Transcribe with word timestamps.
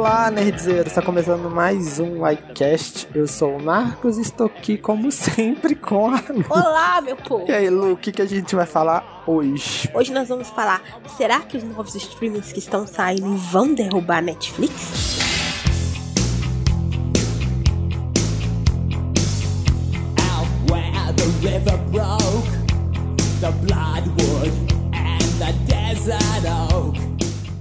Olá, 0.00 0.30
nerdzeiro! 0.30 0.88
Está 0.88 1.02
começando 1.02 1.50
mais 1.50 2.00
um 2.00 2.26
iCast. 2.26 3.06
Eu 3.14 3.28
sou 3.28 3.58
o 3.58 3.62
Marcos 3.62 4.16
e 4.16 4.22
estou 4.22 4.46
aqui, 4.46 4.78
como 4.78 5.12
sempre, 5.12 5.74
com 5.74 6.08
a 6.08 6.24
Lu. 6.30 6.42
Olá, 6.48 7.02
meu 7.02 7.16
povo! 7.16 7.44
E 7.46 7.52
aí, 7.52 7.68
Lu, 7.68 7.92
o 7.92 7.96
que, 7.98 8.10
que 8.10 8.22
a 8.22 8.24
gente 8.24 8.56
vai 8.56 8.64
falar 8.64 9.22
hoje? 9.26 9.90
Hoje 9.92 10.10
nós 10.10 10.26
vamos 10.26 10.48
falar: 10.48 10.80
será 11.18 11.40
que 11.40 11.58
os 11.58 11.64
novos 11.64 11.94
streamings 11.94 12.50
que 12.50 12.60
estão 12.60 12.86
saindo 12.86 13.36
vão 13.36 13.74
derrubar 13.74 14.16
a 14.16 14.22
Netflix? 14.22 15.18
Out 20.18 20.48
where 20.72 21.12
the 21.12 21.26
river 21.46 21.76
broke, 21.92 22.48
the 23.42 23.52
bloodwood 23.66 24.50
and 24.94 25.20
the 25.38 25.52
desert 25.66 26.46
oak. 26.72 26.98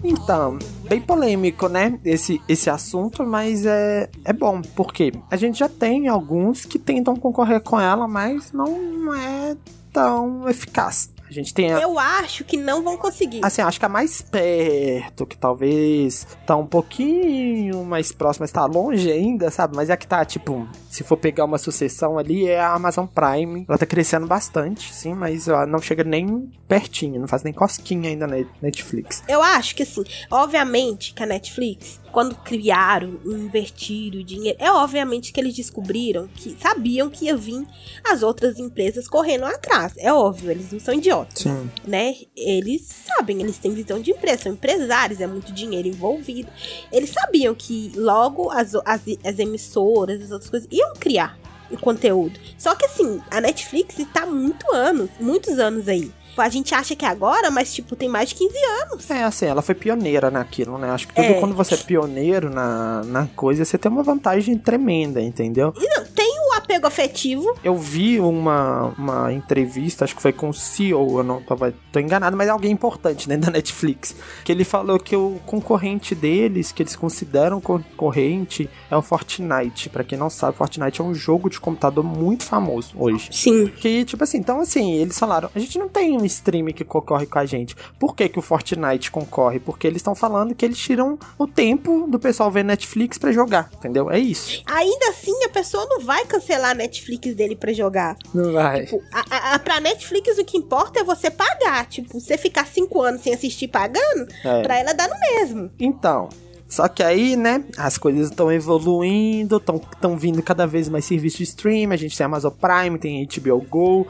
Então, 0.02 0.58
bem 0.90 1.00
polêmico, 1.00 1.70
né? 1.70 2.00
Esse, 2.04 2.42
esse 2.50 2.68
assunto, 2.68 3.24
mas 3.24 3.64
é, 3.64 4.10
é 4.26 4.34
bom, 4.34 4.60
porque 4.76 5.14
a 5.30 5.38
gente 5.38 5.60
já 5.60 5.70
tem 5.70 6.08
alguns 6.08 6.66
que 6.66 6.80
tentam 6.80 7.16
concorrer 7.16 7.62
com 7.62 7.80
ela, 7.80 8.08
mas 8.08 8.52
não 8.52 9.14
é 9.14 9.56
tão 9.94 10.50
eficaz. 10.50 11.12
A 11.30 11.34
gente 11.34 11.54
tem 11.54 11.72
a, 11.72 11.80
Eu 11.80 12.00
acho 12.00 12.44
que 12.44 12.58
não 12.58 12.84
vão 12.84 12.98
conseguir. 12.98 13.42
Assim, 13.44 13.62
acho 13.62 13.80
que 13.80 13.86
a 13.86 13.90
mais 13.90 14.22
perto, 14.22 15.26
que 15.26 15.38
talvez 15.38 16.26
tá 16.46 16.56
um 16.56 16.66
pouquinho 16.66 17.84
mais 17.84 18.12
próxima, 18.12 18.44
mas 18.44 18.52
tá 18.52 18.66
longe 18.66 19.12
ainda, 19.12 19.52
sabe? 19.52 19.76
Mas 19.76 19.90
é 19.90 19.98
que 19.98 20.08
tá, 20.08 20.26
tipo, 20.26 20.68
se 20.90 21.04
for 21.04 21.18
pegar 21.18 21.46
uma 21.46 21.58
sucessão 21.58 22.18
ali, 22.18 22.48
é 22.48 22.60
a 22.60 22.74
Amazon 22.74 23.06
Prime. 23.06 23.66
Ela 23.68 23.78
tá 23.78 23.86
crescendo 23.86 24.26
bastante, 24.26 24.94
sim, 24.94 25.14
mas 25.14 25.48
ela 25.48 25.66
não 25.66 25.80
chega 25.80 26.04
nem 26.04 26.52
pertinho, 26.68 27.20
não 27.20 27.28
faz 27.28 27.44
nem 27.44 27.54
cosquinha 27.54 28.10
ainda 28.10 28.26
na 28.26 28.38
Netflix. 28.62 29.24
Eu 29.28 29.42
acho 29.42 29.76
que 29.76 29.84
assim, 29.84 30.04
obviamente 30.32 31.14
que 31.14 31.22
a 31.22 31.26
Netflix, 31.26 32.00
quando 32.12 32.36
criaram, 32.36 33.20
invertiram 33.26 34.20
o 34.20 34.24
dinheiro, 34.24 34.58
é 34.60 34.72
obviamente 34.72 35.32
que 35.32 35.40
eles 35.40 35.56
descobriram 35.56 36.28
que 36.28 36.56
sabiam 36.60 37.10
que 37.10 37.26
ia 37.26 37.36
vir 37.36 37.66
as 38.04 38.24
outras 38.24 38.60
empresas 38.60 39.08
correndo 39.08 39.46
atrás. 39.46 39.94
É 39.98 40.12
óbvio, 40.14 40.52
eles 40.52 40.72
não 40.72 40.80
são 40.80 40.94
idiotas, 40.94 41.44
Sim. 41.44 41.70
né? 41.86 42.16
Eles 42.36 42.82
sabem, 43.06 43.42
eles 43.42 43.58
têm 43.58 43.74
visão 43.74 44.00
de 44.00 44.12
empresa, 44.12 44.44
são 44.44 44.52
empresários, 44.54 45.22
é 45.22 45.28
muito 45.28 45.52
dinheiro 45.54 45.88
envolvido. 45.88 46.50
Eles 46.92 47.12
sabiam 47.12 47.54
que 47.56 47.92
logo 47.96 48.50
as, 48.50 48.76
as, 48.76 49.02
as 49.24 49.40
emissoras, 49.40 50.22
as 50.22 50.32
outras 50.32 50.50
coisas, 50.50 50.68
iam 50.72 50.94
criar 50.96 51.38
o 51.72 51.78
conteúdo. 51.78 52.40
Só 52.58 52.76
que 52.76 52.86
assim, 52.86 53.22
a 53.30 53.40
Netflix 53.40 53.96
tá 54.14 54.24
há 54.24 54.26
muito 54.26 54.74
anos, 54.74 55.10
muitos 55.20 55.60
anos 55.60 55.88
aí. 55.88 56.12
A 56.38 56.50
gente 56.50 56.74
acha 56.74 56.96
que 56.96 57.04
é 57.06 57.08
agora, 57.08 57.52
mas 57.52 57.74
tipo, 57.74 57.96
tem 57.96 58.08
mais 58.08 58.30
de 58.30 58.36
15 58.36 58.58
anos. 58.84 59.10
É, 59.10 59.24
assim, 59.24 59.46
ela 59.46 59.62
foi 59.62 59.76
pioneira 59.76 60.32
naquilo, 60.32 60.78
né? 60.78 60.90
Acho 60.92 61.08
que 61.08 61.14
tudo 61.14 61.26
É. 61.26 61.40
quando 61.40 61.54
você 61.56 61.74
é 61.74 61.78
pioneiro 61.78 62.50
na, 62.50 63.04
na 63.04 63.28
coisa, 63.36 63.66
você 63.66 63.78
tem 63.78 63.92
uma 63.92 64.04
vantagem 64.04 64.58
tremenda, 64.58 65.22
entendeu? 65.22 65.74
E 65.78 65.88
não, 65.98 66.06
tem 66.06 66.29
apego 66.70 66.86
afetivo. 66.86 67.58
Eu 67.64 67.76
vi 67.76 68.20
uma, 68.20 68.94
uma 68.98 69.34
entrevista, 69.34 70.06
acho 70.06 70.16
que 70.16 70.22
foi 70.22 70.32
com 70.32 70.50
o 70.50 70.54
CEO, 70.54 71.18
eu 71.20 71.24
não 71.24 71.42
tava, 71.42 71.74
tô 71.92 72.00
enganado, 72.00 72.38
mas 72.38 72.48
é 72.48 72.52
alguém 72.52 72.72
importante 72.72 73.28
dentro 73.28 73.48
da 73.50 73.52
Netflix, 73.52 74.16
que 74.44 74.52
ele 74.52 74.64
falou 74.64 75.00
que 75.00 75.16
o 75.16 75.40
concorrente 75.46 76.14
deles, 76.14 76.72
que 76.72 76.84
eles 76.84 76.96
consideram 76.96 77.60
concorrente, 77.60 78.70
é 78.92 78.96
o 78.96 79.02
Fortnite. 79.02 79.90
Pra 79.90 80.04
quem 80.04 80.18
não 80.18 80.30
sabe, 80.30 80.56
Fortnite 80.56 81.02
é 81.02 81.04
um 81.04 81.16
jogo 81.16 81.50
de 81.50 81.60
computador 81.60 82.04
muito 82.04 82.44
famoso 82.44 82.94
hoje. 82.96 83.30
Sim. 83.32 83.68
Que, 83.68 84.06
tipo 84.06 84.24
assim, 84.24 84.38
então 84.38 84.60
assim, 84.60 84.94
eles 84.94 85.18
falaram, 85.18 85.50
a 85.54 85.60
gente 85.60 85.80
não 85.80 85.90
tem 85.90 86.16
um 86.16 86.26
stream 86.26 86.68
que 86.68 86.84
concorre 86.84 87.26
com 87.26 87.40
a 87.40 87.46
gente. 87.46 87.76
Por 87.98 88.16
que, 88.16 88.30
que 88.30 88.38
o 88.38 88.42
Fortnite 88.42 89.10
concorre? 89.10 89.60
Porque 89.60 89.88
eles 89.88 89.98
estão 89.98 90.14
falando 90.14 90.54
que 90.54 90.66
eles 90.66 90.78
tiram 90.78 91.18
o 91.38 91.48
tempo 91.48 92.06
do 92.08 92.20
pessoal 92.20 92.52
ver 92.52 92.64
Netflix 92.64 93.18
pra 93.18 93.32
jogar, 93.32 93.70
entendeu? 93.74 94.12
É 94.12 94.20
isso. 94.20 94.62
Ainda 94.68 95.10
assim, 95.10 95.44
a 95.46 95.50
pessoa 95.50 95.86
não 95.90 96.02
vai 96.02 96.26
cancelar 96.26 96.59
a 96.68 96.74
Netflix 96.74 97.34
dele 97.36 97.56
pra 97.56 97.72
jogar. 97.74 98.16
Não 98.34 98.54
vai. 98.54 98.86
Tipo, 98.86 99.02
a, 99.14 99.56
a, 99.56 99.60
pra 99.60 99.80
Netflix 99.80 100.38
o 100.38 100.46
que 100.46 100.58
importa 100.58 101.00
é 101.00 101.04
você 101.04 101.30
pagar. 101.32 101.86
Tipo, 101.88 102.20
você 102.20 102.38
ficar 102.38 102.66
cinco 102.68 103.02
anos 103.02 103.22
sem 103.22 103.34
assistir 103.34 103.68
pagando, 103.68 104.28
É. 104.44 104.62
pra 104.62 104.78
ela 104.80 104.94
dá 104.94 105.08
no 105.08 105.16
mesmo. 105.20 105.72
Então, 105.80 106.30
só 106.68 106.88
que 106.88 107.02
aí, 107.02 107.36
né, 107.36 107.64
as 107.78 107.98
coisas 107.98 108.30
estão 108.30 108.52
evoluindo, 108.52 109.58
estão 109.58 110.18
vindo 110.18 110.42
cada 110.44 110.68
vez 110.68 110.88
mais 110.90 111.06
serviços 111.06 111.38
de 111.40 111.44
stream, 111.46 111.92
a 111.92 111.96
gente 111.96 112.16
tem 112.18 112.26
Amazon 112.26 112.52
Prime, 112.54 113.00
tem 113.00 113.26
HBO 113.28 113.62
Go. 113.62 114.08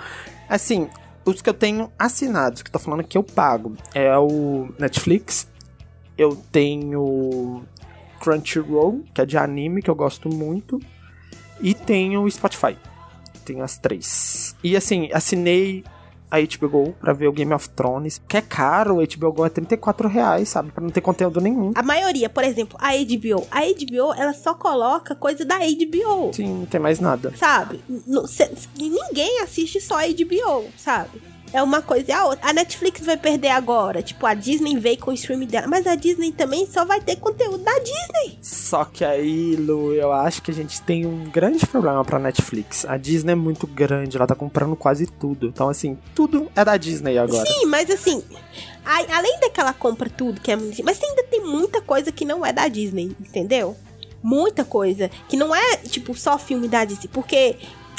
Assim, 0.49 0.89
os 1.25 1.41
que 1.41 1.49
eu 1.49 1.53
tenho 1.53 1.91
assinados, 1.97 2.61
que 2.61 2.69
eu 2.69 2.73
tô 2.73 2.79
falando 2.79 3.03
que 3.03 3.17
eu 3.17 3.23
pago, 3.23 3.75
é 3.93 4.17
o 4.17 4.69
Netflix, 4.79 5.47
eu 6.17 6.35
tenho 6.51 7.63
Crunchyroll, 8.19 9.03
que 9.13 9.21
é 9.21 9.25
de 9.25 9.37
anime, 9.37 9.81
que 9.81 9.89
eu 9.89 9.95
gosto 9.95 10.27
muito, 10.27 10.79
e 11.61 11.73
tenho 11.73 12.23
o 12.23 12.31
Spotify. 12.31 12.77
Tenho 13.45 13.63
as 13.63 13.77
três. 13.77 14.55
E 14.63 14.75
assim, 14.75 15.09
assinei 15.13 15.83
a 16.31 16.37
HBO 16.39 16.69
Go 16.69 16.95
pra 16.99 17.11
ver 17.11 17.27
o 17.27 17.31
Game 17.31 17.53
of 17.53 17.67
Thrones, 17.69 18.21
que 18.27 18.37
é 18.37 18.41
caro, 18.41 18.97
o 18.97 19.07
HBO 19.07 19.33
Go 19.33 19.45
é 19.45 19.49
34 19.49 20.07
reais, 20.07 20.49
sabe? 20.49 20.71
Pra 20.71 20.83
não 20.83 20.91
ter 20.91 21.01
conteúdo 21.01 21.41
nenhum. 21.41 21.71
A 21.75 21.81
maioria, 21.81 22.29
por 22.29 22.43
exemplo, 22.43 22.77
a 22.79 22.91
HBO. 22.91 23.47
A 23.49 23.61
HBO, 23.61 24.13
ela 24.15 24.33
só 24.33 24.53
coloca 24.53 25.15
coisa 25.15 25.43
da 25.43 25.57
HBO. 25.57 26.31
Sim, 26.33 26.59
não 26.59 26.65
tem 26.65 26.79
mais 26.79 26.99
nada. 26.99 27.33
Sabe? 27.35 27.83
Ninguém 28.77 29.41
assiste 29.41 29.81
só 29.81 29.99
a 29.99 30.07
HBO, 30.07 30.65
sabe? 30.77 31.21
É 31.51 31.63
uma 31.63 31.81
coisa 31.81 32.05
e 32.09 32.11
a 32.11 32.25
outra. 32.25 32.49
A 32.49 32.53
Netflix 32.53 33.01
vai 33.05 33.17
perder 33.17 33.49
agora. 33.49 34.01
Tipo, 34.03 34.25
a 34.27 34.33
Disney 34.33 34.77
veio 34.77 34.97
com 34.99 35.11
o 35.11 35.13
stream 35.13 35.39
dela. 35.45 35.67
Mas 35.67 35.87
a 35.87 35.95
Disney 35.95 36.31
também 36.31 36.67
só 36.67 36.85
vai 36.85 37.01
ter 37.01 37.15
conteúdo 37.15 37.57
da 37.63 37.73
Disney. 37.79 38.37
Só 38.41 38.85
que 38.85 39.03
aí, 39.03 39.55
Lu, 39.55 39.93
eu 39.93 40.13
acho 40.13 40.41
que 40.41 40.51
a 40.51 40.53
gente 40.53 40.81
tem 40.83 41.05
um 41.05 41.23
grande 41.29 41.65
problema 41.65 42.05
pra 42.05 42.19
Netflix. 42.19 42.85
A 42.85 42.97
Disney 42.97 43.31
é 43.31 43.35
muito 43.35 43.65
grande, 43.65 44.15
ela 44.15 44.27
tá 44.27 44.35
comprando 44.35 44.75
quase 44.75 45.07
tudo. 45.07 45.47
Então, 45.47 45.69
assim, 45.69 45.97
tudo 46.13 46.51
é 46.55 46.63
da 46.63 46.77
Disney 46.77 47.17
agora. 47.17 47.45
Sim, 47.45 47.65
mas 47.65 47.89
assim, 47.89 48.23
a- 48.85 49.17
além 49.17 49.39
daquela 49.39 49.73
compra 49.73 50.09
tudo 50.09 50.39
que 50.41 50.51
é 50.51 50.55
muito. 50.55 50.83
Mas 50.83 51.01
ainda 51.01 51.23
tem 51.23 51.43
muita 51.43 51.81
coisa 51.81 52.11
que 52.11 52.25
não 52.25 52.45
é 52.45 52.53
da 52.53 52.67
Disney, 52.67 53.15
entendeu? 53.19 53.75
Muita 54.21 54.63
coisa. 54.65 55.09
Que 55.27 55.37
não 55.37 55.55
é, 55.55 55.77
tipo, 55.77 56.13
só 56.13 56.37
filme 56.37 56.67
da 56.67 56.83
Disney. 56.85 57.09
Porque. 57.11 57.55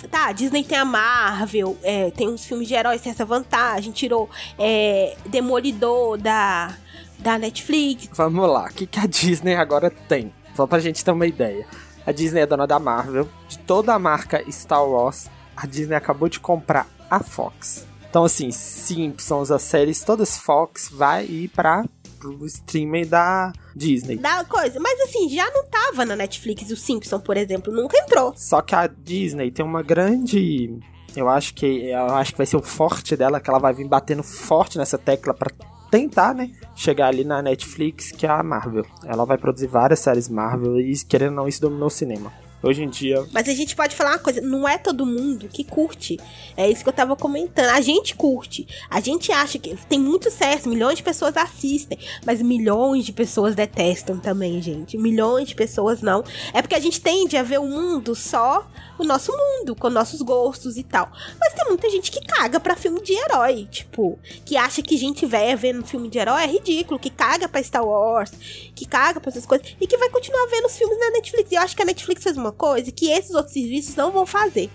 Tá, 0.08 0.28
a 0.28 0.32
Disney 0.32 0.64
tem 0.64 0.78
a 0.78 0.84
Marvel, 0.84 1.76
é, 1.82 2.10
tem 2.10 2.28
uns 2.28 2.44
filmes 2.44 2.68
de 2.68 2.74
heróis, 2.74 3.00
tem 3.00 3.12
essa 3.12 3.24
vantagem, 3.24 3.92
tirou 3.92 4.28
é, 4.58 5.16
Demolidor 5.26 6.16
da, 6.16 6.76
da 7.18 7.38
Netflix. 7.38 8.08
Vamos 8.16 8.48
lá, 8.48 8.64
o 8.64 8.72
que, 8.72 8.86
que 8.86 8.98
a 8.98 9.06
Disney 9.06 9.54
agora 9.54 9.90
tem? 9.90 10.32
Só 10.54 10.66
pra 10.66 10.78
gente 10.78 11.04
ter 11.04 11.10
uma 11.10 11.26
ideia. 11.26 11.66
A 12.06 12.12
Disney 12.12 12.40
é 12.40 12.46
dona 12.46 12.66
da 12.66 12.78
Marvel, 12.78 13.28
de 13.48 13.58
toda 13.58 13.94
a 13.94 13.98
marca 13.98 14.42
Star 14.50 14.84
Wars, 14.84 15.28
a 15.56 15.66
Disney 15.66 15.94
acabou 15.94 16.28
de 16.28 16.40
comprar 16.40 16.86
a 17.10 17.20
Fox. 17.20 17.86
Então, 18.08 18.24
assim, 18.24 18.50
Simpsons, 18.50 19.50
as 19.50 19.62
séries 19.62 20.02
todas 20.02 20.36
Fox 20.36 20.88
vai 20.90 21.24
ir 21.26 21.48
pra 21.48 21.84
pro 22.20 22.46
streaming 22.46 23.06
da 23.06 23.52
Disney. 23.74 24.16
Da 24.16 24.44
coisa. 24.44 24.78
Mas 24.78 25.00
assim, 25.00 25.28
já 25.30 25.50
não 25.50 25.64
tava 25.64 26.04
na 26.04 26.14
Netflix 26.14 26.70
o 26.70 26.76
Simpson, 26.76 27.18
por 27.18 27.36
exemplo, 27.36 27.72
nunca 27.72 27.98
entrou. 27.98 28.34
Só 28.36 28.60
que 28.60 28.74
a 28.74 28.86
Disney 28.86 29.50
tem 29.50 29.64
uma 29.64 29.82
grande. 29.82 30.78
Eu 31.16 31.28
acho 31.28 31.54
que 31.54 31.88
eu 31.88 32.14
acho 32.14 32.32
que 32.32 32.38
vai 32.38 32.46
ser 32.46 32.56
o 32.56 32.62
forte 32.62 33.16
dela, 33.16 33.40
que 33.40 33.50
ela 33.50 33.58
vai 33.58 33.72
vir 33.72 33.88
batendo 33.88 34.22
forte 34.22 34.78
nessa 34.78 34.98
tecla 34.98 35.34
pra 35.34 35.50
tentar, 35.90 36.34
né, 36.34 36.50
chegar 36.76 37.08
ali 37.08 37.24
na 37.24 37.42
Netflix, 37.42 38.12
que 38.12 38.24
é 38.24 38.30
a 38.30 38.42
Marvel. 38.42 38.86
Ela 39.04 39.24
vai 39.24 39.36
produzir 39.36 39.66
várias 39.66 39.98
séries 39.98 40.28
Marvel 40.28 40.78
e 40.78 40.96
querendo 41.04 41.30
ou 41.30 41.36
não 41.36 41.48
isso 41.48 41.60
dominou 41.60 41.88
o 41.88 41.90
cinema. 41.90 42.32
Hoje 42.62 42.82
em 42.82 42.88
dia, 42.90 43.26
Mas 43.32 43.48
a 43.48 43.54
gente 43.54 43.74
pode 43.74 43.96
falar 43.96 44.10
uma 44.10 44.18
coisa, 44.18 44.40
não 44.42 44.68
é 44.68 44.76
todo 44.76 45.06
mundo 45.06 45.48
que 45.48 45.64
curte. 45.64 46.18
É 46.54 46.68
isso 46.70 46.82
que 46.82 46.88
eu 46.90 46.92
tava 46.92 47.16
comentando. 47.16 47.70
A 47.70 47.80
gente 47.80 48.14
curte. 48.14 48.66
A 48.90 49.00
gente 49.00 49.32
acha 49.32 49.58
que 49.58 49.74
tem 49.88 49.98
muito 49.98 50.30
sucesso, 50.30 50.68
milhões 50.68 50.96
de 50.96 51.02
pessoas 51.02 51.36
assistem, 51.36 51.98
mas 52.24 52.42
milhões 52.42 53.06
de 53.06 53.12
pessoas 53.12 53.54
detestam 53.54 54.18
também, 54.18 54.60
gente. 54.60 54.98
Milhões 54.98 55.48
de 55.48 55.54
pessoas 55.54 56.02
não. 56.02 56.22
É 56.52 56.60
porque 56.60 56.74
a 56.74 56.80
gente 56.80 57.00
tende 57.00 57.36
a 57.36 57.42
ver 57.42 57.60
o 57.60 57.66
mundo 57.66 58.14
só 58.14 58.68
o 58.98 59.04
nosso 59.04 59.32
mundo, 59.32 59.74
com 59.74 59.88
nossos 59.88 60.20
gostos 60.20 60.76
e 60.76 60.82
tal. 60.82 61.10
Mas 61.38 61.54
tem 61.54 61.64
muita 61.66 61.88
gente 61.88 62.10
que 62.10 62.20
caga 62.20 62.60
pra 62.60 62.76
filme 62.76 63.00
de 63.00 63.14
herói, 63.14 63.66
tipo, 63.70 64.18
que 64.44 64.56
acha 64.56 64.82
que 64.82 64.96
gente 64.96 65.24
velha 65.24 65.56
vendo 65.56 65.86
filme 65.86 66.08
de 66.08 66.18
herói 66.18 66.42
é 66.42 66.46
ridículo, 66.46 66.98
que 66.98 67.08
caga 67.08 67.48
pra 67.48 67.62
Star 67.62 67.84
Wars, 67.84 68.30
que 68.74 68.86
caga 68.86 69.18
pra 69.18 69.30
essas 69.30 69.46
coisas, 69.46 69.74
e 69.80 69.86
que 69.86 69.96
vai 69.96 70.10
continuar 70.10 70.46
vendo 70.46 70.66
os 70.66 70.76
filmes 70.76 70.98
na 70.98 71.10
Netflix. 71.12 71.50
E 71.50 71.54
eu 71.54 71.62
acho 71.62 71.74
que 71.74 71.82
a 71.82 71.86
Netflix 71.86 72.22
fez 72.22 72.36
uma 72.36 72.49
coisa 72.52 72.90
que 72.90 73.10
esses 73.10 73.34
outros 73.34 73.52
serviços 73.52 73.94
não 73.96 74.10
vão 74.10 74.26
fazer. 74.26 74.70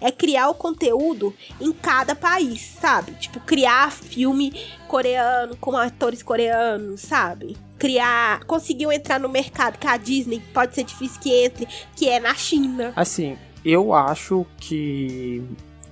É 0.00 0.10
criar 0.10 0.48
o 0.48 0.54
conteúdo 0.54 1.34
em 1.60 1.72
cada 1.72 2.14
país, 2.14 2.76
sabe? 2.80 3.12
Tipo, 3.12 3.38
criar 3.40 3.92
filme 3.92 4.52
coreano 4.88 5.56
com 5.56 5.76
atores 5.76 6.22
coreanos, 6.22 7.02
sabe? 7.02 7.56
Criar. 7.78 8.44
Conseguiu 8.44 8.90
entrar 8.90 9.20
no 9.20 9.28
mercado 9.28 9.78
que 9.78 9.86
a 9.86 9.96
Disney 9.96 10.42
pode 10.54 10.74
ser 10.74 10.84
difícil 10.84 11.20
que 11.20 11.44
entre, 11.44 11.68
que 11.94 12.08
é 12.08 12.18
na 12.18 12.34
China. 12.34 12.92
assim, 12.96 13.36
eu 13.64 13.92
acho 13.92 14.46
que 14.58 15.42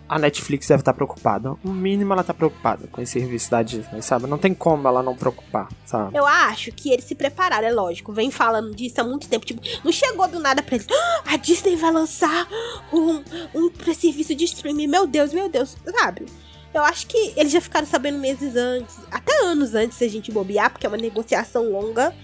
a 0.09 0.19
Netflix 0.19 0.67
deve 0.67 0.81
estar 0.81 0.93
preocupada. 0.95 1.55
O 1.65 1.69
mínimo 1.69 2.13
ela 2.13 2.25
tá 2.25 2.33
preocupada 2.33 2.87
com 2.91 3.01
esse 3.01 3.13
serviço 3.21 3.51
da 3.51 3.63
Disney, 3.63 4.01
sabe? 4.03 4.27
Não 4.27 4.39
tem 4.39 4.55
como 4.55 4.89
ela 4.89 5.03
não 5.03 5.15
preocupar, 5.15 5.69
sabe? 5.85 6.17
Eu 6.17 6.27
acho 6.27 6.73
que 6.73 6.91
eles 6.91 7.05
se 7.05 7.15
prepararam, 7.15 7.69
é 7.69 7.73
lógico. 7.73 8.13
Vem 8.13 8.31
falando 8.31 8.75
disso 8.75 9.01
há 9.01 9.05
muito 9.05 9.29
tempo. 9.29 9.45
Tipo, 9.45 9.61
não 9.85 9.93
chegou 9.93 10.27
do 10.29 10.41
nada 10.41 10.63
pra 10.63 10.77
eles. 10.77 10.87
"Ah, 10.91 11.23
a 11.35 11.37
Disney 11.37 11.77
vai 11.77 11.93
lançar 11.93 12.49
um, 12.93 13.23
um 13.55 13.71
serviço 13.95 14.35
de 14.35 14.45
streaming. 14.45 14.87
Meu 14.87 15.07
Deus, 15.07 15.33
meu 15.33 15.49
Deus, 15.49 15.77
sabe? 16.01 16.27
Eu 16.73 16.83
acho 16.83 17.07
que 17.07 17.33
eles 17.37 17.51
já 17.51 17.61
ficaram 17.61 17.87
sabendo 17.87 18.19
meses 18.19 18.55
antes, 18.55 18.97
até 19.11 19.45
anos 19.45 19.75
antes 19.75 19.97
se 19.97 20.05
a 20.05 20.09
gente 20.09 20.31
bobear, 20.31 20.71
porque 20.71 20.87
é 20.87 20.89
uma 20.89 20.99
negociação 20.99 21.71
longa, 21.71 22.15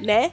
né? 0.00 0.32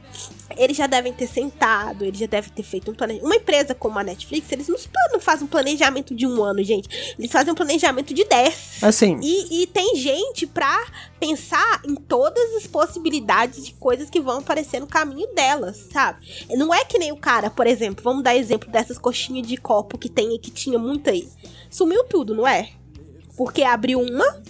Eles 0.58 0.78
já 0.78 0.88
devem 0.88 1.12
ter 1.12 1.28
sentado, 1.28 2.06
eles 2.06 2.20
já 2.20 2.26
devem 2.26 2.50
ter 2.50 2.64
feito 2.64 2.90
um 2.90 2.94
planejamento. 2.94 3.26
Uma 3.26 3.36
empresa 3.36 3.76
como 3.76 4.00
a 4.00 4.04
Netflix, 4.04 4.52
eles 4.52 4.68
não, 4.68 4.78
não 5.12 5.20
fazem 5.20 5.46
um 5.46 5.48
planejamento 5.48 6.16
de 6.16 6.26
um 6.26 6.44
ano, 6.44 6.64
gente. 6.64 7.16
Eles 7.18 7.32
fazem 7.32 7.52
um 7.52 7.56
planejamento 7.56 8.14
de 8.14 8.24
10. 8.24 8.84
Assim, 8.84 9.20
E, 9.22 9.64
e 9.64 9.68
tem 9.68 9.96
gente 9.96 10.48
pra 10.48 10.86
pensar 11.20 11.82
em 11.86 11.96
todas 11.96 12.56
as 12.56 12.66
possibilidades 12.66 13.66
de 13.66 13.74
coisas 13.74 14.10
que 14.10 14.22
vão 14.22 14.40
aparecer 14.40 14.80
no 14.80 14.88
caminho 14.88 15.28
delas, 15.34 15.88
sabe? 15.92 16.26
Não 16.52 16.74
é 16.74 16.86
que 16.86 16.98
nem 16.98 17.12
o 17.12 17.18
cara, 17.18 17.50
por 17.50 17.68
exemplo, 17.68 18.04
vamos 18.04 18.24
dar 18.24 18.36
exemplo 18.36 18.70
dessas 18.72 18.98
coxinhas 18.98 19.46
de 19.46 19.58
copo 19.58 19.98
que 19.98 20.10
tem 20.10 20.38
que 20.40 20.52
tinha 20.52 20.80
muito 20.80 21.10
aí. 21.10 21.28
Sumiu 21.70 22.04
tudo, 22.04 22.36
não 22.36 22.48
é? 22.48 22.70
Porque 23.36 23.64
abriu 23.64 24.00
uma, 24.00 24.42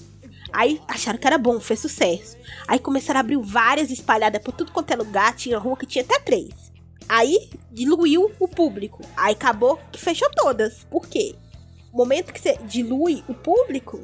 aí 0.52 0.82
acharam 0.88 1.20
que 1.20 1.28
era 1.28 1.38
bom, 1.38 1.60
fez 1.60 1.80
sucesso. 1.80 2.38
Aí 2.68 2.80
começaram 2.80 3.20
a 3.20 3.22
abrir 3.22 3.38
várias 3.38 3.92
espalhadas 3.92 4.42
por 4.42 4.54
tudo 4.54 4.72
quanto 4.72 4.92
é 4.92 4.96
lugar, 4.96 5.36
tinha 5.36 5.58
rua 5.58 5.78
que 5.78 5.86
tinha 5.86 6.04
até 6.04 6.20
três. 6.20 6.72
Aí 7.08 7.50
diluiu 7.72 8.32
o 8.40 8.48
público. 8.48 9.02
Aí 9.16 9.34
acabou 9.34 9.80
que 9.92 10.00
fechou 10.00 10.30
todas. 10.32 10.84
Por 10.86 11.08
quê? 11.08 11.36
No 11.92 12.00
momento 12.00 12.34
que 12.34 12.40
você 12.40 12.58
dilui 12.64 13.24
o 13.28 13.34
público, 13.34 14.02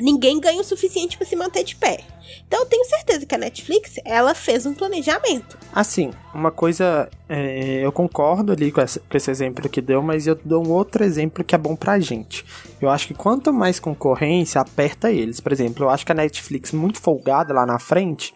ninguém 0.00 0.40
ganha 0.40 0.60
o 0.60 0.64
suficiente 0.64 1.16
pra 1.16 1.26
se 1.26 1.34
manter 1.36 1.64
de 1.64 1.74
pé. 1.76 2.00
Então 2.46 2.60
eu 2.60 2.66
tenho 2.66 2.84
certeza 2.84 3.24
que 3.26 3.34
a 3.34 3.38
Netflix, 3.38 3.94
ela 4.04 4.34
fez 4.34 4.64
um 4.66 4.74
planejamento. 4.74 5.58
assim, 5.72 6.10
uma 6.34 6.50
coisa. 6.50 7.08
é, 7.28 7.80
eu 7.84 7.92
concordo 7.92 8.52
ali 8.52 8.70
com, 8.72 8.80
essa- 8.80 9.00
com 9.00 9.16
esse 9.16 9.30
exemplo 9.30 9.68
que 9.68 9.80
deu, 9.82 10.02
mas 10.02 10.26
eu 10.26 10.38
dou 10.44 10.66
um 10.66 10.70
outro 10.70 11.04
exemplo 11.04 11.44
que 11.44 11.54
é 11.54 11.58
bom 11.58 11.76
pra 11.76 11.98
gente. 12.00 12.44
Eu 12.80 12.88
acho 12.90 13.06
que 13.06 13.14
quanto 13.14 13.52
mais 13.52 13.78
concorrência, 13.78 14.60
aperta 14.60 15.10
eles. 15.10 15.40
Por 15.40 15.52
exemplo, 15.52 15.84
eu 15.84 15.90
acho 15.90 16.06
que 16.06 16.12
a 16.12 16.14
Netflix, 16.14 16.72
muito 16.72 17.00
folgada 17.00 17.52
lá 17.52 17.66
na 17.66 17.78
frente, 17.78 18.32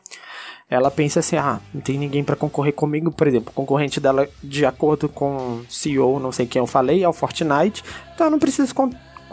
ela 0.69 0.91
pensa 0.91 1.21
assim: 1.21 1.37
ah, 1.37 1.61
não 1.73 1.81
tem 1.81 1.99
ninguém 1.99 2.23
pra 2.25 2.37
concorrer 2.37 2.73
comigo. 2.75 3.11
Por 3.13 3.27
exemplo, 3.27 3.51
o 3.51 3.55
concorrente 3.55 3.99
dela, 4.01 4.29
de 4.43 4.65
acordo 4.67 5.09
com 5.09 5.37
o 5.37 5.67
CEO, 5.71 6.19
não 6.21 6.33
sei 6.33 6.47
quem 6.47 6.61
eu 6.61 6.67
falei, 6.67 7.03
é 7.05 7.09
o 7.09 7.13
Fortnite. 7.13 7.83
Então 8.15 8.27
eu 8.27 8.31
não 8.31 8.39
preciso 8.39 8.75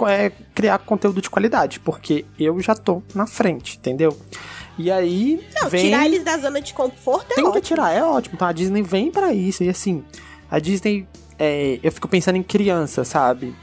é, 0.07 0.31
criar 0.54 0.78
conteúdo 0.80 1.22
de 1.22 1.30
qualidade, 1.30 1.80
porque 1.80 2.25
eu 2.40 2.60
já 2.62 2.75
tô 2.75 3.01
na 3.13 3.25
frente, 3.28 3.78
entendeu? 3.78 4.18
E 4.78 4.90
aí. 4.90 5.46
Não, 5.62 5.69
vem... 5.69 5.86
tirar 5.86 6.06
eles 6.06 6.24
da 6.24 6.38
zona 6.38 6.62
de 6.62 6.74
conforto 6.74 7.31
é 7.31 7.36
Tem 7.36 7.44
que 7.44 7.50
ótimo. 7.50 7.62
tirar, 7.62 7.92
é 7.94 8.04
ótimo. 8.04 8.36
Então 8.36 8.48
a 8.48 8.51
Disney 8.54 8.81
vem 8.81 9.12
pra 9.12 9.34
isso. 9.34 9.63
E 9.63 9.69
assim, 9.69 10.04
a 10.50 10.57
Disney. 10.60 11.06
é, 11.38 11.80
eu 11.84 11.92
fico 11.92 12.07
pensando 12.07 12.38
em 12.38 12.44
criança, 12.44 13.04
sabe? 13.04 13.54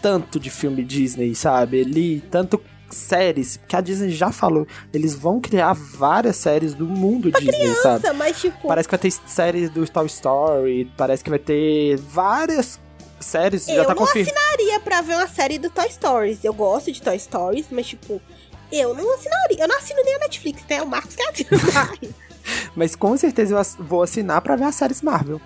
Tanto 0.00 0.38
de 0.38 0.50
filme 0.50 0.84
Disney, 0.84 1.34
sabe? 1.34 1.80
Ali, 1.80 2.22
tanto 2.30 2.60
séries, 2.90 3.58
que 3.66 3.74
a 3.74 3.80
Disney 3.80 4.10
já 4.10 4.30
falou. 4.30 4.66
Eles 4.92 5.14
vão 5.14 5.40
criar 5.40 5.72
várias 5.72 6.36
séries 6.36 6.74
do 6.74 6.86
mundo 6.86 7.32
Disney, 7.32 7.74
sabe? 7.82 8.04
Nossa, 8.04 8.14
mas 8.14 8.40
tipo, 8.40 8.68
Parece 8.68 8.88
que 8.88 8.92
vai 8.92 8.98
ter 8.98 9.10
séries 9.26 9.70
do 9.70 9.88
Toy 9.88 10.06
Story, 10.06 10.90
parece 10.96 11.24
que 11.24 11.30
vai 11.30 11.38
ter 11.38 11.96
várias 11.96 12.78
séries, 13.24 13.66
já 13.66 13.74
eu 13.74 13.82
tá 13.84 13.90
não 13.90 13.96
confirmado. 13.96 14.36
assinaria 14.36 14.80
pra 14.80 15.00
ver 15.00 15.14
uma 15.14 15.28
série 15.28 15.58
do 15.58 15.70
Toy 15.70 15.90
Stories. 15.90 16.44
Eu 16.44 16.52
gosto 16.54 16.90
de 16.92 17.00
Toy 17.02 17.18
Stories, 17.18 17.66
mas 17.70 17.86
tipo, 17.86 18.20
eu 18.72 18.94
não 18.94 19.14
assinaria. 19.14 19.58
Eu 19.60 19.68
não 19.68 19.76
assino 19.78 20.02
nem 20.04 20.14
a 20.16 20.18
Netflix, 20.20 20.62
né? 20.68 20.82
O 20.82 20.86
Marcos 20.86 21.14
que 21.16 21.22
assina. 21.22 21.50
Mas 22.76 22.94
com 22.94 23.16
certeza 23.16 23.54
eu 23.56 23.84
vou 23.84 24.02
assinar 24.02 24.42
pra 24.42 24.54
ver 24.54 24.64
as 24.64 24.74
séries 24.74 25.00
Marvel. 25.00 25.40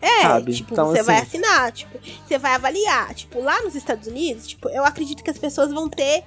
É, 0.00 0.22
Sabe? 0.22 0.52
tipo, 0.52 0.72
Então, 0.72 0.86
você 0.88 0.98
assim- 0.98 1.06
vai 1.06 1.20
assinar, 1.20 1.70
tipo, 1.70 1.98
você 2.26 2.36
vai 2.36 2.54
avaliar. 2.54 3.14
Tipo, 3.14 3.40
lá 3.40 3.60
nos 3.62 3.76
Estados 3.76 4.08
Unidos, 4.08 4.48
tipo, 4.48 4.68
eu 4.70 4.84
acredito 4.84 5.22
que 5.22 5.30
as 5.30 5.38
pessoas 5.38 5.72
vão 5.72 5.88
ter. 5.88 6.24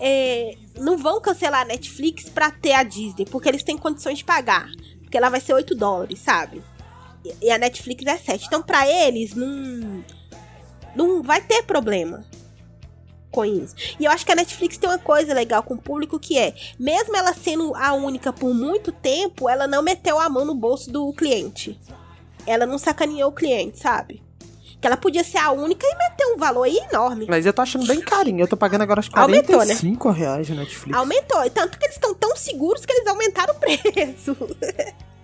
é, 0.00 0.56
não 0.78 0.96
vão 0.96 1.20
cancelar 1.20 1.60
a 1.60 1.64
Netflix 1.64 2.28
pra 2.30 2.50
ter 2.50 2.72
a 2.72 2.82
Disney, 2.82 3.26
porque 3.26 3.48
eles 3.48 3.62
têm 3.62 3.76
condições 3.78 4.18
de 4.18 4.24
pagar. 4.24 4.66
Porque 5.02 5.16
ela 5.16 5.28
vai 5.28 5.40
ser 5.40 5.52
8 5.52 5.74
dólares, 5.76 6.18
sabe? 6.20 6.62
E- 7.40 7.50
a 7.50 7.58
Netflix 7.58 8.04
é 8.06 8.16
7. 8.16 8.46
Então, 8.46 8.62
pra 8.62 8.88
eles, 8.88 9.34
não. 9.34 10.04
Não 10.94 11.22
vai 11.22 11.40
ter 11.40 11.62
problema 11.62 12.24
com 13.30 13.44
isso. 13.44 13.74
E 13.98 14.04
eu 14.04 14.10
acho 14.10 14.26
que 14.26 14.32
a 14.32 14.34
Netflix 14.36 14.76
tem 14.76 14.90
uma 14.90 14.98
coisa 14.98 15.32
legal 15.32 15.62
com 15.62 15.74
o 15.74 15.78
público 15.78 16.18
que 16.18 16.36
é, 16.36 16.52
mesmo 16.78 17.16
ela 17.16 17.32
sendo 17.32 17.74
a 17.76 17.92
única 17.92 18.32
por 18.32 18.52
muito 18.52 18.90
tempo, 18.90 19.48
ela 19.48 19.68
não 19.68 19.82
meteu 19.82 20.18
a 20.18 20.28
mão 20.28 20.44
no 20.44 20.54
bolso 20.54 20.90
do 20.90 21.12
cliente 21.12 21.78
ela 22.46 22.66
não 22.66 22.78
sacaneou 22.78 23.30
o 23.30 23.32
cliente, 23.32 23.78
sabe? 23.78 24.22
Que 24.80 24.86
ela 24.86 24.96
podia 24.96 25.22
ser 25.22 25.38
a 25.38 25.50
única 25.52 25.86
e 25.86 25.94
meter 25.94 26.26
um 26.34 26.38
valor 26.38 26.62
aí 26.64 26.78
enorme. 26.90 27.26
Mas 27.28 27.44
eu 27.44 27.52
tô 27.52 27.60
achando 27.60 27.86
bem 27.86 28.00
carinho. 28.00 28.40
Eu 28.40 28.48
tô 28.48 28.56
pagando 28.56 28.82
agora 28.82 29.00
acho 29.00 29.10
Aumentou, 29.12 29.58
né? 29.58 29.66
45 29.66 30.10
reais 30.10 30.48
na 30.48 30.56
Netflix. 30.56 30.98
Aumentou. 30.98 31.50
Tanto 31.50 31.78
que 31.78 31.84
eles 31.84 31.96
estão 31.96 32.14
tão 32.14 32.34
seguros 32.34 32.86
que 32.86 32.92
eles 32.92 33.06
aumentaram 33.06 33.54
o 33.54 33.58
preço. 33.58 34.36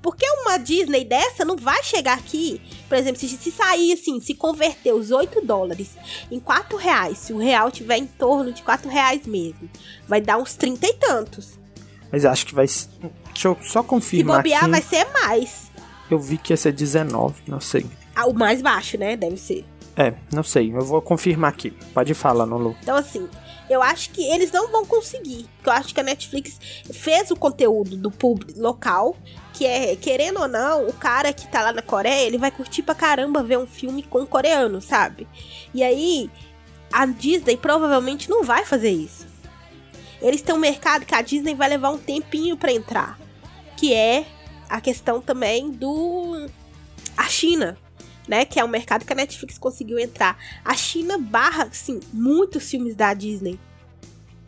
Porque 0.00 0.24
uma 0.42 0.58
Disney 0.58 1.04
dessa 1.04 1.44
não 1.44 1.56
vai 1.56 1.82
chegar 1.82 2.16
aqui. 2.16 2.60
Por 2.88 2.96
exemplo, 2.96 3.20
se, 3.20 3.28
se 3.28 3.50
sair 3.50 3.92
assim, 3.92 4.20
se 4.20 4.34
converter 4.34 4.92
os 4.94 5.10
8 5.10 5.40
dólares 5.44 5.90
em 6.30 6.38
4 6.38 6.76
reais, 6.76 7.18
se 7.18 7.32
o 7.32 7.38
real 7.38 7.70
tiver 7.70 7.96
em 7.98 8.06
torno 8.06 8.52
de 8.52 8.62
4 8.62 8.88
reais 8.88 9.26
mesmo, 9.26 9.68
vai 10.06 10.20
dar 10.20 10.38
uns 10.38 10.54
30 10.54 10.86
e 10.86 10.94
tantos. 10.94 11.58
Mas 12.12 12.24
acho 12.24 12.46
que 12.46 12.54
vai. 12.54 12.66
Deixa 12.66 13.48
eu 13.48 13.56
só 13.60 13.82
Se 13.82 13.88
confirmar 13.88 14.38
bobear, 14.38 14.62
aqui. 14.62 14.70
vai 14.70 14.82
ser 14.82 15.04
mais. 15.12 15.70
Eu 16.10 16.18
vi 16.18 16.38
que 16.38 16.52
ia 16.52 16.56
ser 16.56 16.72
19, 16.72 17.42
não 17.46 17.60
sei. 17.60 17.84
Ah, 18.16 18.26
O 18.26 18.32
mais 18.32 18.62
baixo, 18.62 18.96
né? 18.96 19.16
Deve 19.16 19.36
ser. 19.36 19.64
É, 19.94 20.14
não 20.32 20.42
sei. 20.42 20.72
Eu 20.74 20.80
vou 20.82 21.02
confirmar 21.02 21.50
aqui. 21.50 21.70
Pode 21.92 22.14
falar, 22.14 22.46
Nulu. 22.46 22.74
Então, 22.82 22.96
assim, 22.96 23.28
eu 23.68 23.82
acho 23.82 24.10
que 24.10 24.22
eles 24.22 24.50
não 24.50 24.70
vão 24.72 24.86
conseguir. 24.86 25.46
Porque 25.56 25.68
eu 25.68 25.72
acho 25.72 25.92
que 25.92 26.00
a 26.00 26.04
Netflix 26.04 26.58
fez 26.92 27.30
o 27.30 27.36
conteúdo 27.36 27.96
do 27.96 28.10
público 28.10 28.58
local. 28.60 29.16
Que 29.58 29.66
é, 29.66 29.96
querendo 29.96 30.38
ou 30.38 30.46
não, 30.46 30.86
o 30.86 30.92
cara 30.92 31.32
que 31.32 31.48
tá 31.48 31.64
lá 31.64 31.72
na 31.72 31.82
Coreia, 31.82 32.24
ele 32.24 32.38
vai 32.38 32.48
curtir 32.48 32.80
pra 32.80 32.94
caramba 32.94 33.42
ver 33.42 33.58
um 33.58 33.66
filme 33.66 34.04
com 34.04 34.24
coreano, 34.24 34.80
sabe? 34.80 35.26
E 35.74 35.82
aí, 35.82 36.30
a 36.92 37.04
Disney 37.04 37.56
provavelmente 37.56 38.30
não 38.30 38.44
vai 38.44 38.64
fazer 38.64 38.90
isso. 38.90 39.26
Eles 40.22 40.42
têm 40.42 40.54
um 40.54 40.58
mercado 40.58 41.04
que 41.04 41.14
a 41.14 41.22
Disney 41.22 41.56
vai 41.56 41.68
levar 41.68 41.90
um 41.90 41.98
tempinho 41.98 42.56
pra 42.56 42.72
entrar. 42.72 43.18
Que 43.76 43.92
é 43.92 44.24
a 44.68 44.80
questão 44.80 45.20
também 45.20 45.72
do. 45.72 46.46
A 47.16 47.24
China 47.24 47.76
né? 48.28 48.44
Que 48.44 48.60
é 48.60 48.64
um 48.64 48.68
mercado 48.68 49.04
que 49.04 49.12
a 49.12 49.16
Netflix 49.16 49.58
conseguiu 49.58 49.98
entrar. 49.98 50.38
A 50.62 50.76
China 50.76 51.18
barra, 51.18 51.64
assim, 51.64 51.98
muitos 52.12 52.70
filmes 52.70 52.94
da 52.94 53.14
Disney. 53.14 53.58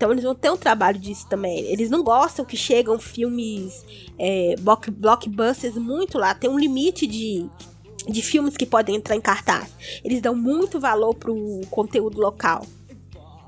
Então 0.01 0.11
eles 0.13 0.25
vão 0.25 0.35
ter 0.35 0.51
um 0.51 0.57
trabalho 0.57 0.99
disso 0.99 1.27
também. 1.29 1.59
Eles 1.67 1.91
não 1.91 2.03
gostam 2.03 2.43
que 2.43 2.57
chegam 2.57 2.99
filmes 2.99 3.85
é, 4.19 4.55
block- 4.59 4.91
blockbusters 4.91 5.75
muito 5.75 6.17
lá. 6.17 6.35
Tem 6.35 6.49
um 6.49 6.59
limite 6.59 7.07
de, 7.07 7.47
de 8.09 8.23
filmes 8.23 8.57
que 8.57 8.65
podem 8.65 8.97
entrar 8.97 9.15
em 9.15 9.21
cartaz. 9.21 9.69
Eles 10.03 10.23
dão 10.23 10.35
muito 10.35 10.81
valor 10.81 11.15
pro 11.15 11.61
conteúdo 11.71 12.19
local. 12.19 12.67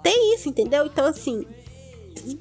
Tem 0.03 0.35
isso, 0.35 0.47
entendeu? 0.47 0.85
Então, 0.85 1.07
assim, 1.07 1.47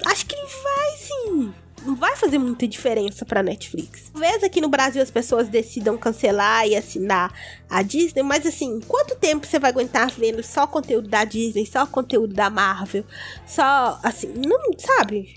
acho 0.05 0.25
que 0.25 0.35
vai, 0.35 0.97
sim. 0.97 1.53
Não 1.83 1.95
vai 1.95 2.15
fazer 2.15 2.37
muita 2.37 2.67
diferença 2.67 3.25
pra 3.25 3.41
Netflix. 3.41 4.11
Talvez 4.11 4.43
aqui 4.43 4.61
no 4.61 4.69
Brasil 4.69 5.01
as 5.01 5.09
pessoas 5.09 5.49
decidam 5.49 5.97
cancelar 5.97 6.67
e 6.67 6.75
assinar 6.75 7.33
a 7.69 7.81
Disney, 7.81 8.21
mas 8.21 8.45
assim, 8.45 8.79
quanto 8.81 9.15
tempo 9.15 9.47
você 9.47 9.57
vai 9.57 9.71
aguentar 9.71 10.11
vendo 10.11 10.43
só 10.43 10.67
conteúdo 10.67 11.07
da 11.07 11.23
Disney, 11.23 11.65
só 11.65 11.87
conteúdo 11.87 12.33
da 12.35 12.49
Marvel, 12.49 13.03
só 13.47 13.99
assim, 14.03 14.31
não 14.35 14.59
sabe? 14.77 15.35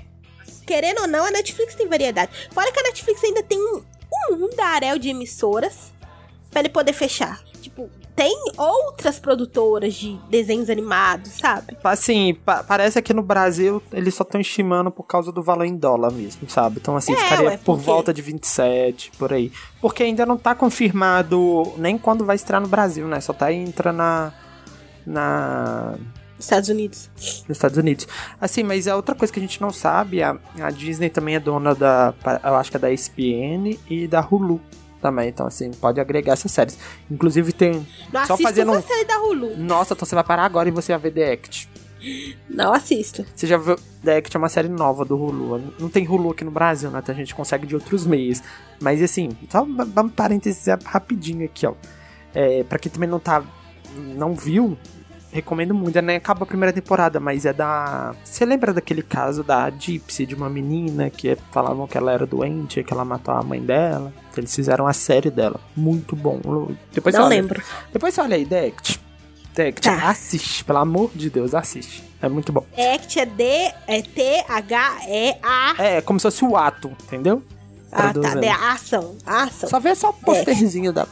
Querendo 0.67 1.03
ou 1.03 1.09
não, 1.09 1.25
a 1.25 1.31
Netflix 1.31 1.75
tem 1.75 1.89
variedade. 1.89 2.33
Fora 2.53 2.71
que 2.71 2.81
a 2.81 2.85
Netflix 2.85 3.25
ainda 3.25 3.43
tem 3.43 3.59
um, 3.59 3.83
mundaréu 4.37 4.99
de 4.99 5.11
emissoras 5.11 5.93
pra 6.51 6.61
ele 6.61 6.69
poder 6.69 6.93
fechar. 6.93 7.43
Tipo, 7.65 7.89
tem 8.15 8.37
outras 8.59 9.19
produtoras 9.19 9.95
de 9.95 10.17
desenhos 10.29 10.69
animados, 10.69 11.33
sabe? 11.33 11.77
Assim, 11.83 12.35
pa- 12.45 12.63
parece 12.63 13.01
que 13.01 13.15
no 13.15 13.23
Brasil 13.23 13.83
eles 13.93 14.15
só 14.15 14.23
estão 14.23 14.41
estimando 14.41 14.91
por 14.91 15.05
causa 15.05 15.33
do 15.33 15.43
valor 15.43 15.65
em 15.65 15.77
dólar 15.77 16.13
mesmo, 16.13 16.49
sabe? 16.49 16.79
Então, 16.81 16.95
assim, 16.97 17.13
É, 17.13 17.17
ficaria 17.17 17.49
ué, 17.49 17.57
por 17.57 17.77
volta 17.79 18.13
de 18.13 18.21
27, 18.21 19.13
por 19.19 19.33
aí. 19.33 19.51
Porque 19.81 20.03
ainda 20.03 20.27
não 20.27 20.37
tá 20.37 20.55
confirmado 20.55 21.73
nem 21.79 21.97
quando 21.97 22.25
vai 22.25 22.37
estrear 22.37 22.61
no 22.61 22.69
Brasil, 22.69 23.07
né? 23.09 23.21
Só 23.21 23.33
tá 23.33 23.53
entrando 23.53 23.97
na. 23.97 24.33
na 25.07 25.95
Estados 26.39 26.69
Unidos. 26.69 27.11
nos 27.17 27.51
Estados 27.57 27.79
Unidos. 27.79 28.07
Assim, 28.41 28.63
mas 28.63 28.87
é 28.87 28.95
outra 28.95 29.15
coisa 29.15 29.33
que 29.33 29.39
a 29.39 29.43
gente 29.43 29.61
não 29.63 29.71
sabe, 29.71 30.23
a, 30.23 30.37
a 30.61 30.71
Disney 30.71 31.09
também 31.09 31.37
é 31.37 31.41
dona 31.41 31.75
da, 31.75 32.13
eu 32.45 32.55
acho 32.57 32.71
que 32.71 32.77
é 32.77 32.81
da 32.81 32.93
ESPN 32.93 33.79
e 33.89 34.07
da 34.07 34.21
Hulu 34.21 34.61
também. 35.05 35.29
Então, 35.29 35.47
assim, 35.47 35.71
pode 35.71 36.01
agregar 36.01 36.33
essas 36.33 36.51
séries. 36.51 36.79
Inclusive 37.11 37.53
tem. 37.53 37.87
Não 38.11 38.25
só 38.25 38.39
fazendo 38.39 38.73
uma 38.73 38.79
um. 38.79 38.83
série 38.83 39.05
da 39.05 39.19
Hulu. 39.19 39.57
Nossa, 39.59 39.93
então 39.93 40.07
você 40.07 40.15
vai 40.15 40.25
parar 40.25 40.47
agora 40.47 40.67
e 40.67 40.73
você 40.73 40.93
vai 40.93 41.11
ver 41.11 41.13
The 41.13 41.33
Act. 41.33 41.69
Não 42.49 42.73
assisto. 42.73 43.25
Você 43.35 43.47
já 43.47 43.59
viu 43.59 43.77
The 44.03 44.17
Act 44.17 44.35
é 44.35 44.39
uma 44.39 44.49
série 44.49 44.69
nova 44.69 45.05
do 45.05 45.15
Hulu. 45.17 45.75
Não 45.79 45.91
tem 45.91 46.09
Hulu 46.09 46.31
aqui 46.31 46.43
no 46.43 46.51
Brasil, 46.51 46.91
né? 46.91 47.01
Então 47.03 47.15
a 47.15 47.19
gente 47.19 47.35
consegue 47.35 47.67
de 47.67 47.75
outros 47.75 48.07
meios. 48.07 48.43
Mas 48.81 49.03
assim, 49.03 49.31
só 49.51 49.63
um 49.63 50.09
parênteses 50.09 50.67
rapidinho 50.85 51.45
aqui, 51.45 51.67
ó. 51.67 51.75
É, 52.35 52.65
pra 52.65 52.79
quem 52.79 52.91
também 52.91 53.09
não 53.09 53.21
tá. 53.21 53.45
não 54.17 54.35
viu, 54.35 54.77
recomendo 55.35 55.75
muito. 55.75 56.01
Né? 56.01 56.17
Acaba 56.17 56.45
a 56.45 56.47
primeira 56.47 56.73
temporada, 56.73 57.19
mas 57.21 57.45
é 57.45 57.53
da. 57.53 58.15
Você 58.25 58.45
lembra 58.45 58.73
daquele 58.73 59.03
caso 59.03 59.43
da 59.43 59.69
Gypsy, 59.69 60.25
de 60.25 60.35
uma 60.35 60.49
menina 60.49 61.11
que 61.11 61.37
falavam 61.51 61.87
que 61.87 61.99
ela 61.99 62.13
era 62.13 62.25
doente, 62.25 62.83
que 62.85 62.93
ela 62.93 63.05
matou 63.05 63.35
a 63.35 63.43
mãe 63.43 63.61
dela? 63.61 64.13
Eles 64.37 64.55
fizeram 64.55 64.87
a 64.87 64.93
série 64.93 65.31
dela. 65.31 65.61
Muito 65.77 66.17
bom. 66.17 66.41
Depois 66.93 67.15
Não 67.15 67.23
olha- 67.27 67.29
lembro. 67.37 67.63
Depois 67.93 68.15
você 68.15 68.21
olha 68.21 68.37
aí. 68.37 68.47
The 68.47 68.67
Act, 69.69 69.83
Tá. 69.83 70.09
assiste, 70.11 70.65
pelo 70.65 70.79
amor 70.81 71.13
de 71.15 71.31
Deus, 71.31 71.55
assiste. 71.55 72.03
É 72.21 72.29
muito 72.29 72.53
bom. 72.53 72.67
Act 72.77 73.21
é 73.21 73.25
D, 73.27 73.45
é 73.87 74.03
T-H-E-A. 74.03 75.75
É, 75.79 76.01
como 76.01 76.19
se 76.19 76.25
fosse 76.25 76.45
o 76.45 76.57
ato, 76.57 76.91
entendeu? 77.05 77.43
Ah, 77.93 77.97
tá. 78.09 78.13
Traduzindo. 78.13 78.41
De 78.41 78.49
ação. 78.49 79.17
Ação. 79.25 79.69
Só 79.69 79.79
vê 79.79 79.95
só 79.95 80.11
o 80.11 80.13
posterzinho 80.13 80.93
da. 80.93 81.07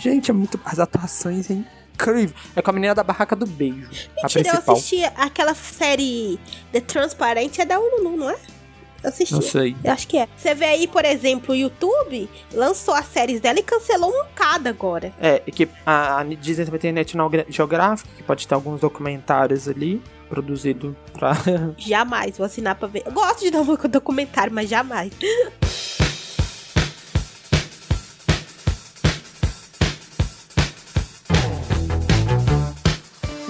Gente, 0.00 0.30
é 0.30 0.34
muito. 0.34 0.58
As 0.64 0.80
atuações 0.80 1.48
é 1.50 1.54
incrível. 1.94 2.34
É 2.54 2.60
com 2.62 2.70
a 2.70 2.74
menina 2.74 2.94
da 2.94 3.02
barraca 3.02 3.34
do 3.34 3.46
beijo. 3.46 4.10
a 4.18 4.22
Mentira, 4.24 4.40
eu 4.40 4.52
principal. 4.52 4.74
assisti 4.76 5.04
aquela 5.16 5.54
série 5.54 6.38
The 6.72 6.80
Transparent, 6.80 7.58
é 7.58 7.64
da 7.64 7.78
Hulu, 7.78 8.16
não 8.16 8.30
é? 8.30 8.36
Eu 9.02 9.10
assisti. 9.10 9.34
Não 9.34 9.42
sei. 9.42 9.76
Eu 9.84 9.92
acho 9.92 10.08
que 10.08 10.16
é. 10.16 10.26
Você 10.36 10.54
vê 10.54 10.64
aí, 10.64 10.88
por 10.88 11.04
exemplo, 11.04 11.52
o 11.52 11.56
YouTube 11.56 12.28
lançou 12.52 12.94
as 12.94 13.06
séries 13.06 13.38
dela 13.40 13.58
e 13.58 13.62
cancelou 13.62 14.10
um 14.10 14.24
cada 14.34 14.70
agora. 14.70 15.12
É, 15.20 15.42
e 15.46 15.52
que 15.52 15.68
a, 15.84 16.20
a 16.20 16.24
Disney 16.24 16.64
também 16.64 16.80
tem 16.80 16.92
National 16.92 17.30
Geographic, 17.48 18.08
que 18.16 18.22
pode 18.22 18.48
ter 18.48 18.54
alguns 18.54 18.80
documentários 18.80 19.68
ali, 19.68 20.02
produzido 20.28 20.96
pra. 21.12 21.32
Jamais 21.76 22.38
vou 22.38 22.46
assinar 22.46 22.76
pra 22.76 22.88
ver. 22.88 23.02
Eu 23.04 23.12
gosto 23.12 23.40
de 23.40 23.50
dar 23.50 23.60
um 23.60 23.76
documentário, 23.76 24.52
mas 24.52 24.70
jamais. 24.70 25.12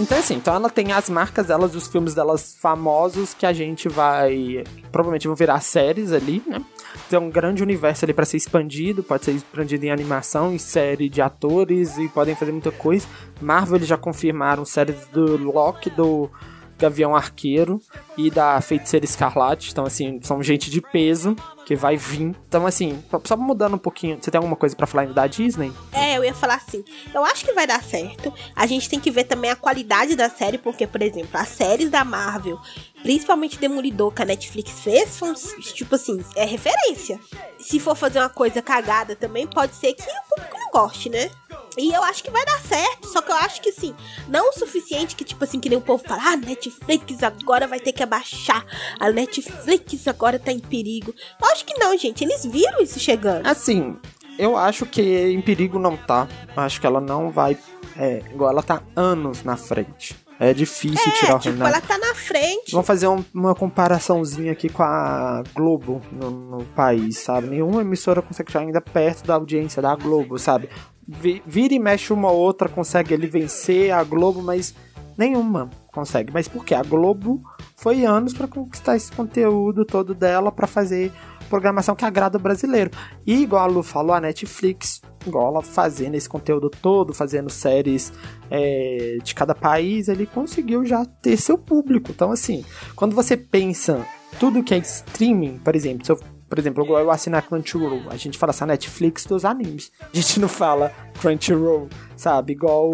Então, 0.05 0.19
assim, 0.19 0.35
então 0.35 0.55
ela 0.55 0.69
tem 0.69 0.93
as 0.93 1.09
marcas 1.09 1.47
delas, 1.47 1.75
os 1.75 1.89
filmes 1.89 2.15
delas 2.15 2.55
famosos 2.61 3.33
que 3.33 3.47
a 3.47 3.55
gente 3.55 3.89
vai. 3.89 4.63
Provavelmente 4.93 5.27
vão 5.27 5.35
virar 5.35 5.61
séries 5.61 6.13
ali, 6.13 6.43
né? 6.47 6.63
Tem 7.09 7.19
um 7.19 7.31
grande 7.31 7.63
universo 7.63 8.05
ali 8.05 8.13
pra 8.13 8.27
ser 8.27 8.37
expandido, 8.37 9.03
pode 9.03 9.25
ser 9.25 9.33
expandido 9.33 9.87
em 9.87 9.91
animação, 9.91 10.53
em 10.53 10.59
série 10.59 11.09
de 11.09 11.23
atores 11.23 11.97
e 11.97 12.07
podem 12.09 12.35
fazer 12.35 12.53
muita 12.53 12.71
coisa. 12.71 13.07
Marvel 13.41 13.77
eles 13.77 13.89
já 13.89 13.97
confirmaram 13.97 14.63
séries 14.67 15.07
do 15.07 15.39
Loki, 15.39 15.89
do 15.89 16.31
Gavião 16.79 17.17
Arqueiro 17.17 17.81
e 18.15 18.31
da 18.31 18.61
Feiticeira 18.61 19.07
Escarlate. 19.07 19.71
Então, 19.71 19.87
assim, 19.87 20.21
são 20.23 20.43
gente 20.43 20.71
de 20.71 20.83
peso 20.83 21.35
que 21.65 21.75
vai 21.75 21.97
vir. 21.97 22.35
Então, 22.49 22.67
assim, 22.67 23.03
só 23.25 23.37
mudando 23.37 23.75
um 23.75 23.79
pouquinho. 23.79 24.19
Você 24.21 24.31
tem 24.31 24.39
alguma 24.39 24.57
coisa 24.57 24.77
pra 24.77 24.87
falar 24.87 25.07
da 25.07 25.27
Disney? 25.27 25.73
É, 25.93 26.17
eu 26.17 26.25
ia 26.25 26.35
falar 26.35 26.57
assim. 26.57 26.85
Eu 27.13 27.25
acho 27.25 27.45
que 27.45 27.53
vai 27.53 27.67
dar 27.67 27.83
certo. 27.83 28.33
A 28.55 28.67
gente 28.67 28.89
tem 28.89 29.01
que 29.01 29.11
ver 29.11 29.25
também 29.25 29.51
a 29.51 29.57
qualidade 29.57 30.15
da 30.15 30.29
série, 30.29 30.59
porque, 30.59 30.87
por 30.87 31.03
exemplo, 31.03 31.31
as 31.33 31.49
séries 31.49 31.91
da 31.91 32.05
Marvel, 32.05 32.59
principalmente 33.03 33.59
Demolidor, 33.59 34.13
que 34.13 34.23
a 34.23 34.25
Netflix 34.25 34.81
fez, 34.81 35.11
são, 35.11 35.35
tipo 35.35 35.95
assim, 35.95 36.25
é 36.37 36.45
referência. 36.45 37.19
Se 37.59 37.81
for 37.81 37.97
fazer 37.97 38.19
uma 38.19 38.29
coisa 38.29 38.61
cagada 38.61 39.17
também, 39.17 39.47
pode 39.47 39.75
ser 39.75 39.95
que 39.95 40.03
o 40.03 40.35
público 40.35 40.59
não 40.59 40.71
goste, 40.71 41.09
né? 41.09 41.31
E 41.77 41.93
eu 41.93 42.03
acho 42.05 42.23
que 42.23 42.31
vai 42.31 42.45
dar 42.45 42.61
certo, 42.61 43.09
só 43.09 43.21
que 43.21 43.33
eu 43.33 43.37
acho 43.37 43.61
que 43.61 43.71
assim, 43.71 43.95
não 44.29 44.51
o 44.51 44.53
suficiente 44.53 45.17
que, 45.17 45.25
tipo 45.25 45.43
assim, 45.43 45.59
que 45.59 45.69
nem 45.69 45.79
o 45.79 45.83
povo 45.83 46.03
fala, 46.07 46.33
ah, 46.33 46.37
Netflix 46.37 47.23
agora 47.23 47.67
vai 47.67 47.81
ter 47.81 47.93
que 47.93 48.03
abaixar, 48.03 48.65
a 49.01 49.11
Netflix 49.11 50.07
agora 50.07 50.39
tá 50.39 50.53
em 50.53 50.61
perigo. 50.61 51.15
Eu 51.41 51.49
acho 51.49 51.65
que 51.65 51.75
não, 51.79 51.97
gente, 51.97 52.25
eles 52.25 52.45
viram 52.45 52.81
isso 52.81 52.99
chegando. 53.01 53.47
Assim, 53.47 53.97
eu 54.39 54.57
acho 54.57 54.87
que 54.87 55.03
em 55.03 55.41
perigo 55.41 55.79
não 55.79 55.97
tá. 55.97 56.29
Acho 56.57 56.81
que 56.81 56.87
ela 56.87 57.01
não 57.01 57.31
vai. 57.31 57.57
É, 57.97 58.23
igual 58.33 58.51
ela 58.51 58.63
tá 58.63 58.83
anos 58.97 59.45
na 59.45 59.57
frente. 59.57 60.17
É 60.41 60.53
difícil 60.53 61.13
tirar 61.13 61.33
É, 61.33 61.35
o 61.35 61.39
tipo, 61.39 61.55
Renato. 61.57 61.71
ela 61.71 61.81
tá 61.81 61.97
na 61.99 62.15
frente. 62.15 62.73
Vamos 62.73 62.87
fazer 62.87 63.07
um- 63.07 63.25
uma 63.33 63.55
comparaçãozinha 63.55 64.53
aqui 64.53 64.69
com 64.69 64.83
a 64.83 65.43
Globo 65.55 66.01
no, 66.11 66.31
no 66.31 66.65
país, 66.75 67.19
sabe? 67.19 67.49
Nenhuma 67.49 67.83
emissora 67.83 68.21
consegue 68.21 68.51
chegar 68.51 68.65
ainda 68.65 68.81
perto 68.81 69.27
da 69.27 69.35
audiência 69.35 69.81
da 69.81 69.95
Globo, 69.95 70.39
sabe? 70.39 70.69
Vi- 71.07 71.43
Vira 71.47 71.75
e 71.75 71.79
mexe 71.79 72.13
uma 72.13 72.31
ou 72.31 72.39
outra, 72.39 72.69
consegue 72.69 73.15
ele 73.15 73.27
vencer 73.27 73.93
a 73.93 74.03
Globo, 74.03 74.43
mas 74.43 74.75
nenhuma 75.17 75.71
consegue. 75.93 76.33
Mas 76.33 76.49
por 76.49 76.65
quê? 76.65 76.75
A 76.75 76.83
Globo 76.83 77.41
foi 77.77 78.05
anos 78.05 78.33
pra 78.35 78.49
conquistar 78.49 78.97
esse 78.97 79.13
conteúdo 79.13 79.85
todo 79.85 80.15
dela 80.15 80.51
pra 80.51 80.67
fazer 80.67 81.13
programação 81.45 81.95
que 81.95 82.05
agrada 82.05 82.39
o 82.39 82.41
brasileiro. 82.41 82.91
E 83.27 83.43
igual 83.43 83.63
a 83.63 83.67
Lu 83.67 83.83
falou, 83.83 84.15
a 84.15 84.21
Netflix, 84.21 85.01
igual 85.27 85.61
fazendo 85.63 86.15
esse 86.15 86.29
conteúdo 86.29 86.71
todo, 86.71 87.15
fazendo 87.15 87.51
séries 87.51 88.13
é, 88.51 89.19
de 89.23 89.35
cada 89.35 89.55
país, 89.55 90.09
ele 90.09 90.27
conseguiu 90.27 90.85
já 90.85 91.05
ter 91.05 91.37
seu 91.37 91.57
público. 91.57 92.11
Então, 92.11 92.31
assim, 92.31 92.65
quando 92.95 93.15
você 93.15 93.37
pensa 93.37 94.07
tudo 94.39 94.63
que 94.63 94.75
é 94.75 94.79
streaming, 94.79 95.59
por 95.59 95.75
exemplo, 95.77 96.05
se 96.05 96.13
eu, 96.13 96.19
por 96.49 96.59
exemplo, 96.59 96.85
eu 96.87 97.11
assinar 97.11 97.43
Crunchyroll, 97.43 98.03
a 98.11 98.17
gente 98.17 98.39
fala 98.39 98.51
essa 98.51 98.67
Netflix 98.67 99.25
dos 99.25 99.45
animes. 99.45 99.91
A 100.01 100.17
gente 100.17 100.41
não 100.41 100.49
fala 100.49 100.93
Crunchyroll, 101.21 101.89
sabe? 102.17 102.53
Igual 102.53 102.93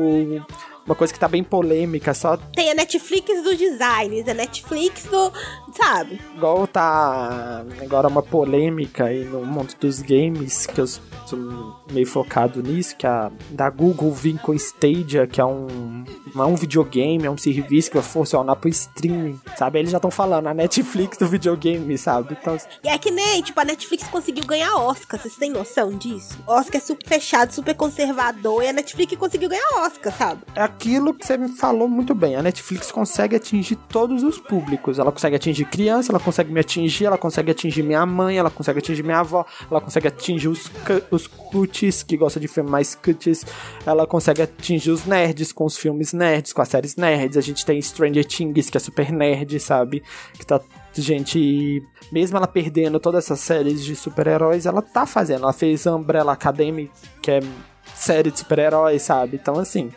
uma 0.87 0.95
coisa 0.95 1.13
que 1.13 1.21
tá 1.21 1.29
bem 1.29 1.45
polêmica, 1.45 2.13
só 2.15 2.37
Tem 2.37 2.71
a 2.71 2.75
Netflix 2.75 3.43
dos 3.43 3.57
designs, 3.57 4.27
a 4.29 4.35
Netflix 4.35 5.05
do. 5.05 5.33
Sabe? 5.77 6.21
Igual 6.37 6.67
tá 6.67 7.65
agora 7.81 8.09
uma 8.09 8.23
polêmica 8.23 9.05
aí 9.05 9.25
no 9.25 9.45
mundo 9.45 9.75
dos 9.79 10.01
games, 10.01 10.67
que 10.67 10.81
sou 11.27 11.80
meio 11.93 12.07
focado 12.07 12.63
nisso, 12.63 12.97
que 12.97 13.07
a 13.07 13.31
da 13.51 13.69
Google 13.71 14.13
vir 14.13 14.39
com 14.39 14.55
Stadia, 14.55 15.27
que 15.27 15.41
é 15.41 15.45
um, 15.45 16.05
não 16.35 16.45
é 16.45 16.47
um 16.47 16.55
videogame, 16.55 17.27
é 17.27 17.31
um 17.31 17.39
serviço 17.39 17.91
que 17.91 17.97
vai 17.97 18.07
funcionar 18.07 18.57
pro 18.57 18.69
streaming, 18.69 19.41
sabe? 19.57 19.79
Eles 19.79 19.91
já 19.91 19.99
estão 19.99 20.11
falando, 20.11 20.47
a 20.47 20.55
Netflix 20.55 21.19
do 21.19 21.27
videogame, 21.27 21.97
sabe? 21.99 22.37
Então, 22.41 22.57
E 22.85 22.89
é 22.89 22.99
que 22.99 23.11
nem, 23.11 23.43
tipo, 23.43 23.61
a 23.61 23.65
Netflix 23.65 24.07
conseguiu 24.09 24.45
ganhar 24.45 24.77
Oscar, 24.77 25.21
vocês 25.21 25.37
têm 25.37 25.51
noção 25.51 25.93
disso? 25.93 26.39
Oscar 26.47 26.81
é 26.81 26.85
super 26.85 27.07
fechado, 27.07 27.53
super 27.53 27.75
conservador, 27.75 28.63
e 28.63 28.69
a 28.69 28.73
Netflix 28.73 29.17
conseguiu 29.17 29.49
ganhar 29.49 29.85
Oscar, 29.85 30.13
sabe? 30.17 30.41
é 30.55 30.63
aquilo 30.63 31.15
que 31.15 31.27
você 31.27 31.37
me 31.37 31.49
falou 31.49 31.89
muito 31.89 32.15
bem. 32.15 32.37
A 32.37 32.43
Netflix 32.43 32.93
consegue 32.93 33.37
atingir 33.37 33.77
todos 33.77 34.23
os 34.23 34.39
públicos. 34.39 34.99
Ela 34.99 35.11
consegue 35.11 35.37
atingir 35.37 35.65
criança, 35.65 36.13
ela 36.13 36.21
consegue 36.21 36.53
me 36.53 36.61
atingir, 36.61 37.07
ela 37.07 37.19
consegue 37.19 37.51
atingir 37.51 37.83
minha 37.83 38.05
mãe, 38.05 38.37
ela 38.37 38.51
consegue 38.51 38.79
atingir 38.79 39.03
minha 39.03 39.21
avó, 39.21 39.47
ela 39.71 39.81
consegue 39.81 40.09
atingir 40.09 40.49
os, 40.49 40.71
os 41.11 41.27
que 42.07 42.17
gostam 42.17 42.41
de 42.41 42.49
filmes 42.49 42.71
mais 42.71 42.95
cuties, 42.95 43.45
ela 43.87 44.07
consegue 44.07 44.43
atingir 44.43 44.91
os 44.91 45.05
nerds 45.05 45.53
com 45.53 45.65
os 45.65 45.77
filmes 45.77 46.13
nerds, 46.13 46.53
com 46.53 46.63
as 46.63 46.69
séries 46.69 46.97
nerds. 46.97 47.37
A 47.37 47.41
gente 47.41 47.65
tem 47.65 47.81
Stranger 47.81 48.25
Things, 48.25 48.69
que 48.69 48.77
é 48.77 48.81
super 48.81 49.11
nerd, 49.13 49.59
sabe? 49.61 50.03
Que 50.35 50.45
tá. 50.45 50.61
Gente, 50.93 51.83
mesmo 52.11 52.37
ela 52.37 52.49
perdendo 52.49 52.99
todas 52.99 53.25
essas 53.25 53.41
séries 53.41 53.85
de 53.85 53.95
super-heróis, 53.95 54.67
ela 54.67 54.83
tá 54.83 55.07
fazendo. 55.07 55.45
Ela 55.45 55.53
fez 55.53 55.87
Umbrella 55.87 56.33
Academy, 56.33 56.91
que 57.23 57.31
é 57.31 57.41
série 57.95 58.31
de 58.31 58.39
super-heróis, 58.39 59.03
sabe? 59.03 59.39
Então, 59.41 59.59
assim, 59.59 59.91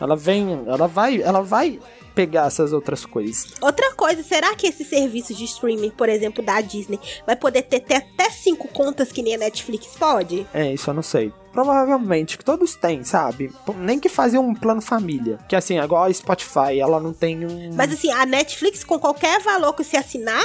ela 0.00 0.14
vem, 0.14 0.64
ela 0.66 0.86
vai, 0.86 1.22
ela 1.22 1.40
vai 1.40 1.80
pegar 2.14 2.46
essas 2.46 2.72
outras 2.72 3.04
coisas. 3.04 3.48
Outra 3.60 3.92
coisa, 3.94 4.22
será 4.22 4.54
que 4.54 4.66
esse 4.66 4.84
serviço 4.84 5.34
de 5.34 5.44
streaming, 5.44 5.90
por 5.90 6.08
exemplo, 6.08 6.44
da 6.44 6.60
Disney, 6.60 6.98
vai 7.26 7.36
poder 7.36 7.62
ter, 7.62 7.80
ter 7.80 7.96
até 7.96 8.30
cinco 8.30 8.68
contas 8.68 9.10
que 9.10 9.22
nem 9.22 9.34
a 9.34 9.38
Netflix 9.38 9.88
pode? 9.98 10.46
É, 10.54 10.72
isso 10.72 10.90
eu 10.90 10.94
não 10.94 11.02
sei. 11.02 11.32
Provavelmente, 11.52 12.36
que 12.36 12.44
todos 12.44 12.74
têm, 12.74 13.04
sabe? 13.04 13.52
Nem 13.76 14.00
que 14.00 14.08
fazer 14.08 14.38
um 14.38 14.54
plano 14.54 14.80
família. 14.80 15.38
Que 15.48 15.54
assim, 15.54 15.78
igual 15.78 16.04
a 16.04 16.12
Spotify, 16.12 16.80
ela 16.80 16.98
não 16.98 17.12
tem 17.12 17.46
um. 17.46 17.72
Mas 17.74 17.92
assim, 17.92 18.10
a 18.10 18.26
Netflix, 18.26 18.82
com 18.82 18.98
qualquer 18.98 19.40
valor 19.40 19.72
que 19.72 19.84
você 19.84 19.96
assinar, 19.96 20.44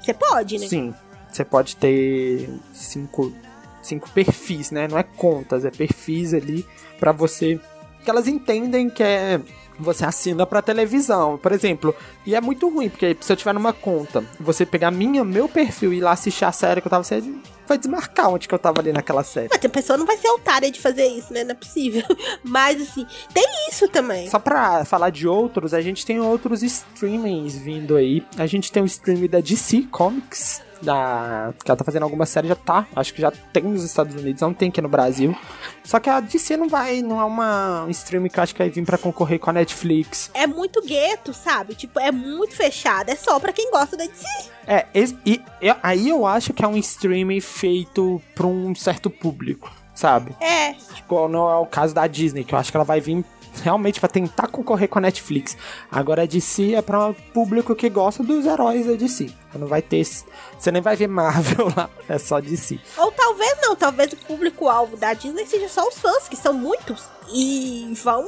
você 0.00 0.12
pode, 0.12 0.58
né? 0.58 0.66
Sim, 0.66 0.94
você 1.30 1.44
pode 1.44 1.76
ter 1.76 2.48
cinco, 2.72 3.32
cinco 3.80 4.10
perfis, 4.10 4.72
né? 4.72 4.88
Não 4.88 4.98
é 4.98 5.04
contas, 5.04 5.64
é 5.64 5.70
perfis 5.70 6.34
ali 6.34 6.66
pra 6.98 7.12
você. 7.12 7.60
Que 8.04 8.10
elas 8.10 8.26
entendem 8.26 8.90
que 8.90 9.02
é. 9.02 9.40
Você 9.78 10.04
assina 10.04 10.44
pra 10.44 10.60
televisão, 10.60 11.38
por 11.38 11.52
exemplo. 11.52 11.94
E 12.26 12.34
é 12.34 12.40
muito 12.40 12.68
ruim, 12.68 12.88
porque 12.88 13.16
se 13.20 13.32
eu 13.32 13.36
tiver 13.36 13.54
numa 13.54 13.72
conta, 13.72 14.24
você 14.40 14.66
pegar 14.66 14.90
minha, 14.90 15.24
meu 15.24 15.48
perfil 15.48 15.92
e 15.92 15.98
ir 15.98 16.00
lá 16.00 16.12
assistir 16.12 16.44
a 16.44 16.52
série 16.52 16.80
que 16.80 16.86
eu 16.86 16.90
tava 16.90 17.02
assistindo, 17.02 17.40
vai 17.66 17.78
desmarcar 17.78 18.30
onde 18.30 18.48
que 18.48 18.54
eu 18.54 18.58
tava 18.58 18.80
ali 18.80 18.92
naquela 18.92 19.22
série. 19.22 19.48
Mas 19.50 19.58
tem 19.60 19.70
pessoa 19.70 19.96
não 19.96 20.06
vai 20.06 20.16
ser 20.16 20.28
otária 20.28 20.70
de 20.70 20.80
fazer 20.80 21.06
isso, 21.06 21.32
né? 21.32 21.44
Não 21.44 21.52
é 21.52 21.54
possível. 21.54 22.02
Mas 22.42 22.80
assim, 22.80 23.06
tem 23.32 23.46
isso 23.68 23.86
também. 23.88 24.28
Só 24.28 24.38
pra 24.38 24.84
falar 24.84 25.10
de 25.10 25.28
outros, 25.28 25.74
a 25.74 25.80
gente 25.80 26.04
tem 26.04 26.18
outros 26.18 26.62
streamings 26.62 27.56
vindo 27.56 27.96
aí. 27.96 28.24
A 28.36 28.46
gente 28.46 28.72
tem 28.72 28.82
o 28.82 28.86
streaming 28.86 29.28
da 29.28 29.40
DC 29.40 29.82
Comics, 29.90 30.62
da 30.82 31.52
que 31.64 31.70
ela 31.70 31.76
tá 31.76 31.84
fazendo 31.84 32.02
alguma 32.02 32.26
série 32.26 32.48
já 32.48 32.54
tá, 32.54 32.86
acho 32.94 33.12
que 33.12 33.20
já 33.20 33.30
tem 33.30 33.62
nos 33.62 33.84
Estados 33.84 34.14
Unidos, 34.14 34.42
não 34.42 34.54
tem 34.54 34.68
aqui 34.68 34.80
no 34.80 34.88
Brasil. 34.88 35.36
Só 35.84 35.98
que 35.98 36.10
a 36.10 36.20
DC 36.20 36.56
não 36.56 36.68
vai, 36.68 37.02
não 37.02 37.20
é 37.20 37.24
uma 37.24 37.84
um 37.84 37.90
stream 37.90 38.28
que 38.28 38.38
eu 38.38 38.42
acho 38.42 38.54
que 38.54 38.58
vai 38.58 38.70
vir 38.70 38.84
pra 38.84 38.98
concorrer 38.98 39.38
com 39.38 39.50
a 39.50 39.52
Netflix. 39.52 40.30
É 40.34 40.46
muito 40.46 40.82
gueto, 40.82 41.32
sabe? 41.32 41.74
Tipo, 41.74 41.98
é 42.00 42.10
muito 42.10 42.54
fechado. 42.54 43.10
É 43.10 43.16
só 43.16 43.38
pra 43.40 43.52
quem 43.52 43.70
gosta 43.70 43.96
da 43.96 44.04
DC. 44.04 44.26
É, 44.66 44.86
e, 44.94 45.40
e 45.62 45.76
aí 45.82 46.08
eu 46.10 46.26
acho 46.26 46.52
que 46.52 46.64
é 46.64 46.68
um 46.68 46.76
streaming 46.76 47.40
feito 47.40 48.20
pra 48.34 48.46
um 48.46 48.74
certo 48.74 49.08
público, 49.08 49.72
sabe? 49.94 50.36
É. 50.40 50.74
Tipo, 50.94 51.26
não 51.28 51.50
é 51.50 51.56
o 51.56 51.66
caso 51.66 51.94
da 51.94 52.06
Disney, 52.06 52.44
que 52.44 52.54
eu 52.54 52.58
acho 52.58 52.70
que 52.70 52.76
ela 52.76 52.84
vai 52.84 53.00
vir 53.00 53.24
realmente 53.60 54.00
pra 54.00 54.08
tentar 54.08 54.48
concorrer 54.48 54.88
com 54.88 54.98
a 54.98 55.02
Netflix. 55.02 55.56
Agora 55.90 56.22
a 56.22 56.26
DC 56.26 56.74
é 56.74 56.82
pra 56.82 57.06
um 57.06 57.14
público 57.14 57.74
que 57.74 57.88
gosta 57.88 58.22
dos 58.22 58.46
heróis 58.46 58.86
da 58.86 58.94
DC. 58.94 59.30
Não 59.54 59.66
vai 59.66 59.82
ter. 59.82 60.04
Você 60.04 60.70
nem 60.70 60.82
vai 60.82 60.94
ver 60.96 61.08
Marvel 61.08 61.72
lá, 61.76 61.90
é 62.08 62.18
só 62.18 62.40
DC. 62.40 62.78
Ou 62.96 63.10
talvez 63.12 63.56
não, 63.60 63.74
talvez 63.74 64.12
o 64.12 64.16
público-alvo 64.16 64.96
da 64.96 65.14
Disney 65.14 65.46
seja 65.46 65.68
só 65.68 65.86
os 65.86 65.98
fãs, 65.98 66.28
que 66.28 66.36
são 66.36 66.52
muitos. 66.52 67.17
E 67.32 67.92
vão 67.94 68.26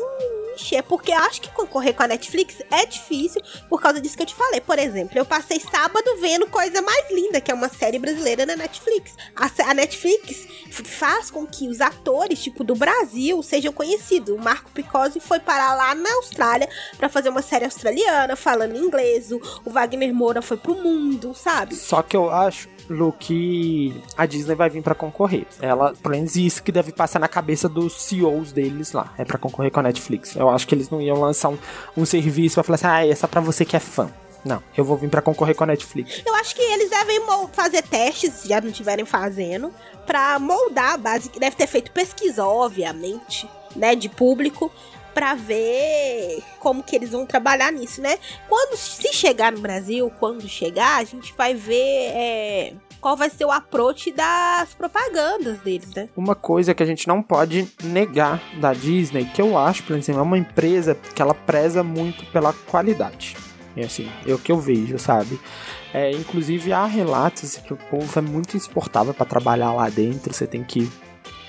encher, 0.54 0.82
porque 0.82 1.12
acho 1.12 1.40
que 1.40 1.50
concorrer 1.50 1.94
com 1.94 2.02
a 2.02 2.08
Netflix 2.08 2.56
é 2.70 2.84
difícil 2.84 3.40
por 3.68 3.80
causa 3.80 4.00
disso 4.00 4.16
que 4.16 4.22
eu 4.22 4.26
te 4.26 4.34
falei. 4.34 4.60
Por 4.60 4.78
exemplo, 4.78 5.18
eu 5.18 5.24
passei 5.24 5.58
sábado 5.58 6.16
vendo 6.20 6.46
Coisa 6.46 6.82
Mais 6.82 7.10
Linda, 7.10 7.40
que 7.40 7.50
é 7.50 7.54
uma 7.54 7.68
série 7.68 7.98
brasileira 7.98 8.44
na 8.44 8.56
Netflix. 8.56 9.14
A, 9.34 9.74
Netflix 9.74 10.46
faz 10.70 11.30
com 11.30 11.46
que 11.46 11.68
os 11.68 11.80
atores, 11.80 12.42
tipo, 12.42 12.62
do 12.62 12.74
Brasil 12.74 13.42
sejam 13.42 13.72
conhecidos. 13.72 14.34
O 14.34 14.38
Marco 14.38 14.70
Picozzi 14.70 15.20
foi 15.20 15.40
parar 15.40 15.74
lá 15.74 15.94
na 15.94 16.12
Austrália 16.16 16.68
pra 16.96 17.08
fazer 17.08 17.28
uma 17.28 17.42
série 17.42 17.64
australiana, 17.64 18.36
falando 18.36 18.76
inglês. 18.76 19.32
O 19.32 19.70
Wagner 19.70 20.12
Moura 20.14 20.42
foi 20.42 20.56
pro 20.56 20.74
mundo, 20.74 21.34
sabe? 21.34 21.74
Só 21.74 22.02
que 22.02 22.16
eu 22.16 22.30
acho, 22.30 22.68
Lu, 22.88 23.12
que 23.12 23.94
a 24.16 24.26
Disney 24.26 24.54
vai 24.54 24.70
vir 24.70 24.82
pra 24.82 24.94
concorrer. 24.94 25.46
Ela, 25.60 25.94
pelo 25.94 26.14
menos 26.14 26.36
isso 26.36 26.62
que 26.62 26.72
deve 26.72 26.92
passar 26.92 27.18
na 27.18 27.28
cabeça 27.28 27.68
dos 27.68 28.02
CEOs 28.02 28.52
deles 28.52 28.92
lá. 28.92 29.12
É 29.18 29.24
pra 29.24 29.38
concorrer 29.38 29.70
com 29.70 29.80
a 29.80 29.82
Netflix. 29.84 30.36
Eu 30.36 30.48
acho 30.48 30.66
que 30.66 30.74
eles 30.74 30.90
não 30.90 31.00
iam 31.00 31.20
lançar 31.20 31.48
um, 31.48 31.58
um 31.96 32.04
serviço 32.04 32.54
pra 32.54 32.64
falar 32.64 32.74
assim, 32.76 32.86
ah, 32.86 33.06
é 33.06 33.14
só 33.14 33.26
pra 33.26 33.40
você 33.40 33.64
que 33.64 33.76
é 33.76 33.80
fã. 33.80 34.10
Não, 34.44 34.62
eu 34.76 34.84
vou 34.84 34.96
vir 34.96 35.10
pra 35.10 35.20
concorrer 35.20 35.54
com 35.54 35.64
a 35.64 35.66
Netflix. 35.66 36.22
Eu 36.24 36.34
acho 36.36 36.54
que 36.54 36.62
eles 36.62 36.88
devem 36.88 37.20
fazer 37.52 37.82
testes, 37.82 38.32
se 38.32 38.48
já 38.48 38.60
não 38.60 38.70
estiverem 38.70 39.04
fazendo, 39.04 39.72
pra 40.06 40.38
moldar 40.38 40.94
a 40.94 40.96
base, 40.96 41.28
que 41.28 41.38
deve 41.38 41.56
ter 41.56 41.66
feito 41.66 41.90
pesquisa, 41.92 42.44
obviamente, 42.46 43.48
né, 43.76 43.94
de 43.94 44.08
público, 44.08 44.72
pra 45.20 45.34
ver 45.34 46.42
como 46.58 46.82
que 46.82 46.96
eles 46.96 47.10
vão 47.10 47.26
trabalhar 47.26 47.70
nisso, 47.70 48.00
né? 48.00 48.16
Quando 48.48 48.74
se 48.74 49.12
chegar 49.12 49.52
no 49.52 49.60
Brasil, 49.60 50.10
quando 50.18 50.48
chegar, 50.48 50.96
a 50.96 51.04
gente 51.04 51.34
vai 51.36 51.52
ver 51.52 51.74
é, 52.14 52.72
qual 53.02 53.18
vai 53.18 53.28
ser 53.28 53.44
o 53.44 53.50
approach 53.50 54.12
das 54.12 54.72
propagandas 54.72 55.58
deles, 55.58 55.94
né? 55.94 56.08
Uma 56.16 56.34
coisa 56.34 56.72
que 56.72 56.82
a 56.82 56.86
gente 56.86 57.06
não 57.06 57.22
pode 57.22 57.68
negar 57.84 58.42
da 58.58 58.72
Disney, 58.72 59.26
que 59.26 59.42
eu 59.42 59.58
acho, 59.58 59.82
por 59.82 59.94
exemplo, 59.94 60.22
é 60.22 60.24
uma 60.24 60.38
empresa 60.38 60.96
que 61.14 61.20
ela 61.20 61.34
preza 61.34 61.84
muito 61.84 62.24
pela 62.32 62.54
qualidade. 62.54 63.36
É 63.76 63.84
assim, 63.84 64.10
é 64.26 64.32
o 64.32 64.38
que 64.38 64.50
eu 64.50 64.58
vejo, 64.58 64.98
sabe? 64.98 65.38
É, 65.92 66.12
inclusive 66.12 66.72
há 66.72 66.86
relatos 66.86 67.58
que 67.58 67.74
o 67.74 67.76
povo 67.76 68.18
é 68.18 68.22
muito 68.22 68.56
insuportável 68.56 69.12
pra 69.12 69.26
trabalhar 69.26 69.74
lá 69.74 69.90
dentro, 69.90 70.32
você 70.32 70.46
tem 70.46 70.64
que, 70.64 70.90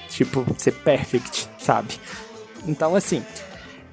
tipo, 0.09 0.45
ser 0.57 0.73
perfect, 0.73 1.47
sabe? 1.57 1.97
Então, 2.67 2.97
assim. 2.97 3.23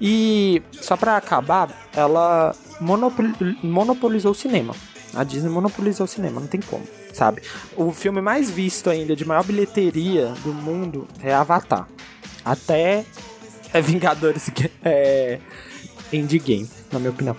E 0.00 0.62
só 0.72 0.96
pra 0.96 1.16
acabar, 1.16 1.88
ela 1.94 2.54
monopol- 2.80 3.26
monopolizou 3.62 4.32
o 4.32 4.34
cinema. 4.34 4.74
A 5.14 5.24
Disney 5.24 5.50
monopolizou 5.50 6.04
o 6.04 6.08
cinema, 6.08 6.40
não 6.40 6.46
tem 6.46 6.60
como, 6.60 6.86
sabe? 7.12 7.42
O 7.76 7.90
filme 7.92 8.20
mais 8.20 8.50
visto 8.50 8.90
ainda, 8.90 9.16
de 9.16 9.24
maior 9.24 9.42
bilheteria 9.42 10.26
do 10.44 10.52
mundo, 10.52 11.08
é 11.22 11.34
Avatar. 11.34 11.88
Até 12.44 13.04
é 13.72 13.80
Vingadores 13.80 14.50
é, 14.84 15.40
Endgame, 16.12 16.68
na 16.92 16.98
minha 16.98 17.10
opinião. 17.10 17.36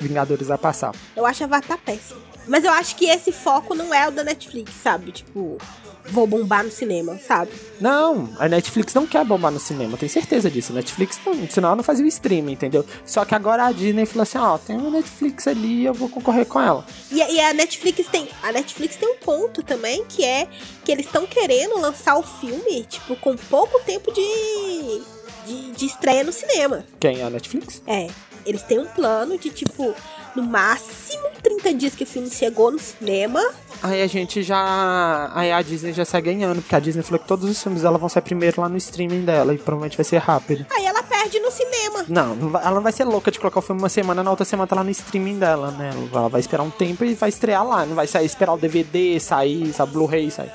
Vingadores 0.00 0.48
vai 0.48 0.58
passar. 0.58 0.92
Eu 1.16 1.24
acho 1.24 1.44
Avatar 1.44 1.78
péssimo. 1.78 2.20
Mas 2.48 2.64
eu 2.64 2.72
acho 2.72 2.96
que 2.96 3.04
esse 3.06 3.30
foco 3.30 3.72
não 3.74 3.94
é 3.94 4.08
o 4.08 4.10
da 4.10 4.24
Netflix, 4.24 4.72
sabe? 4.82 5.12
Tipo, 5.12 5.58
vou 6.06 6.26
bombar 6.26 6.64
no 6.64 6.70
cinema, 6.70 7.18
sabe? 7.26 7.50
Não, 7.80 8.28
a 8.38 8.48
Netflix 8.48 8.94
não 8.94 9.06
quer 9.06 9.24
bombar 9.24 9.50
no 9.50 9.60
cinema, 9.60 9.96
tenho 9.96 10.10
certeza 10.10 10.50
disso. 10.50 10.72
A 10.72 10.76
Netflix 10.76 11.20
não, 11.24 11.48
senão 11.48 11.68
ela 11.68 11.76
não 11.76 11.84
fazia 11.84 12.04
o 12.04 12.08
streaming, 12.08 12.52
entendeu? 12.52 12.84
Só 13.04 13.24
que 13.24 13.34
agora 13.34 13.66
a 13.66 13.72
Disney 13.72 14.06
falou 14.06 14.22
assim: 14.22 14.38
ó, 14.38 14.58
tem 14.58 14.76
uma 14.76 14.90
Netflix 14.90 15.46
ali, 15.46 15.84
eu 15.84 15.94
vou 15.94 16.08
concorrer 16.08 16.46
com 16.46 16.60
ela. 16.60 16.84
E, 17.10 17.18
e 17.18 17.40
a 17.40 17.52
Netflix 17.52 18.06
tem. 18.08 18.28
A 18.42 18.52
Netflix 18.52 18.96
tem 18.96 19.08
um 19.08 19.16
ponto 19.16 19.62
também, 19.62 20.04
que 20.04 20.24
é 20.24 20.48
que 20.84 20.92
eles 20.92 21.06
estão 21.06 21.26
querendo 21.26 21.78
lançar 21.78 22.16
o 22.16 22.22
filme, 22.22 22.84
tipo, 22.84 23.16
com 23.16 23.36
pouco 23.36 23.80
tempo 23.84 24.12
de, 24.12 25.02
de, 25.46 25.72
de 25.72 25.86
estreia 25.86 26.24
no 26.24 26.32
cinema. 26.32 26.84
Quem 27.00 27.20
é 27.20 27.24
a 27.24 27.30
Netflix? 27.30 27.82
É. 27.86 28.08
Eles 28.44 28.62
têm 28.62 28.80
um 28.80 28.86
plano 28.86 29.38
de, 29.38 29.50
tipo, 29.50 29.94
no 30.34 30.42
máximo 30.42 31.22
30 31.42 31.74
dias 31.74 31.94
que 31.94 32.04
o 32.04 32.06
filme 32.06 32.30
chegou 32.30 32.70
no 32.70 32.78
cinema. 32.78 33.42
Aí 33.82 34.00
a 34.02 34.06
gente 34.06 34.42
já. 34.42 35.30
Aí 35.34 35.50
a 35.50 35.60
Disney 35.60 35.92
já 35.92 36.04
sai 36.04 36.22
ganhando, 36.22 36.62
porque 36.62 36.74
a 36.76 36.78
Disney 36.78 37.02
falou 37.02 37.18
que 37.18 37.26
todos 37.26 37.48
os 37.50 37.60
filmes 37.60 37.82
dela 37.82 37.98
vão 37.98 38.08
sair 38.08 38.22
primeiro 38.22 38.60
lá 38.60 38.68
no 38.68 38.76
streaming 38.76 39.22
dela, 39.24 39.52
e 39.54 39.58
provavelmente 39.58 39.96
vai 39.96 40.04
ser 40.04 40.18
rápido. 40.18 40.64
Aí 40.70 40.84
ela 40.86 41.02
perde 41.02 41.40
no 41.40 41.50
cinema. 41.50 42.04
Não, 42.08 42.34
não 42.36 42.48
vai- 42.50 42.62
ela 42.62 42.74
não 42.76 42.82
vai 42.82 42.92
ser 42.92 43.04
louca 43.04 43.30
de 43.30 43.38
colocar 43.40 43.58
o 43.58 43.62
filme 43.62 43.80
uma 43.82 43.88
semana, 43.88 44.22
na 44.22 44.30
outra 44.30 44.44
semana 44.44 44.66
tá 44.68 44.76
lá 44.76 44.84
no 44.84 44.90
streaming 44.90 45.38
dela, 45.38 45.70
né? 45.72 45.90
Ela 46.12 46.28
vai 46.28 46.40
esperar 46.40 46.62
um 46.62 46.70
tempo 46.70 47.04
e 47.04 47.14
vai 47.14 47.28
estrear 47.28 47.66
lá. 47.66 47.84
Não 47.84 47.96
vai 47.96 48.06
sair, 48.06 48.26
esperar 48.26 48.52
o 48.52 48.58
DVD 48.58 49.18
sair, 49.18 49.72
sabe, 49.72 49.92
Blu-ray 49.92 50.30
sair. 50.30 50.52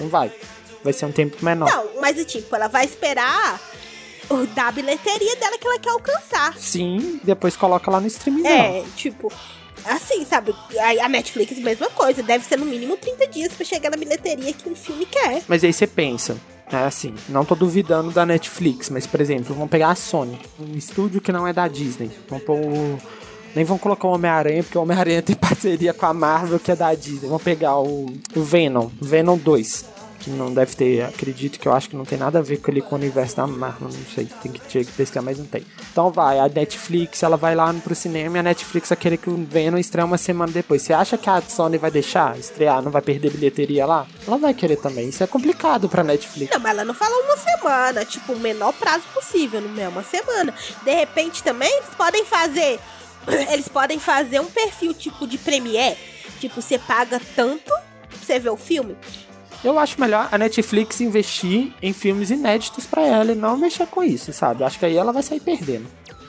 Não 0.00 0.08
vai. 0.08 0.32
Vai 0.82 0.92
ser 0.94 1.04
um 1.06 1.12
tempo 1.12 1.36
menor. 1.44 1.68
Não, 1.68 2.00
mas 2.00 2.24
tipo, 2.24 2.56
ela 2.56 2.68
vai 2.68 2.84
esperar 2.86 3.60
da 4.54 4.70
bilheteria 4.72 5.36
dela 5.36 5.58
que 5.58 5.66
ela 5.66 5.78
quer 5.78 5.90
alcançar. 5.90 6.56
Sim, 6.58 7.20
depois 7.24 7.56
coloca 7.56 7.90
lá 7.90 8.00
no 8.00 8.06
streaming. 8.06 8.46
É, 8.46 8.84
tipo, 8.96 9.30
assim, 9.84 10.24
sabe? 10.24 10.54
A 11.02 11.08
Netflix, 11.08 11.58
mesma 11.58 11.88
coisa. 11.90 12.22
Deve 12.22 12.44
ser 12.44 12.58
no 12.58 12.64
mínimo 12.66 12.96
30 12.96 13.26
dias 13.28 13.52
pra 13.52 13.64
chegar 13.64 13.90
na 13.90 13.96
bilheteria 13.96 14.52
que 14.52 14.68
um 14.68 14.74
filme 14.74 15.06
quer. 15.06 15.42
Mas 15.48 15.62
aí 15.64 15.72
você 15.72 15.86
pensa, 15.86 16.36
é 16.70 16.76
assim, 16.76 17.14
não 17.28 17.44
tô 17.44 17.54
duvidando 17.54 18.10
da 18.10 18.24
Netflix, 18.24 18.88
mas 18.90 19.06
por 19.06 19.20
exemplo, 19.20 19.54
vamos 19.54 19.70
pegar 19.70 19.90
a 19.90 19.94
Sony, 19.94 20.38
um 20.58 20.76
estúdio 20.76 21.20
que 21.20 21.32
não 21.32 21.46
é 21.46 21.52
da 21.52 21.68
Disney. 21.68 22.10
Vamos 22.28 22.44
pôr 22.44 22.58
o- 22.58 22.98
Nem 23.54 23.64
vão 23.66 23.76
colocar 23.76 24.08
o 24.08 24.12
Homem-Aranha, 24.12 24.62
porque 24.62 24.78
o 24.78 24.80
Homem-Aranha 24.82 25.20
tem 25.22 25.36
parceria 25.36 25.92
com 25.92 26.06
a 26.06 26.14
Marvel, 26.14 26.58
que 26.58 26.70
é 26.72 26.76
da 26.76 26.94
Disney. 26.94 27.28
Vamos 27.28 27.42
pegar 27.42 27.78
o, 27.78 28.06
o 28.34 28.42
Venom, 28.42 28.88
Venom 29.00 29.36
2. 29.36 29.84
Que 30.22 30.30
não 30.30 30.54
deve 30.54 30.76
ter, 30.76 31.02
acredito 31.02 31.58
que 31.58 31.66
eu 31.66 31.72
acho 31.72 31.90
que 31.90 31.96
não 31.96 32.04
tem 32.04 32.16
nada 32.16 32.38
a 32.38 32.42
ver 32.42 32.58
com 32.58 32.70
ele 32.70 32.80
com 32.80 32.94
o 32.94 32.98
universo 32.98 33.36
da 33.36 33.46
Marvel, 33.46 33.88
não 33.88 34.06
sei, 34.14 34.28
tem 34.40 34.52
que, 34.52 34.60
tinha 34.68 34.84
que 34.84 34.92
pesquisar, 34.92 35.20
mas 35.20 35.36
não 35.36 35.46
tem. 35.46 35.66
Então 35.90 36.12
vai, 36.12 36.38
a 36.38 36.48
Netflix, 36.48 37.24
ela 37.24 37.36
vai 37.36 37.56
lá 37.56 37.74
pro 37.74 37.92
cinema 37.92 38.36
e 38.36 38.40
a 38.40 38.42
Netflix 38.42 38.88
vai 38.88 38.96
querer 38.96 39.16
que 39.16 39.28
o 39.28 39.44
Venom 39.44 39.78
estreia 39.78 40.06
uma 40.06 40.16
semana 40.16 40.52
depois. 40.52 40.82
Você 40.82 40.92
acha 40.92 41.18
que 41.18 41.28
a 41.28 41.42
Sony 41.42 41.76
vai 41.76 41.90
deixar 41.90 42.38
estrear, 42.38 42.80
não 42.80 42.92
vai 42.92 43.02
perder 43.02 43.32
bilheteria 43.32 43.84
lá? 43.84 44.06
Ela 44.24 44.38
vai 44.38 44.54
querer 44.54 44.76
também, 44.76 45.08
isso 45.08 45.24
é 45.24 45.26
complicado 45.26 45.88
pra 45.88 46.04
Netflix. 46.04 46.52
Não, 46.52 46.60
mas 46.60 46.70
ela 46.70 46.84
não 46.84 46.94
falou 46.94 47.20
uma 47.24 47.36
semana, 47.36 48.04
tipo, 48.04 48.32
o 48.32 48.38
menor 48.38 48.72
prazo 48.74 49.02
possível, 49.12 49.60
não 49.60 49.82
é 49.82 49.88
uma 49.88 50.04
semana. 50.04 50.54
De 50.84 50.94
repente 50.94 51.42
também 51.42 51.70
eles 51.78 51.94
podem 51.96 52.24
fazer. 52.24 52.78
Eles 53.52 53.68
podem 53.68 54.00
fazer 54.00 54.40
um 54.40 54.46
perfil 54.46 54.92
tipo 54.92 55.26
de 55.26 55.38
Premiere. 55.38 55.96
Tipo, 56.40 56.60
você 56.60 56.76
paga 56.76 57.20
tanto 57.36 57.72
você 58.10 58.38
ver 58.38 58.50
o 58.50 58.56
filme. 58.56 58.96
Eu 59.64 59.78
acho 59.78 60.00
melhor 60.00 60.28
a 60.32 60.38
Netflix 60.38 61.00
investir 61.00 61.72
em 61.80 61.92
filmes 61.92 62.30
inéditos 62.30 62.84
pra 62.86 63.02
ela 63.02 63.32
e 63.32 63.34
não 63.34 63.56
mexer 63.56 63.86
com 63.86 64.02
isso, 64.02 64.32
sabe? 64.32 64.64
Acho 64.64 64.78
que 64.78 64.86
aí 64.86 64.96
ela 64.96 65.12
vai 65.12 65.22
sair 65.22 65.40
perdendo. 65.40 65.86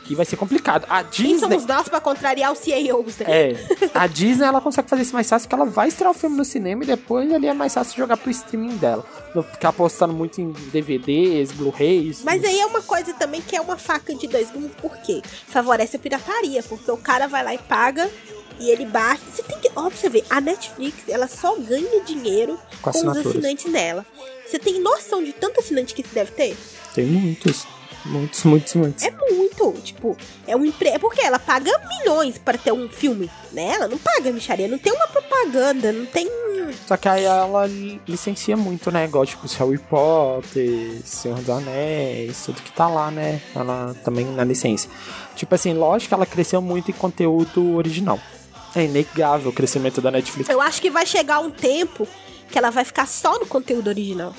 E 0.10 0.16
vai 0.16 0.26
ser 0.26 0.36
complicado. 0.36 0.86
A 0.90 1.02
Quem 1.02 1.28
Disney. 1.28 1.40
somos 1.40 1.66
nós 1.66 1.88
pra 1.88 2.02
contrariar 2.02 2.52
os 2.52 2.60
CEOs? 2.60 3.20
Né? 3.20 3.26
É, 3.26 3.56
a 3.94 4.06
Disney 4.06 4.46
ela 4.46 4.60
consegue 4.60 4.90
fazer 4.90 5.02
isso 5.04 5.14
mais 5.14 5.30
fácil 5.30 5.48
porque 5.48 5.62
ela 5.62 5.70
vai 5.70 5.88
estrear 5.88 6.12
o 6.12 6.14
filme 6.14 6.36
no 6.36 6.44
cinema 6.44 6.84
e 6.84 6.88
depois 6.88 7.32
ali 7.32 7.48
é 7.48 7.54
mais 7.54 7.74
fácil 7.74 7.96
jogar 7.98 8.18
pro 8.18 8.30
streaming 8.30 8.76
dela. 8.76 9.06
Não 9.34 9.42
ficar 9.42 9.70
apostando 9.70 10.14
muito 10.14 10.42
em 10.42 10.52
DVDs, 10.74 11.54
Blu-rays. 11.54 12.22
Mas 12.24 12.44
aí 12.44 12.60
é 12.60 12.66
uma 12.66 12.82
coisa 12.82 13.14
também 13.14 13.42
que 13.42 13.56
é 13.56 13.62
uma 13.62 13.78
faca 13.78 14.14
de 14.14 14.28
dois 14.28 14.52
gumes, 14.52 14.72
por 14.82 14.92
quê? 14.98 15.22
Favorece 15.48 15.96
a 15.96 16.00
pirataria, 16.00 16.62
porque 16.64 16.92
o 16.92 16.98
cara 16.98 17.26
vai 17.28 17.42
lá 17.44 17.54
e 17.54 17.58
paga 17.60 18.10
e 18.64 18.70
ele 18.72 18.86
baixa. 18.86 19.22
Você 19.32 19.44
tem 19.44 19.60
que. 19.60 19.70
Ó, 19.76 19.90
pra 19.90 19.98
você 19.98 20.10
ver, 20.10 20.24
a 20.30 20.40
Netflix, 20.40 20.98
ela 21.08 21.28
só 21.28 21.56
ganha 21.56 22.02
dinheiro 22.04 22.58
Com 22.82 22.92
com, 22.92 22.98
os 23.10 23.18
assinantes 23.18 23.72
nela. 23.72 24.06
Você 24.48 24.60
tem 24.60 24.80
noção 24.80 25.24
de 25.24 25.34
tanto 25.34 25.60
assinante 25.60 25.94
que 25.94 26.04
você 26.04 26.14
deve 26.14 26.32
ter? 26.32 26.58
Tem 26.94 27.06
muitos. 27.06 27.66
Muitos, 28.06 28.44
muitos, 28.44 28.74
muitos. 28.76 29.04
É 29.06 29.12
muito, 29.12 29.72
tipo, 29.82 30.18
é 30.46 30.56
um 30.58 30.66
emprego. 30.66 31.00
Porque 31.00 31.22
ela 31.22 31.40
paga 31.40 31.72
milhões 31.88 32.38
para 32.38 32.58
ter 32.58 32.74
um 32.74 32.90
filme, 32.90 33.32
né? 33.54 33.76
Ela 33.76 33.88
não 33.88 33.98
paga 33.98 34.30
micharia, 34.32 34.68
não 34.68 34.78
tem 34.78 34.92
uma 34.92 35.08
propaganda, 35.08 35.92
não 35.94 36.06
tem. 36.06 36.30
Só 36.86 36.98
que 36.98 37.08
aí 37.08 37.24
ela 37.24 37.66
li- 37.66 38.02
licencia 38.06 38.58
muito, 38.58 38.92
né? 38.92 39.06
Igual, 39.06 39.26
tipo, 39.26 39.48
Harry 39.48 39.78
Potter, 39.78 41.02
Senhor 41.06 41.38
dos 41.40 41.50
Anéis, 41.50 42.44
tudo 42.46 42.62
que 42.62 42.72
tá 42.74 42.88
lá, 42.90 43.10
né? 43.10 43.42
Ela 43.56 43.96
também 44.04 44.26
na 44.26 44.44
licença. 44.44 44.90
Tipo 45.36 45.56
assim, 45.56 45.74
lógico 45.74 46.10
que 46.10 46.14
ela 46.14 46.26
cresceu 46.26 46.62
muito 46.62 46.92
em 46.92 46.94
conteúdo 46.94 47.76
original. 47.76 48.20
É 48.76 48.86
inegável 48.86 49.52
o 49.52 49.54
crescimento 49.54 50.02
da 50.02 50.10
Netflix. 50.10 50.50
Eu 50.50 50.60
acho 50.60 50.82
que 50.82 50.90
vai 50.90 51.06
chegar 51.06 51.40
um 51.40 51.52
tempo 51.52 52.08
que 52.52 52.58
ela 52.58 52.72
vai 52.72 52.84
ficar 52.84 53.08
só 53.08 53.40
no 53.40 53.46
conteúdo 53.46 53.88
original. 53.88 54.34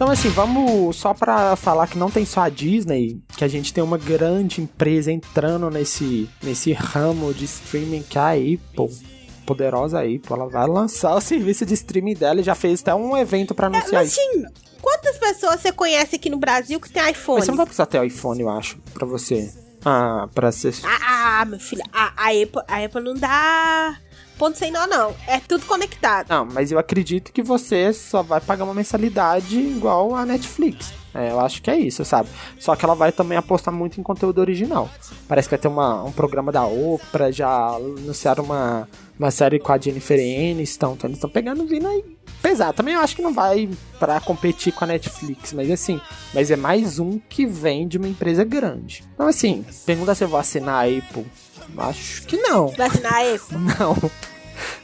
Então, 0.00 0.10
assim, 0.10 0.30
vamos 0.30 0.96
só 0.96 1.12
pra 1.12 1.54
falar 1.56 1.86
que 1.86 1.98
não 1.98 2.10
tem 2.10 2.24
só 2.24 2.40
a 2.40 2.48
Disney, 2.48 3.20
que 3.36 3.44
a 3.44 3.48
gente 3.48 3.70
tem 3.70 3.84
uma 3.84 3.98
grande 3.98 4.62
empresa 4.62 5.12
entrando 5.12 5.68
nesse, 5.68 6.26
nesse 6.42 6.72
ramo 6.72 7.34
de 7.34 7.44
streaming 7.44 8.02
que 8.02 8.16
é 8.16 8.20
a 8.22 8.30
Apple. 8.30 8.88
Poderosa 9.54 10.00
Apple, 10.00 10.20
ela 10.30 10.48
vai 10.48 10.66
lançar 10.66 11.14
o 11.14 11.20
serviço 11.20 11.66
de 11.66 11.74
streaming 11.74 12.14
dela 12.14 12.40
e 12.40 12.42
já 12.44 12.54
fez 12.54 12.80
até 12.80 12.94
um 12.94 13.16
evento 13.16 13.54
pra 13.54 13.66
É, 13.66 13.70
anunciar 13.70 14.02
mas 14.02 14.12
isso. 14.12 14.20
assim, 14.20 14.44
quantas 14.80 15.18
pessoas 15.18 15.60
você 15.60 15.72
conhece 15.72 16.16
aqui 16.16 16.30
no 16.30 16.36
Brasil 16.38 16.78
que 16.80 16.90
tem 16.90 17.02
iPhone? 17.10 17.38
Mas 17.38 17.44
você 17.46 17.50
não 17.50 17.56
vai 17.56 17.66
precisar 17.66 17.86
ter 17.86 17.98
o 17.98 18.04
iPhone, 18.04 18.40
eu 18.40 18.48
acho, 18.50 18.78
pra 18.94 19.06
você. 19.06 19.52
Ah, 19.84 20.28
pra 20.34 20.52
ser. 20.52 20.74
Ah, 20.84 21.40
ah, 21.40 21.44
meu 21.46 21.58
filho, 21.58 21.82
a, 21.92 22.12
a, 22.16 22.28
Apple, 22.30 22.62
a 22.68 22.84
Apple 22.84 23.02
não 23.02 23.14
dá 23.14 23.96
ponto 24.40 24.56
sem 24.56 24.72
nó, 24.72 24.86
não. 24.86 25.14
É 25.26 25.38
tudo 25.38 25.66
conectado. 25.66 26.30
Não, 26.30 26.46
mas 26.46 26.72
eu 26.72 26.78
acredito 26.78 27.30
que 27.30 27.42
você 27.42 27.92
só 27.92 28.22
vai 28.22 28.40
pagar 28.40 28.64
uma 28.64 28.72
mensalidade 28.72 29.58
igual 29.58 30.16
a 30.16 30.24
Netflix. 30.24 30.94
É, 31.12 31.30
eu 31.30 31.40
acho 31.40 31.60
que 31.60 31.70
é 31.70 31.76
isso, 31.76 32.02
sabe? 32.06 32.30
Só 32.58 32.74
que 32.74 32.82
ela 32.82 32.94
vai 32.94 33.12
também 33.12 33.36
apostar 33.36 33.74
muito 33.74 34.00
em 34.00 34.02
conteúdo 34.02 34.40
original. 34.40 34.88
Parece 35.28 35.46
que 35.46 35.56
vai 35.56 35.58
ter 35.58 35.68
uma, 35.68 36.02
um 36.04 36.12
programa 36.12 36.50
da 36.50 36.64
Oprah, 36.64 37.30
já 37.30 37.74
anunciaram 37.74 38.44
uma, 38.44 38.88
uma 39.18 39.30
série 39.30 39.58
com 39.58 39.72
a 39.72 39.78
Jennifer 39.78 40.18
Aniston, 40.18 40.94
então 40.94 41.08
eles 41.08 41.18
estão 41.18 41.28
pegando 41.28 41.66
vindo 41.66 41.86
aí 41.86 42.02
pesado. 42.40 42.72
Também 42.72 42.94
eu 42.94 43.00
acho 43.00 43.16
que 43.16 43.22
não 43.22 43.34
vai 43.34 43.68
pra 43.98 44.20
competir 44.20 44.72
com 44.72 44.84
a 44.84 44.86
Netflix, 44.86 45.52
mas 45.52 45.70
assim, 45.70 46.00
mas 46.32 46.50
é 46.50 46.56
mais 46.56 46.98
um 46.98 47.18
que 47.18 47.44
vem 47.44 47.86
de 47.86 47.98
uma 47.98 48.08
empresa 48.08 48.42
grande. 48.42 49.04
Então 49.12 49.26
assim, 49.26 49.66
pergunta 49.84 50.14
se 50.14 50.24
eu 50.24 50.28
vou 50.28 50.40
assinar 50.40 50.86
a 50.86 50.88
Apple. 50.88 51.26
Acho 51.76 52.22
que 52.26 52.36
não. 52.36 52.68
Vai 52.68 52.86
assinar 52.86 53.12
a 53.12 53.34
Apple? 53.34 53.58
Não. 53.78 54.10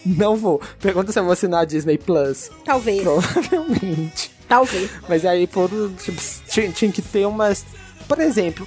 Não 0.04 0.36
vou. 0.36 0.60
Pergunta 0.80 1.12
se 1.12 1.18
eu 1.18 1.24
vou 1.24 1.32
assinar 1.32 1.62
a 1.62 1.64
Disney 1.64 1.98
Plus. 1.98 2.50
Talvez, 2.64 3.02
Provavelmente. 3.02 4.30
talvez. 4.48 4.90
Mas 5.08 5.24
aí, 5.24 5.46
por, 5.46 5.68
tipo, 6.02 6.20
tinha, 6.48 6.70
tinha 6.70 6.92
que 6.92 7.02
ter 7.02 7.26
umas. 7.26 7.64
Por 8.08 8.20
exemplo, 8.20 8.66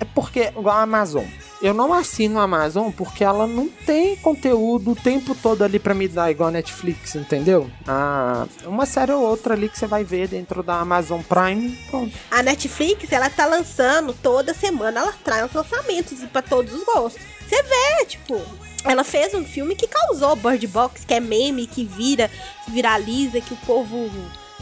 é 0.00 0.04
porque, 0.04 0.52
igual 0.56 0.76
a 0.76 0.82
Amazon. 0.82 1.24
Eu 1.62 1.72
não 1.72 1.94
assino 1.94 2.38
a 2.40 2.42
Amazon 2.42 2.90
porque 2.90 3.24
ela 3.24 3.46
não 3.46 3.68
tem 3.68 4.16
conteúdo 4.16 4.90
o 4.90 4.96
tempo 4.96 5.34
todo 5.34 5.62
ali 5.62 5.78
pra 5.78 5.94
me 5.94 6.06
dar, 6.06 6.30
igual 6.30 6.50
a 6.50 6.52
Netflix, 6.52 7.14
entendeu? 7.14 7.70
Ah, 7.88 8.46
uma 8.66 8.84
série 8.84 9.12
ou 9.12 9.22
outra 9.22 9.54
ali 9.54 9.70
que 9.70 9.78
você 9.78 9.86
vai 9.86 10.04
ver 10.04 10.28
dentro 10.28 10.62
da 10.62 10.80
Amazon 10.80 11.22
Prime, 11.22 11.70
pronto. 11.88 12.12
A 12.30 12.42
Netflix, 12.42 13.10
ela 13.10 13.30
tá 13.30 13.46
lançando 13.46 14.12
toda 14.12 14.52
semana, 14.52 15.00
ela 15.00 15.14
traz 15.24 15.50
lançamentos 15.54 16.18
pra 16.30 16.42
todos 16.42 16.74
os 16.74 16.84
gostos. 16.84 17.22
Você 17.48 17.62
vê, 17.62 18.04
tipo, 18.04 18.38
ela 18.84 19.02
fez 19.02 19.34
um 19.34 19.44
filme 19.44 19.74
que 19.74 19.88
causou 19.88 20.36
Bird 20.36 20.66
Box, 20.66 21.04
que 21.04 21.14
é 21.14 21.20
meme, 21.20 21.66
que 21.66 21.84
vira, 21.84 22.30
que 22.64 22.70
viraliza, 22.70 23.40
que 23.40 23.54
o 23.54 23.58
povo 23.58 24.10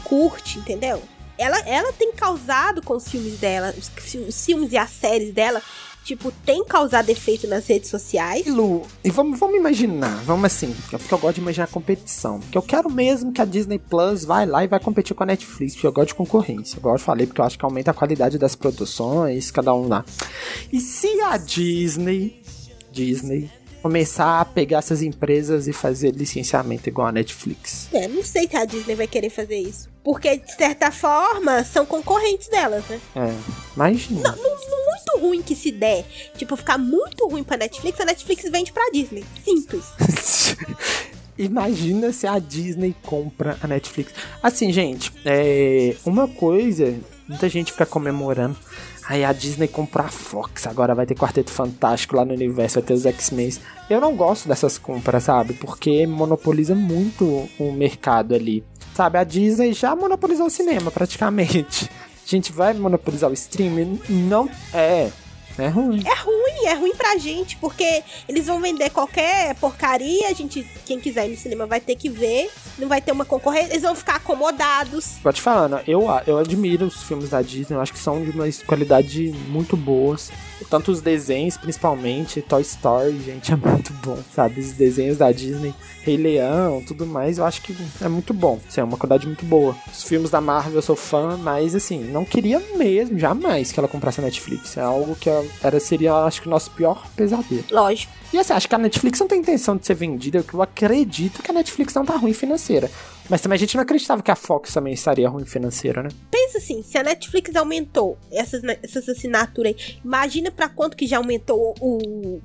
curte, 0.03 0.59
entendeu? 0.59 1.01
Ela, 1.37 1.59
ela 1.67 1.91
tem 1.93 2.13
causado 2.13 2.81
com 2.81 2.95
os 2.95 3.07
filmes 3.07 3.39
dela, 3.39 3.73
os, 3.77 3.91
os 4.27 4.45
filmes 4.45 4.71
e 4.71 4.77
as 4.77 4.91
séries 4.91 5.33
dela, 5.33 5.61
tipo, 6.03 6.31
tem 6.45 6.63
causado 6.63 7.09
efeito 7.09 7.47
nas 7.47 7.65
redes 7.67 7.89
sociais. 7.89 8.45
Lu, 8.45 8.83
e 9.03 9.09
vamos, 9.09 9.39
vamos 9.39 9.57
imaginar, 9.57 10.15
vamos 10.23 10.45
assim, 10.45 10.73
porque 10.89 11.13
eu 11.13 11.17
gosto 11.17 11.35
de 11.35 11.41
imaginar 11.41 11.67
competição. 11.67 12.39
Porque 12.39 12.57
eu 12.57 12.61
quero 12.61 12.89
mesmo 12.89 13.33
que 13.33 13.41
a 13.41 13.45
Disney 13.45 13.79
Plus 13.79 14.23
vai 14.23 14.45
lá 14.45 14.63
e 14.63 14.67
vai 14.67 14.79
competir 14.79 15.15
com 15.15 15.23
a 15.23 15.25
Netflix, 15.25 15.73
porque 15.73 15.87
eu 15.87 15.91
gosto 15.91 16.09
de 16.09 16.15
concorrência. 16.15 16.77
Igual 16.77 16.95
eu 16.95 16.99
falei, 16.99 17.25
porque 17.25 17.41
eu 17.41 17.45
acho 17.45 17.57
que 17.57 17.65
aumenta 17.65 17.91
a 17.91 17.93
qualidade 17.93 18.37
das 18.37 18.55
produções, 18.55 19.49
cada 19.49 19.73
um 19.73 19.87
lá. 19.87 20.05
E 20.71 20.79
se 20.79 21.19
a 21.21 21.37
Disney, 21.37 22.41
Disney, 22.91 23.49
começar 23.83 24.39
a 24.39 24.45
pegar 24.45 24.77
essas 24.77 25.01
empresas 25.01 25.67
e 25.67 25.73
fazer 25.73 26.11
licenciamento 26.15 26.87
igual 26.87 27.07
a 27.07 27.11
Netflix? 27.11 27.89
É, 27.91 28.07
não 28.07 28.23
sei 28.23 28.47
se 28.47 28.55
a 28.55 28.63
Disney 28.63 28.95
vai 28.95 29.07
querer 29.07 29.29
fazer 29.29 29.57
isso. 29.57 29.89
Porque, 30.01 30.37
de 30.37 30.55
certa 30.55 30.89
forma, 30.89 31.65
são 31.65 31.85
concorrentes 31.85 32.47
delas, 32.47 32.85
né? 32.87 33.01
É, 33.13 33.33
imagina. 33.75 34.31
muito 34.31 35.19
ruim 35.19 35.41
que 35.41 35.53
se 35.53 35.69
der, 35.69 36.05
tipo, 36.37 36.55
ficar 36.55 36.77
muito 36.77 37.27
ruim 37.27 37.43
pra 37.43 37.57
Netflix, 37.57 37.99
a 37.99 38.05
Netflix 38.05 38.49
vende 38.49 38.71
pra 38.71 38.89
Disney. 38.89 39.25
Simples. 39.43 39.83
Imagina 41.37 42.13
se 42.13 42.25
a 42.25 42.39
Disney 42.39 42.95
compra 43.03 43.57
a 43.61 43.67
Netflix. 43.67 44.13
Assim, 44.41 44.71
gente, 44.71 45.11
é 45.25 45.95
uma 46.05 46.27
coisa, 46.27 46.95
muita 47.27 47.49
gente 47.49 47.71
fica 47.71 47.85
comemorando. 47.85 48.55
Aí 49.07 49.23
a 49.23 49.33
Disney 49.33 49.67
comprou 49.67 50.05
a 50.05 50.09
Fox, 50.09 50.65
agora 50.65 50.95
vai 50.95 51.05
ter 51.05 51.15
Quarteto 51.15 51.51
Fantástico 51.51 52.15
lá 52.15 52.23
no 52.23 52.33
universo, 52.33 52.79
vai 52.79 52.83
ter 52.83 52.93
os 52.93 53.05
X-Men. 53.05 53.53
Eu 53.89 53.99
não 53.99 54.15
gosto 54.15 54.47
dessas 54.47 54.77
compras, 54.77 55.23
sabe? 55.23 55.53
Porque 55.53 56.07
monopoliza 56.07 56.73
muito 56.73 57.49
o 57.59 57.71
mercado 57.71 58.33
ali. 58.33 58.63
Sabe, 58.95 59.17
a 59.17 59.23
Disney 59.23 59.73
já 59.73 59.95
monopolizou 59.95 60.47
o 60.47 60.51
cinema 60.51 60.91
praticamente. 60.91 61.89
A 62.25 62.29
gente 62.29 62.53
vai 62.53 62.73
monopolizar 62.73 63.29
o 63.29 63.33
streaming? 63.33 63.99
Não 64.07 64.49
é. 64.73 65.11
É 65.57 65.67
ruim. 65.67 66.03
É 66.05 66.15
ruim, 66.15 66.65
é 66.65 66.73
ruim 66.73 66.95
pra 66.95 67.17
gente, 67.17 67.57
porque 67.57 68.03
eles 68.27 68.47
vão 68.47 68.59
vender 68.59 68.89
qualquer 68.89 69.55
porcaria, 69.55 70.27
a 70.27 70.33
gente, 70.33 70.65
quem 70.85 70.99
quiser 70.99 71.27
ir 71.27 71.31
no 71.31 71.37
cinema 71.37 71.65
vai 71.65 71.79
ter 71.79 71.95
que 71.95 72.09
ver, 72.09 72.49
não 72.77 72.87
vai 72.87 73.01
ter 73.01 73.11
uma 73.11 73.25
concorrência, 73.25 73.71
eles 73.71 73.83
vão 73.83 73.95
ficar 73.95 74.15
acomodados. 74.15 75.17
Vou 75.23 75.33
te 75.33 75.41
falando, 75.41 75.79
eu, 75.87 76.05
eu 76.25 76.37
admiro 76.37 76.85
os 76.85 77.03
filmes 77.03 77.29
da 77.29 77.41
Disney, 77.41 77.75
eu 77.75 77.81
acho 77.81 77.93
que 77.93 77.99
são 77.99 78.23
de 78.23 78.31
uma 78.31 78.45
qualidade 78.65 79.31
muito 79.47 79.77
boas. 79.77 80.31
Tanto 80.69 80.91
os 80.91 81.01
desenhos, 81.01 81.57
principalmente, 81.57 82.41
Toy 82.41 82.61
Story, 82.61 83.19
gente, 83.21 83.51
é 83.51 83.55
muito 83.55 83.93
bom, 84.03 84.17
sabe? 84.33 84.59
Os 84.59 84.73
desenhos 84.73 85.17
da 85.17 85.31
Disney, 85.31 85.73
Rei 86.03 86.17
Leão, 86.17 86.83
tudo 86.85 87.05
mais, 87.05 87.37
eu 87.37 87.45
acho 87.45 87.61
que 87.61 87.75
é 88.01 88.07
muito 88.07 88.33
bom. 88.33 88.59
Assim, 88.67 88.81
é 88.81 88.83
uma 88.83 88.97
qualidade 88.97 89.25
muito 89.25 89.45
boa. 89.45 89.75
Os 89.91 90.03
filmes 90.03 90.29
da 90.29 90.41
Marvel 90.41 90.75
eu 90.75 90.81
sou 90.81 90.95
fã, 90.95 91.37
mas 91.37 91.75
assim, 91.75 92.03
não 92.03 92.25
queria 92.25 92.61
mesmo, 92.75 93.17
jamais, 93.17 93.71
que 93.71 93.79
ela 93.79 93.87
comprasse 93.87 94.19
a 94.19 94.23
Netflix. 94.23 94.77
É 94.77 94.81
algo 94.81 95.15
que 95.15 95.29
era, 95.61 95.79
seria, 95.79 96.13
acho 96.25 96.41
que, 96.41 96.47
o 96.47 96.51
nosso 96.51 96.71
pior 96.71 97.05
pesadelo. 97.15 97.63
Lógico. 97.71 98.11
E 98.33 98.37
assim, 98.37 98.53
acho 98.53 98.67
que 98.67 98.75
a 98.75 98.79
Netflix 98.79 99.19
não 99.19 99.27
tem 99.27 99.39
intenção 99.39 99.77
de 99.77 99.85
ser 99.85 99.93
vendida, 99.93 100.43
eu 100.53 100.61
acredito 100.61 101.41
que 101.41 101.51
a 101.51 101.53
Netflix 101.53 101.93
não 101.93 102.03
tá 102.03 102.15
ruim 102.17 102.33
financeira. 102.33 102.89
Mas 103.33 103.41
também 103.41 103.55
a 103.55 103.59
gente 103.59 103.73
não 103.73 103.81
acreditava 103.81 104.21
que 104.21 104.29
a 104.29 104.35
Fox 104.35 104.71
também 104.71 104.93
estaria 104.93 105.27
ruim 105.27 105.43
financeira, 105.43 106.03
né? 106.03 106.09
Pensa 106.29 106.59
assim, 106.59 106.83
se 106.83 106.99
a 106.99 107.01
Netflix 107.01 107.55
aumentou 107.55 108.15
essas, 108.31 108.61
essas 108.83 109.09
assinaturas 109.09 109.73
aí, 109.73 109.97
imagina 110.05 110.51
pra 110.51 110.69
quanto 110.69 110.95
que 110.95 111.07
já 111.07 111.17
aumentou 111.17 111.73
o, 111.81 112.39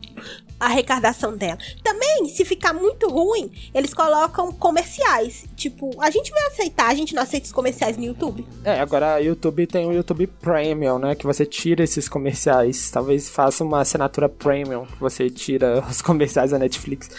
a 0.59 0.67
arrecadação 0.67 1.37
dela. 1.37 1.59
Também, 1.83 2.29
se 2.29 2.45
ficar 2.45 2.73
muito 2.73 3.09
ruim, 3.09 3.51
eles 3.75 3.95
colocam 3.95 4.53
comerciais. 4.53 5.45
Tipo, 5.57 5.91
a 6.01 6.11
gente 6.11 6.31
vai 6.31 6.47
aceitar, 6.47 6.89
a 6.89 6.95
gente 6.95 7.15
não 7.15 7.23
aceita 7.23 7.47
os 7.47 7.53
comerciais 7.53 7.97
no 7.97 8.05
YouTube. 8.05 8.47
É, 8.65 8.81
agora 8.81 9.17
o 9.17 9.25
YouTube 9.25 9.67
tem 9.67 9.87
o 9.87 9.93
YouTube 9.93 10.27
Premium, 10.27 10.99
né? 10.99 11.15
Que 11.15 11.27
você 11.27 11.47
tira 11.47 11.85
esses 11.85 12.09
comerciais. 12.09 12.91
Talvez 12.91 13.29
faça 13.29 13.63
uma 13.63 13.81
assinatura 13.81 14.29
Premium, 14.29 14.87
que 14.87 15.01
você 15.01 15.31
tira 15.31 15.85
os 15.89 16.03
comerciais 16.03 16.51
da 16.51 16.59
Netflix. 16.59 17.11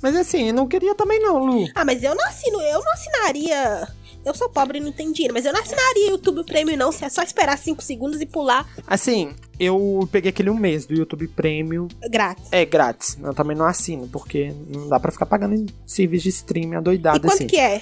Mas 0.00 0.16
assim, 0.16 0.52
não 0.52 0.66
queria 0.66 0.94
também 0.94 1.20
não, 1.20 1.38
Lu. 1.38 1.66
Ah, 1.74 1.84
mas 1.84 2.02
eu 2.02 2.14
não 2.14 2.24
assino, 2.26 2.60
eu 2.62 2.82
não 2.82 2.92
assinaria. 2.92 3.88
Eu 4.26 4.34
sou 4.34 4.48
pobre 4.48 4.78
e 4.78 4.80
não 4.80 4.90
tenho 4.90 5.12
dinheiro, 5.12 5.32
mas 5.32 5.44
eu 5.46 5.52
não 5.52 5.60
assinaria 5.60 6.10
YouTube 6.10 6.42
Premium, 6.44 6.76
não. 6.76 6.90
Se 6.90 7.04
é 7.04 7.08
só 7.08 7.22
esperar 7.22 7.56
5 7.56 7.80
segundos 7.80 8.20
e 8.20 8.26
pular 8.26 8.66
Assim, 8.84 9.32
eu 9.58 10.08
peguei 10.10 10.30
aquele 10.30 10.50
um 10.50 10.56
mês 10.56 10.84
do 10.84 10.94
YouTube 10.94 11.28
Premium. 11.28 11.86
grátis. 12.10 12.48
É 12.50 12.64
grátis. 12.64 13.16
Eu 13.22 13.32
também 13.32 13.56
não 13.56 13.64
assino, 13.66 14.08
porque 14.08 14.52
não 14.68 14.88
dá 14.88 14.98
pra 14.98 15.12
ficar 15.12 15.26
pagando 15.26 15.54
em 15.54 15.66
serviço 15.86 16.24
de 16.24 16.30
streaming 16.30 16.72
E 16.72 16.76
adoidado 16.76 17.20
quanto 17.20 17.34
assim. 17.34 17.46
que 17.46 17.56
é? 17.56 17.80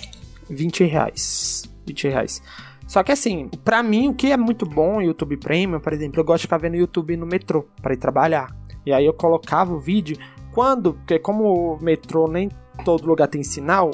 20 0.50 0.84
reais. 0.84 1.64
20 1.86 2.08
reais. 2.08 2.42
Só 2.86 3.02
que 3.02 3.10
assim, 3.10 3.48
pra 3.64 3.82
mim, 3.82 4.08
o 4.08 4.14
que 4.14 4.30
é 4.30 4.36
muito 4.36 4.66
bom 4.66 4.98
o 4.98 5.02
YouTube 5.02 5.38
Premium, 5.38 5.80
por 5.80 5.94
exemplo, 5.94 6.20
eu 6.20 6.24
gosto 6.24 6.42
de 6.42 6.46
ficar 6.46 6.58
vendo 6.58 6.76
YouTube 6.76 7.16
no 7.16 7.24
metrô 7.24 7.64
pra 7.80 7.94
ir 7.94 7.96
trabalhar. 7.96 8.54
E 8.84 8.92
aí 8.92 9.06
eu 9.06 9.14
colocava 9.14 9.72
o 9.72 9.80
vídeo 9.80 10.18
quando, 10.52 10.92
porque 10.92 11.18
como 11.18 11.74
o 11.74 11.82
metrô 11.82 12.28
nem 12.28 12.50
todo 12.84 13.06
lugar 13.06 13.28
tem 13.28 13.42
sinal, 13.42 13.90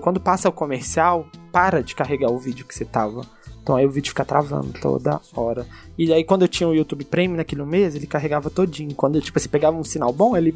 quando 0.00 0.20
passa 0.20 0.48
o 0.48 0.52
comercial, 0.52 1.26
para 1.52 1.82
de 1.82 1.94
carregar 1.94 2.30
o 2.30 2.38
vídeo 2.38 2.66
que 2.66 2.74
você 2.74 2.84
tava. 2.84 3.22
Então 3.62 3.74
aí 3.74 3.84
o 3.84 3.90
vídeo 3.90 4.10
fica 4.10 4.24
travando 4.24 4.72
toda 4.80 5.20
hora. 5.34 5.66
E 5.98 6.12
aí 6.12 6.22
quando 6.22 6.42
eu 6.42 6.48
tinha 6.48 6.68
o 6.68 6.74
YouTube 6.74 7.04
Premium 7.04 7.36
naquele 7.36 7.64
mês, 7.64 7.96
ele 7.96 8.06
carregava 8.06 8.48
todinho. 8.48 8.94
Quando 8.94 9.20
tipo 9.20 9.36
assim, 9.38 9.48
pegava 9.48 9.76
um 9.76 9.82
sinal 9.82 10.12
bom, 10.12 10.36
ele 10.36 10.54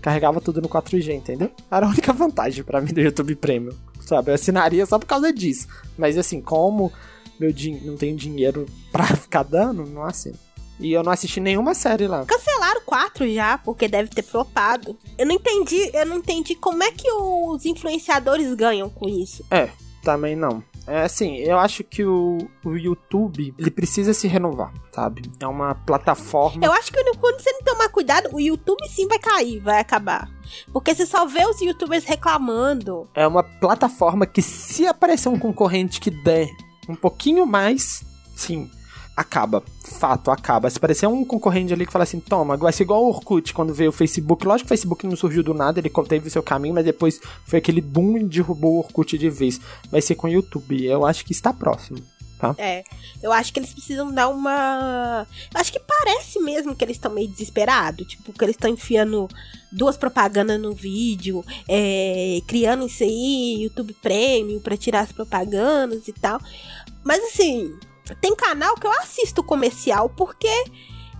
carregava 0.00 0.40
tudo 0.40 0.62
no 0.62 0.68
4G, 0.68 1.12
entendeu? 1.14 1.50
Era 1.70 1.86
a 1.86 1.88
única 1.90 2.12
vantagem 2.14 2.64
pra 2.64 2.80
mim 2.80 2.94
do 2.94 3.00
YouTube 3.00 3.36
Premium. 3.36 3.74
Sabe, 4.00 4.30
eu 4.30 4.34
assinaria 4.34 4.86
só 4.86 4.98
por 4.98 5.06
causa 5.06 5.32
disso. 5.32 5.68
Mas 5.98 6.16
assim, 6.16 6.40
como 6.40 6.90
meu 7.38 7.52
din 7.52 7.78
não 7.84 7.96
tenho 7.96 8.16
dinheiro 8.16 8.64
pra 8.90 9.04
ficar 9.16 9.42
dando, 9.42 9.84
não 9.84 10.04
assino. 10.04 10.45
E 10.78 10.92
eu 10.92 11.02
não 11.02 11.12
assisti 11.12 11.40
nenhuma 11.40 11.74
série 11.74 12.06
lá. 12.06 12.24
Cancelaram 12.24 12.82
quatro 12.84 13.28
já, 13.32 13.58
porque 13.58 13.88
deve 13.88 14.10
ter 14.10 14.22
flopado. 14.22 14.96
Eu 15.16 15.26
não 15.26 15.34
entendi, 15.34 15.90
eu 15.94 16.06
não 16.06 16.16
entendi 16.16 16.54
como 16.54 16.82
é 16.82 16.90
que 16.90 17.10
os 17.10 17.64
influenciadores 17.64 18.54
ganham 18.54 18.90
com 18.90 19.08
isso. 19.08 19.44
É, 19.50 19.70
Também 20.02 20.36
não. 20.36 20.62
É 20.86 21.02
assim, 21.02 21.38
eu 21.38 21.58
acho 21.58 21.82
que 21.82 22.04
o, 22.04 22.38
o 22.64 22.76
YouTube, 22.76 23.52
ele 23.58 23.70
precisa 23.72 24.14
se 24.14 24.28
renovar, 24.28 24.72
sabe? 24.92 25.28
É 25.40 25.46
uma 25.46 25.74
plataforma. 25.74 26.64
Eu 26.64 26.72
acho 26.72 26.92
que 26.92 27.02
quando 27.16 27.40
você 27.40 27.50
não 27.50 27.62
tomar 27.62 27.88
cuidado, 27.88 28.28
o 28.32 28.40
YouTube 28.40 28.86
sim 28.88 29.08
vai 29.08 29.18
cair, 29.18 29.58
vai 29.58 29.80
acabar. 29.80 30.30
Porque 30.72 30.94
você 30.94 31.04
só 31.04 31.26
vê 31.26 31.44
os 31.44 31.60
youtubers 31.60 32.04
reclamando. 32.04 33.08
É 33.16 33.26
uma 33.26 33.42
plataforma 33.42 34.26
que 34.26 34.40
se 34.40 34.86
aparecer 34.86 35.28
um 35.28 35.38
concorrente 35.38 36.00
que 36.00 36.10
der 36.10 36.48
um 36.88 36.94
pouquinho 36.94 37.44
mais, 37.44 38.04
sim, 38.36 38.70
acaba. 39.16 39.62
Fato, 39.82 40.30
acaba. 40.30 40.68
Se 40.68 40.78
parecer 40.78 41.06
um 41.06 41.24
concorrente 41.24 41.72
ali 41.72 41.86
que 41.86 41.92
fala 41.92 42.02
assim, 42.02 42.20
toma, 42.20 42.56
vai 42.56 42.72
ser 42.72 42.82
igual 42.82 43.04
o 43.04 43.08
Orkut 43.08 43.54
quando 43.54 43.72
veio 43.72 43.90
o 43.90 43.92
Facebook. 43.92 44.46
Lógico 44.46 44.68
que 44.68 44.74
o 44.74 44.76
Facebook 44.76 45.06
não 45.06 45.16
surgiu 45.16 45.42
do 45.42 45.54
nada, 45.54 45.80
ele 45.80 45.90
teve 46.06 46.28
o 46.28 46.30
seu 46.30 46.42
caminho, 46.42 46.74
mas 46.74 46.84
depois 46.84 47.18
foi 47.46 47.58
aquele 47.58 47.80
boom 47.80 48.18
e 48.18 48.24
derrubou 48.24 48.74
o 48.74 48.78
Orkut 48.78 49.16
de 49.16 49.30
vez. 49.30 49.58
Vai 49.90 50.02
ser 50.02 50.14
com 50.16 50.26
o 50.26 50.30
YouTube. 50.30 50.84
Eu 50.84 51.06
acho 51.06 51.24
que 51.24 51.32
está 51.32 51.52
próximo. 51.52 51.98
Tá? 52.38 52.54
É, 52.58 52.84
eu 53.22 53.32
acho 53.32 53.50
que 53.50 53.58
eles 53.58 53.72
precisam 53.72 54.12
dar 54.12 54.28
uma. 54.28 55.26
Eu 55.54 55.58
acho 55.58 55.72
que 55.72 55.80
parece 55.80 56.38
mesmo 56.40 56.76
que 56.76 56.84
eles 56.84 56.96
estão 56.96 57.10
meio 57.10 57.28
desesperados. 57.28 58.06
Tipo, 58.06 58.30
que 58.30 58.44
eles 58.44 58.56
estão 58.56 58.70
enfiando 58.70 59.26
duas 59.72 59.96
propagandas 59.96 60.60
no 60.60 60.74
vídeo, 60.74 61.42
é, 61.66 62.40
criando 62.46 62.86
isso 62.86 63.02
aí, 63.02 63.62
YouTube 63.62 63.96
Premium, 64.02 64.60
pra 64.60 64.76
tirar 64.76 65.00
as 65.00 65.12
propagandas 65.12 66.06
e 66.08 66.12
tal. 66.12 66.38
Mas 67.02 67.24
assim, 67.24 67.72
tem 68.14 68.34
canal 68.34 68.74
que 68.74 68.86
eu 68.86 68.92
assisto 69.00 69.42
comercial 69.42 70.08
porque 70.08 70.48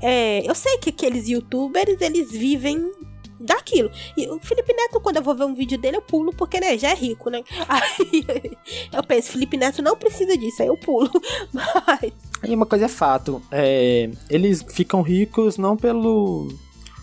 é, 0.01 0.49
eu 0.49 0.55
sei 0.55 0.79
que 0.79 0.91
aqueles 0.91 1.29
youtubers 1.29 2.01
eles 2.01 2.31
vivem 2.31 2.93
daquilo. 3.39 3.91
E 4.17 4.29
o 4.29 4.39
Felipe 4.41 4.73
Neto, 4.73 5.01
quando 5.01 5.17
eu 5.17 5.23
vou 5.23 5.35
ver 5.35 5.45
um 5.45 5.55
vídeo 5.55 5.79
dele, 5.79 5.99
eu 5.99 6.03
pulo, 6.03 6.33
porque 6.35 6.61
né, 6.61 6.77
já 6.79 6.91
é 6.91 6.95
rico, 6.95 7.31
né? 7.31 7.43
Aí 7.69 8.47
eu 8.93 9.03
penso, 9.03 9.33
Felipe 9.33 9.57
Neto 9.57 9.83
não 9.83 9.97
precisa 9.97 10.37
disso, 10.37 10.63
aí 10.63 10.69
eu 10.69 10.77
pulo. 10.77 11.11
Mas. 11.53 12.13
E 12.45 12.55
uma 12.55 12.67
coisa 12.67 12.87
é 12.87 12.89
fato, 12.89 13.43
é, 13.51 14.11
eles 14.29 14.65
ficam 14.69 15.03
ricos 15.03 15.57
não 15.59 15.77
pelo 15.77 16.49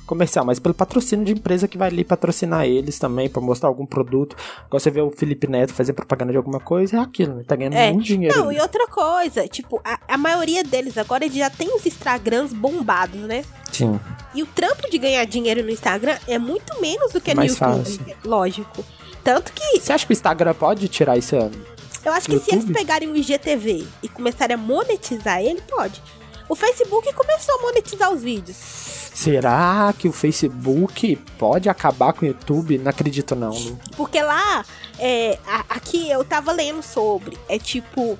comercial, 0.05 0.45
mas 0.45 0.59
pelo 0.59 0.73
patrocínio 0.73 1.25
de 1.25 1.31
empresa 1.33 1.67
que 1.67 1.77
vai 1.77 1.89
ali 1.89 2.03
patrocinar 2.03 2.65
eles 2.65 2.99
também, 2.99 3.29
para 3.29 3.41
mostrar 3.41 3.69
algum 3.69 3.85
produto. 3.85 4.35
Igual 4.67 4.79
você 4.79 4.91
vê 4.91 5.01
o 5.01 5.11
Felipe 5.11 5.47
Neto 5.47 5.73
fazer 5.73 5.93
propaganda 5.93 6.31
de 6.31 6.37
alguma 6.37 6.59
coisa, 6.59 6.97
é 6.97 6.99
aquilo, 6.99 7.35
né? 7.35 7.43
Tá 7.47 7.55
ganhando 7.55 7.73
É. 7.75 7.91
muito 7.91 8.05
dinheiro. 8.05 8.37
Não, 8.37 8.49
ali. 8.49 8.57
e 8.57 8.61
outra 8.61 8.85
coisa, 8.87 9.47
tipo, 9.47 9.81
a, 9.83 9.99
a 10.07 10.17
maioria 10.17 10.63
deles 10.63 10.97
agora 10.97 11.29
já 11.29 11.49
tem 11.49 11.73
os 11.75 11.85
Instagrams 11.85 12.53
bombados, 12.53 13.19
né? 13.21 13.43
Sim. 13.71 13.99
E 14.35 14.43
o 14.43 14.45
trampo 14.45 14.89
de 14.89 14.97
ganhar 14.97 15.25
dinheiro 15.25 15.63
no 15.63 15.69
Instagram 15.69 16.17
é 16.27 16.37
muito 16.37 16.79
menos 16.81 17.11
do 17.13 17.19
que 17.21 17.31
no 17.33 17.37
Mais 17.37 17.51
YouTube. 17.57 17.77
fácil. 17.77 18.05
Lógico. 18.25 18.85
Tanto 19.23 19.51
que 19.53 19.79
Você 19.79 19.93
acha 19.93 20.05
que 20.05 20.11
o 20.11 20.13
Instagram 20.13 20.53
pode 20.53 20.87
tirar 20.89 21.17
isso? 21.17 21.35
eu 21.35 22.11
acho 22.11 22.25
que 22.27 22.37
se 22.39 22.51
eles 22.51 22.65
YouTube? 22.65 22.73
pegarem 22.73 23.09
o 23.09 23.15
IGTV 23.15 23.87
e 24.03 24.09
começarem 24.09 24.55
a 24.55 24.57
monetizar 24.57 25.41
ele, 25.41 25.61
pode. 25.61 26.01
O 26.49 26.55
Facebook 26.55 27.11
começou 27.13 27.55
a 27.57 27.61
monetizar 27.61 28.11
os 28.11 28.21
vídeos. 28.21 29.02
Será 29.13 29.93
que 29.97 30.07
o 30.07 30.11
Facebook 30.11 31.15
pode 31.37 31.69
acabar 31.69 32.13
com 32.13 32.25
o 32.25 32.27
YouTube? 32.27 32.77
Não 32.79 32.89
acredito 32.89 33.35
não. 33.35 33.51
Lu. 33.51 33.79
Porque 33.95 34.21
lá, 34.21 34.65
é, 34.97 35.37
aqui 35.69 36.09
eu 36.09 36.23
tava 36.25 36.51
lendo 36.51 36.81
sobre, 36.81 37.37
é 37.47 37.59
tipo, 37.59 38.17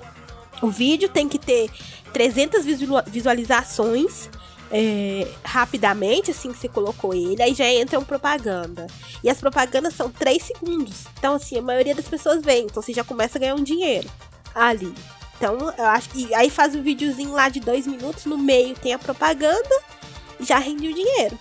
o 0.61 0.69
vídeo 0.69 1.09
tem 1.09 1.27
que 1.27 1.39
ter 1.39 1.69
300 2.13 2.63
visua- 2.63 3.03
visualizações 3.07 4.29
é, 4.71 5.27
rapidamente, 5.43 6.31
assim 6.31 6.51
que 6.51 6.57
você 6.57 6.67
colocou 6.67 7.13
ele, 7.13 7.41
aí 7.41 7.53
já 7.53 7.67
entra 7.67 7.99
uma 7.99 8.05
propaganda. 8.05 8.87
E 9.23 9.29
as 9.29 9.39
propagandas 9.39 9.93
são 9.93 10.09
3 10.09 10.41
segundos. 10.41 11.05
Então, 11.17 11.35
assim, 11.35 11.57
a 11.57 11.61
maioria 11.61 11.93
das 11.93 12.07
pessoas 12.07 12.43
vê, 12.43 12.61
então 12.61 12.81
você 12.81 12.91
já 12.93 13.03
começa 13.03 13.37
a 13.37 13.41
ganhar 13.41 13.55
um 13.55 13.63
dinheiro 13.63 14.09
ali. 14.53 14.93
Então, 15.37 15.73
eu 15.77 15.85
acho 15.85 16.09
que 16.09 16.33
aí 16.33 16.49
faz 16.49 16.75
um 16.75 16.81
videozinho 16.81 17.31
lá 17.33 17.49
de 17.49 17.59
2 17.59 17.85
minutos, 17.87 18.25
no 18.25 18.37
meio 18.37 18.73
tem 18.75 18.93
a 18.93 18.99
propaganda, 18.99 19.75
e 20.01 20.02
já 20.39 20.57
rende 20.57 20.87
o 20.87 20.93
dinheiro. 20.93 21.37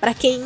Pra 0.00 0.14
quem 0.14 0.40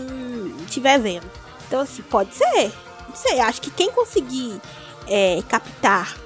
estiver 0.67 0.99
vendo. 0.99 1.31
Então, 1.67 1.81
assim, 1.81 2.03
pode 2.03 2.35
ser. 2.35 2.73
Não 3.09 3.17
sei, 3.17 3.41
acho 3.41 3.61
que 3.63 3.71
quem 3.71 3.91
conseguir 3.91 4.61
é, 5.09 5.43
captar 5.49 6.17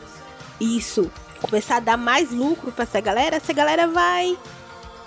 isso, 0.60 1.10
começar 1.40 1.76
a 1.76 1.80
dar 1.80 1.96
mais 1.96 2.30
lucro 2.30 2.72
pra 2.72 2.84
essa 2.84 3.00
galera, 3.00 3.36
essa 3.36 3.52
galera 3.52 3.86
vai 3.86 4.36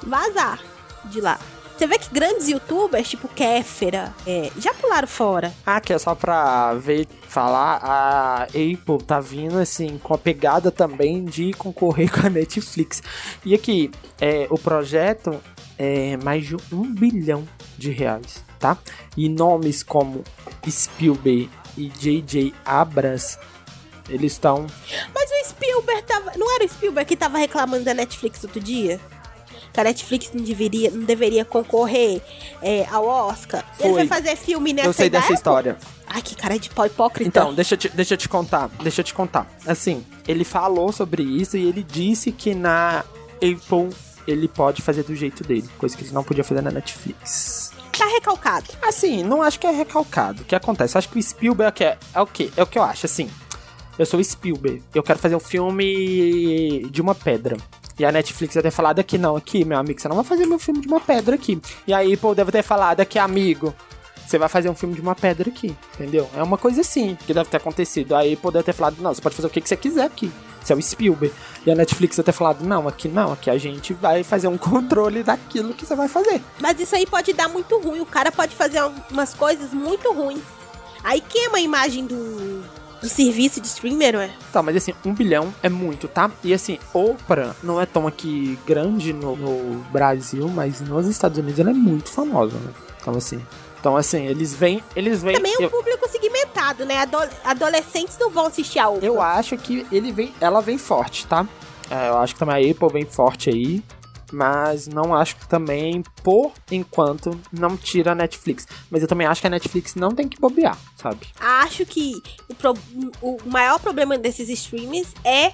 vazar 0.01 0.59
de 1.05 1.21
lá. 1.21 1.39
Você 1.77 1.87
vê 1.87 1.97
que 1.97 2.13
grandes 2.13 2.47
youtubers, 2.47 3.09
tipo 3.09 3.27
Kéfera, 3.27 4.13
é, 4.27 4.51
já 4.57 4.73
pularam 4.75 5.07
fora. 5.07 5.51
Ah, 5.65 5.81
que 5.81 5.91
é 5.91 5.97
só 5.97 6.13
pra 6.13 6.75
ver, 6.75 7.07
falar, 7.27 7.79
a 7.83 8.43
Apple 8.43 9.03
tá 9.05 9.19
vindo 9.19 9.57
assim, 9.57 9.97
com 9.97 10.13
a 10.13 10.17
pegada 10.17 10.71
também 10.71 11.25
de 11.25 11.51
concorrer 11.53 12.09
com 12.13 12.27
a 12.27 12.29
Netflix. 12.29 13.01
E 13.43 13.55
aqui, 13.55 13.91
é, 14.21 14.47
o 14.51 14.57
projeto 14.57 15.41
é 15.83 16.17
mais 16.17 16.45
de 16.45 16.55
um 16.71 16.93
bilhão 16.93 17.47
de 17.77 17.91
reais, 17.91 18.43
tá? 18.59 18.77
E 19.17 19.27
nomes 19.27 19.83
como 19.83 20.23
Spielberg 20.69 21.49
e 21.77 21.89
J.J. 21.89 22.53
Abrams, 22.65 23.37
eles 24.09 24.33
estão 24.33 24.65
Mas 25.13 25.29
o 25.29 25.49
Spielberg 25.49 26.03
tava. 26.03 26.31
Não 26.37 26.55
era 26.55 26.65
o 26.65 26.69
Spielberg 26.69 27.07
que 27.07 27.17
tava 27.17 27.37
reclamando 27.37 27.83
da 27.83 27.93
Netflix 27.93 28.43
outro 28.43 28.59
dia? 28.59 28.99
Que 29.73 29.79
a 29.79 29.83
Netflix 29.83 30.31
não 30.33 30.43
deveria, 30.43 30.91
não 30.91 31.03
deveria 31.03 31.43
concorrer 31.43 32.21
é, 32.61 32.85
ao 32.91 33.05
Oscar. 33.05 33.65
Ele 33.79 33.89
Foi. 33.89 34.05
vai 34.05 34.07
fazer 34.07 34.35
filme 34.35 34.71
nessa 34.71 34.89
Eu 34.89 34.93
sei 34.93 35.09
dessa 35.09 35.33
história. 35.33 35.77
Ai, 36.05 36.21
que 36.21 36.35
cara 36.35 36.59
de 36.59 36.69
pau 36.69 36.85
hipócrita. 36.85 37.27
Então, 37.27 37.53
deixa 37.55 37.73
eu, 37.73 37.77
te, 37.77 37.89
deixa 37.89 38.13
eu 38.13 38.17
te 38.17 38.29
contar. 38.29 38.69
Deixa 38.83 39.01
eu 39.01 39.03
te 39.03 39.15
contar. 39.15 39.51
Assim, 39.65 40.05
ele 40.27 40.43
falou 40.43 40.91
sobre 40.91 41.23
isso 41.23 41.57
e 41.57 41.67
ele 41.67 41.81
disse 41.81 42.31
que 42.31 42.53
na 42.53 43.03
Apple 43.37 43.89
ele 44.27 44.47
pode 44.47 44.81
fazer 44.81 45.03
do 45.03 45.15
jeito 45.15 45.43
dele, 45.43 45.67
coisa 45.77 45.95
que 45.95 46.03
ele 46.03 46.11
não 46.11 46.23
podia 46.23 46.43
fazer 46.43 46.61
na 46.61 46.71
Netflix. 46.71 47.71
Tá 47.97 48.05
recalcado. 48.05 48.71
Assim, 48.81 49.23
não 49.23 49.41
acho 49.41 49.59
que 49.59 49.67
é 49.67 49.71
recalcado. 49.71 50.41
O 50.41 50.45
que 50.45 50.55
acontece? 50.55 50.97
Acho 50.97 51.09
que 51.09 51.19
o 51.19 51.23
Spielberg 51.23 51.83
é, 51.83 51.97
é 52.13 52.21
o 52.21 52.25
quê? 52.25 52.51
É 52.57 52.63
o 52.63 52.67
que 52.67 52.79
eu 52.79 52.83
acho, 52.83 53.05
assim. 53.05 53.29
Eu 53.97 54.05
sou 54.05 54.19
o 54.19 54.23
Spielberg. 54.23 54.81
Eu 54.93 55.03
quero 55.03 55.19
fazer 55.19 55.35
um 55.35 55.39
filme 55.39 56.87
de 56.89 57.01
uma 57.01 57.13
pedra. 57.13 57.55
E 57.97 58.03
a 58.03 58.11
Netflix 58.11 58.55
deve 58.55 58.69
ter 58.69 58.75
falado 58.75 58.99
aqui, 58.99 59.17
não, 59.19 59.35
aqui, 59.35 59.63
meu 59.63 59.77
amigo, 59.77 60.01
você 60.01 60.07
não 60.07 60.15
vai 60.15 60.25
fazer 60.25 60.47
meu 60.47 60.57
filme 60.57 60.81
de 60.81 60.87
uma 60.87 60.99
pedra 60.99 61.35
aqui. 61.35 61.61
E 61.85 61.93
a 61.93 61.99
Apple 61.99 62.33
deve 62.35 62.51
ter 62.51 62.63
falado 62.63 62.99
aqui, 63.01 63.19
amigo, 63.19 63.73
você 64.25 64.39
vai 64.39 64.49
fazer 64.49 64.69
um 64.69 64.73
filme 64.73 64.95
de 64.95 65.01
uma 65.01 65.13
pedra 65.13 65.49
aqui, 65.49 65.75
entendeu? 65.93 66.27
É 66.35 66.41
uma 66.41 66.57
coisa 66.57 66.81
assim 66.81 67.15
que 67.27 67.33
deve 67.33 67.49
ter 67.49 67.57
acontecido. 67.57 68.15
A 68.15 68.21
Apple 68.21 68.51
deve 68.51 68.63
ter 68.63 68.73
falado, 68.73 68.97
não, 68.99 69.13
você 69.13 69.21
pode 69.21 69.35
fazer 69.35 69.47
o 69.47 69.51
que 69.51 69.61
que 69.61 69.69
você 69.69 69.77
quiser 69.77 70.05
aqui. 70.05 70.31
Você 70.63 70.73
é 70.73 70.75
o 70.75 70.81
Spielberg. 70.81 71.33
E 71.65 71.71
a 71.71 71.75
Netflix 71.75 72.15
ter 72.15 72.31
falado, 72.31 72.63
não, 72.63 72.87
aqui 72.87 73.07
não, 73.07 73.33
aqui 73.33 73.49
a 73.49 73.57
gente 73.57 73.93
vai 73.93 74.23
fazer 74.23 74.47
um 74.47 74.57
controle 74.59 75.21
daquilo 75.23 75.73
que 75.73 75.85
você 75.85 75.95
vai 75.95 76.07
fazer. 76.07 76.41
Mas 76.59 76.79
isso 76.79 76.95
aí 76.95 77.05
pode 77.05 77.33
dar 77.33 77.47
muito 77.49 77.77
ruim. 77.79 77.99
O 77.99 78.05
cara 78.05 78.31
pode 78.31 78.55
fazer 78.55 78.81
um- 78.83 78.93
umas 79.11 79.33
coisas 79.33 79.71
muito 79.73 80.11
ruins. 80.13 80.41
Aí 81.03 81.19
queima 81.19 81.57
a 81.57 81.61
imagem 81.61 82.05
do, 82.05 82.63
do 83.01 83.09
serviço 83.09 83.59
de 83.59 83.67
streamer, 83.67 84.15
ué. 84.15 84.31
Tá, 84.53 84.63
mas 84.63 84.77
assim, 84.77 84.93
um 85.05 85.13
bilhão 85.13 85.53
é 85.61 85.67
muito, 85.67 86.07
tá? 86.07 86.31
E 86.43 86.53
assim, 86.53 86.79
Oprah 86.93 87.53
não 87.61 87.81
é 87.81 87.85
tão 87.85 88.07
aqui 88.07 88.57
grande 88.65 89.11
no, 89.11 89.35
no 89.35 89.79
Brasil, 89.91 90.47
mas 90.47 90.79
nos 90.79 91.05
Estados 91.07 91.37
Unidos 91.37 91.59
ela 91.59 91.71
é 91.71 91.73
muito 91.73 92.09
famosa, 92.09 92.55
né? 92.57 92.71
Então 93.01 93.15
assim. 93.15 93.41
Então 93.81 93.97
assim, 93.97 94.27
eles 94.27 94.53
vêm. 94.55 94.81
Eles 94.95 95.21
vêm. 95.21 95.35
Também 95.35 95.53
é 95.59 95.65
eu, 95.65 95.69
público 95.69 96.07
né? 96.85 96.97
Ado- 96.99 97.29
adolescentes 97.43 98.17
não 98.19 98.29
vão 98.29 98.45
assistir 98.47 98.79
a 98.79 98.89
Oprah. 98.89 99.05
eu 99.05 99.21
acho 99.21 99.57
que 99.57 99.85
ele 99.91 100.11
vem. 100.11 100.33
Ela 100.39 100.61
vem 100.61 100.77
forte, 100.77 101.25
tá? 101.27 101.47
É, 101.89 102.09
eu 102.09 102.17
acho 102.17 102.33
que 102.33 102.39
também 102.39 102.55
a 102.67 102.71
Apple 102.71 102.89
vem 102.91 103.05
forte 103.05 103.49
aí. 103.49 103.83
Mas 104.31 104.87
não 104.87 105.13
acho 105.13 105.35
que 105.35 105.47
também, 105.47 106.01
por 106.23 106.51
enquanto, 106.71 107.39
não 107.51 107.77
tira 107.77 108.13
a 108.13 108.15
Netflix. 108.15 108.67
Mas 108.89 109.03
eu 109.03 109.07
também 109.07 109.27
acho 109.27 109.39
que 109.41 109.45
a 109.45 109.49
Netflix 109.49 109.93
não 109.93 110.09
tem 110.09 110.27
que 110.27 110.39
bobear, 110.39 110.75
sabe? 110.97 111.27
Acho 111.39 111.85
que 111.85 112.19
o, 112.49 112.55
pro- 112.55 112.73
o 113.21 113.37
maior 113.45 113.79
problema 113.79 114.17
desses 114.17 114.49
streamers 114.49 115.09
é 115.23 115.51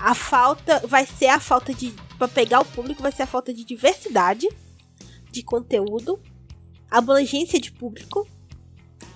a 0.00 0.14
falta. 0.14 0.80
Vai 0.86 1.04
ser 1.04 1.26
a 1.26 1.38
falta 1.38 1.74
de. 1.74 1.92
Pra 2.16 2.26
pegar 2.26 2.60
o 2.60 2.64
público, 2.64 3.02
vai 3.02 3.12
ser 3.12 3.24
a 3.24 3.26
falta 3.26 3.52
de 3.52 3.62
diversidade 3.62 4.48
de 5.30 5.42
conteúdo, 5.42 6.18
abrangência 6.90 7.60
de 7.60 7.72
público, 7.72 8.26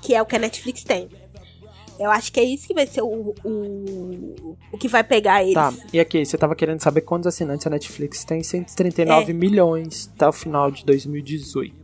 que 0.03 0.15
é 0.15 0.21
o 0.21 0.27
que 0.27 0.37
a 0.37 0.39
Netflix 0.39 0.83
tem. 0.85 1.09
Eu 1.99 2.11
acho 2.11 2.33
que 2.33 2.39
é 2.39 2.45
isso 2.45 2.67
que 2.67 2.75
vai 2.75 2.87
ser 2.87 3.03
o, 3.03 3.35
o, 3.45 4.57
o 4.73 4.79
que 4.79 4.87
vai 4.89 5.03
pegar 5.03 5.43
eles. 5.43 5.55
Tá, 5.55 5.73
e 5.93 5.99
aqui, 5.99 6.25
você 6.25 6.39
tava 6.39 6.55
querendo 6.55 6.81
saber 6.81 7.01
quantos 7.01 7.27
assinantes 7.27 7.67
a 7.67 7.71
Netflix 7.71 8.25
tem? 8.25 8.43
139 8.43 9.31
É. 9.31 9.35
milhões 9.35 10.11
até 10.15 10.29
o 10.29 10.33
final 10.33 10.71
de 10.71 10.85
2018. 10.85 11.75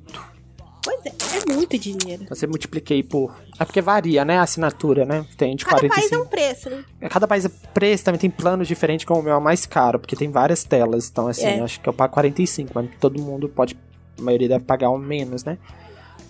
Pois 0.84 1.00
é, 1.06 1.08
é 1.50 1.54
muito 1.54 1.78
dinheiro. 1.78 2.24
Então 2.24 2.36
você 2.36 2.46
multipliquei 2.46 3.02
por. 3.02 3.34
É 3.58 3.64
porque 3.64 3.80
varia, 3.80 4.22
né? 4.24 4.36
A 4.38 4.42
assinatura, 4.42 5.06
né? 5.06 5.24
Tem 5.36 5.56
de 5.56 5.64
Cada 5.64 5.78
país 5.88 5.90
é 5.92 6.10
45. 6.10 6.22
um 6.22 6.26
preço, 6.26 6.70
né? 6.70 6.84
Cada 7.08 7.26
país 7.26 7.44
é 7.46 7.50
preço, 7.72 8.04
também 8.04 8.20
tem 8.20 8.28
planos 8.30 8.68
diferentes, 8.68 9.06
como 9.06 9.20
o 9.20 9.22
meu 9.22 9.34
é 9.34 9.40
mais 9.40 9.64
caro, 9.64 9.98
porque 9.98 10.14
tem 10.14 10.30
várias 10.30 10.62
telas. 10.62 11.08
Então, 11.10 11.26
assim, 11.26 11.46
É. 11.46 11.58
eu 11.60 11.64
acho 11.64 11.80
que 11.80 11.88
eu 11.88 11.92
pago 11.94 12.12
45, 12.12 12.70
mas 12.74 12.88
todo 13.00 13.18
mundo 13.20 13.48
pode. 13.48 13.74
A 14.18 14.22
maioria 14.22 14.48
deve 14.48 14.64
pagar 14.64 14.90
um 14.90 14.98
menos, 14.98 15.42
né? 15.42 15.56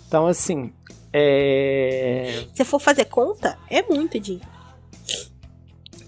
Então, 0.07 0.27
assim. 0.29 0.73
É. 1.17 2.45
Se 2.55 2.65
for 2.65 2.81
fazer 2.81 3.05
conta, 3.05 3.57
é 3.71 3.83
muito 3.83 4.19
dinheiro. 4.19 4.47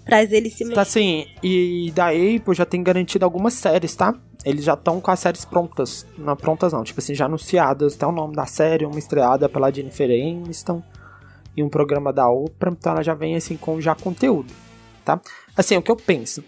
Pra 0.05 0.21
eles 0.23 0.53
se 0.53 0.69
Tá 0.73 0.81
assim, 0.81 1.25
e 1.43 1.91
da 1.95 2.07
Apple 2.09 2.53
já 2.53 2.65
tem 2.65 2.81
garantido 2.83 3.25
algumas 3.25 3.53
séries, 3.53 3.95
tá? 3.95 4.13
Eles 4.45 4.63
já 4.63 4.73
estão 4.73 5.01
com 5.01 5.11
as 5.11 5.19
séries 5.19 5.43
prontas. 5.45 6.05
Não 6.17 6.35
prontas 6.35 6.71
não, 6.73 6.83
tipo 6.83 6.99
assim, 6.99 7.13
já 7.15 7.25
anunciadas. 7.25 7.95
Até 7.95 8.05
o 8.05 8.11
nome 8.11 8.35
da 8.35 8.45
série, 8.45 8.85
uma 8.85 8.99
estreada 8.99 9.49
pela 9.49 9.71
Jennifer 9.71 10.09
Aniston 10.09 10.81
e 11.55 11.63
um 11.63 11.67
programa 11.69 12.13
da 12.13 12.29
Oprah. 12.29 12.71
Então 12.71 12.93
ela 12.93 13.03
já 13.03 13.13
vem 13.13 13.35
assim 13.35 13.57
com 13.57 13.81
já 13.81 13.95
conteúdo, 13.95 14.53
tá? 15.03 15.19
Assim, 15.55 15.75
o 15.77 15.81
que 15.81 15.91
eu 15.91 15.95
penso. 15.97 16.43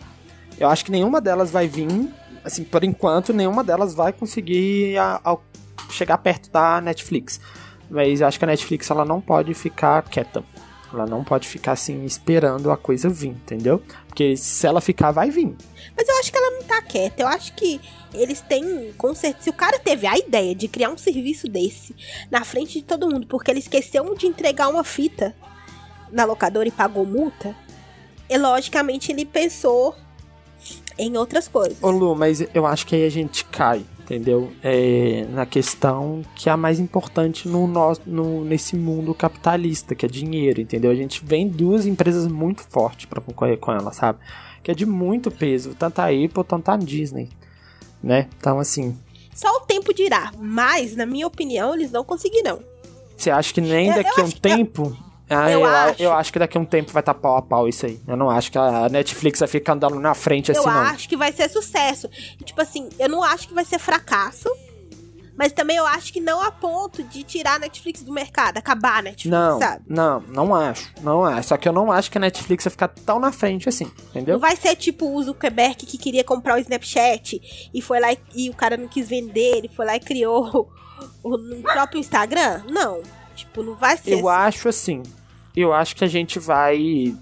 Eu 0.57 0.69
acho 0.69 0.85
que 0.85 0.91
nenhuma 0.91 1.19
delas 1.19 1.51
vai 1.51 1.67
vir, 1.67 1.87
assim, 2.43 2.63
por 2.63 2.83
enquanto, 2.83 3.33
nenhuma 3.33 3.63
delas 3.63 3.93
vai 3.93 4.13
conseguir 4.13 4.97
a- 4.97 5.19
ao- 5.23 5.43
chegar 5.89 6.17
perto 6.19 6.49
da 6.51 6.79
Netflix. 6.79 7.39
Mas 7.89 8.21
eu 8.21 8.27
acho 8.27 8.37
que 8.37 8.45
a 8.45 8.47
Netflix 8.47 8.89
ela 8.89 9.05
não 9.05 9.19
pode 9.19 9.53
ficar 9.53 10.03
quieta. 10.03 10.43
Ela 10.91 11.05
não 11.05 11.23
pode 11.23 11.47
ficar 11.47 11.73
assim 11.73 12.03
esperando 12.03 12.71
a 12.71 12.77
coisa 12.77 13.09
vir, 13.09 13.29
entendeu? 13.29 13.81
Porque 14.07 14.35
se 14.35 14.65
ela 14.65 14.81
ficar, 14.81 15.11
vai 15.11 15.29
vir. 15.29 15.55
Mas 15.95 16.07
eu 16.07 16.17
acho 16.17 16.31
que 16.31 16.37
ela 16.37 16.51
não 16.51 16.63
tá 16.63 16.81
quieta. 16.81 17.21
Eu 17.21 17.27
acho 17.27 17.53
que 17.53 17.79
eles 18.13 18.41
têm, 18.41 18.91
com 18.97 19.13
certeza, 19.13 19.43
se 19.43 19.49
o 19.49 19.53
cara 19.53 19.77
teve 19.77 20.07
a 20.07 20.17
ideia 20.17 20.55
de 20.55 20.67
criar 20.67 20.89
um 20.89 20.97
serviço 20.97 21.47
desse 21.47 21.95
na 22.31 22.43
frente 22.43 22.79
de 22.79 22.83
todo 22.83 23.07
mundo, 23.07 23.27
porque 23.27 23.51
ele 23.51 23.59
esqueceu 23.59 24.15
de 24.15 24.25
entregar 24.25 24.67
uma 24.67 24.83
fita 24.83 25.35
na 26.11 26.25
locadora 26.25 26.67
e 26.67 26.71
pagou 26.71 27.05
multa, 27.05 27.55
e 28.27 28.37
logicamente 28.37 29.11
ele 29.11 29.25
pensou 29.25 29.95
em 30.97 31.15
outras 31.17 31.47
coisas. 31.47 31.77
Ô 31.81 31.91
Lu, 31.91 32.15
mas 32.15 32.43
eu 32.53 32.65
acho 32.65 32.85
que 32.85 32.95
aí 32.95 33.05
a 33.05 33.09
gente 33.09 33.45
cai, 33.45 33.85
entendeu? 34.09 34.51
É, 34.63 35.25
na 35.29 35.45
questão 35.45 36.23
que 36.35 36.49
é 36.49 36.51
a 36.51 36.57
mais 36.57 36.79
importante 36.79 37.47
no, 37.47 37.67
nosso, 37.67 38.01
no, 38.07 38.43
nesse 38.43 38.75
mundo 38.75 39.13
capitalista, 39.13 39.93
que 39.93 40.05
é 40.05 40.09
dinheiro, 40.09 40.59
entendeu? 40.59 40.89
A 40.89 40.95
gente 40.95 41.23
vem 41.23 41.47
duas 41.47 41.85
empresas 41.85 42.27
muito 42.27 42.63
fortes 42.63 43.05
pra 43.05 43.21
concorrer 43.21 43.57
com 43.59 43.71
ela, 43.71 43.93
sabe? 43.93 44.19
Que 44.63 44.71
é 44.71 44.73
de 44.73 44.85
muito 44.85 45.29
peso, 45.29 45.75
tanto 45.77 45.99
a 45.99 46.05
Apple, 46.07 46.43
tanto 46.47 46.69
a 46.69 46.75
Disney, 46.77 47.29
né? 48.01 48.27
Então, 48.39 48.57
assim, 48.59 48.97
Só 49.35 49.47
o 49.57 49.59
tempo 49.61 49.93
dirá, 49.93 50.31
mas, 50.39 50.95
na 50.95 51.05
minha 51.05 51.27
opinião, 51.27 51.73
eles 51.75 51.91
não 51.91 52.03
conseguirão. 52.03 52.59
você 53.15 53.29
acha 53.29 53.53
que 53.53 53.61
nem 53.61 53.87
Eu- 53.89 53.95
eu 53.95 54.03
daqui 54.03 54.21
a 54.21 54.23
um 54.23 54.31
tempo... 54.31 54.97
Ah, 55.29 55.49
eu 55.51 55.59
eu, 55.59 55.65
acho. 55.65 56.01
eu 56.03 56.13
acho 56.13 56.33
que 56.33 56.39
daqui 56.39 56.57
a 56.57 56.61
um 56.61 56.65
tempo 56.65 56.91
vai 56.91 57.01
estar 57.01 57.13
pau 57.13 57.37
a 57.37 57.41
pau 57.41 57.67
isso 57.67 57.85
aí. 57.85 57.99
Eu 58.07 58.17
não 58.17 58.29
acho 58.29 58.51
que 58.51 58.57
a 58.57 58.89
Netflix 58.89 59.39
vai 59.39 59.47
ficar 59.47 59.73
andando 59.73 59.99
na 59.99 60.13
frente 60.15 60.51
assim, 60.51 60.61
eu 60.61 60.65
não. 60.65 60.81
acho 60.81 61.07
que 61.07 61.15
vai 61.15 61.31
ser 61.31 61.49
sucesso. 61.49 62.09
Tipo 62.43 62.61
assim, 62.61 62.89
eu 62.97 63.07
não 63.09 63.23
acho 63.23 63.47
que 63.47 63.53
vai 63.53 63.63
ser 63.65 63.79
fracasso. 63.79 64.49
Mas 65.37 65.53
também 65.53 65.77
eu 65.77 65.87
acho 65.87 66.11
que 66.11 66.19
não 66.19 66.41
a 66.41 66.51
ponto 66.51 67.01
de 67.01 67.23
tirar 67.23 67.53
a 67.55 67.59
Netflix 67.59 68.03
do 68.03 68.11
mercado, 68.11 68.57
acabar 68.57 68.97
a 68.97 69.01
Netflix, 69.03 69.31
Não, 69.31 69.57
sabe? 69.57 69.83
não, 69.87 70.19
não 70.27 70.53
acho. 70.53 70.91
Não 71.01 71.23
acho. 71.23 71.47
Só 71.47 71.55
que 71.55 71.65
eu 71.69 71.71
não 71.71 71.89
acho 71.89 72.11
que 72.11 72.17
a 72.17 72.21
Netflix 72.21 72.65
vai 72.65 72.71
ficar 72.71 72.89
tão 72.89 73.21
na 73.21 73.31
frente 73.31 73.69
assim, 73.69 73.89
entendeu? 74.09 74.33
Não 74.33 74.41
vai 74.41 74.57
ser 74.57 74.75
tipo 74.75 75.09
o 75.09 75.23
Zuckerberg 75.23 75.75
que 75.85 75.97
queria 75.97 76.25
comprar 76.25 76.55
o 76.55 76.59
Snapchat 76.59 77.69
e 77.73 77.81
foi 77.81 78.01
lá 78.01 78.11
e, 78.11 78.19
e 78.35 78.49
o 78.49 78.53
cara 78.53 78.75
não 78.75 78.89
quis 78.89 79.07
vender, 79.07 79.59
ele 79.59 79.69
foi 79.69 79.85
lá 79.85 79.95
e 79.95 80.01
criou 80.01 80.69
o, 81.23 81.35
o 81.35 81.61
próprio 81.61 81.99
Instagram? 82.01 82.63
Não. 82.69 83.01
Tipo, 83.33 83.63
não 83.63 83.75
vai 83.75 83.95
ser 83.95 84.11
Eu 84.11 84.27
assim. 84.27 84.41
acho 84.47 84.67
assim. 84.67 85.03
Eu 85.59 85.73
acho 85.73 85.95
que 85.95 86.03
a 86.03 86.07
gente 86.07 86.39
vai. 86.39 87.15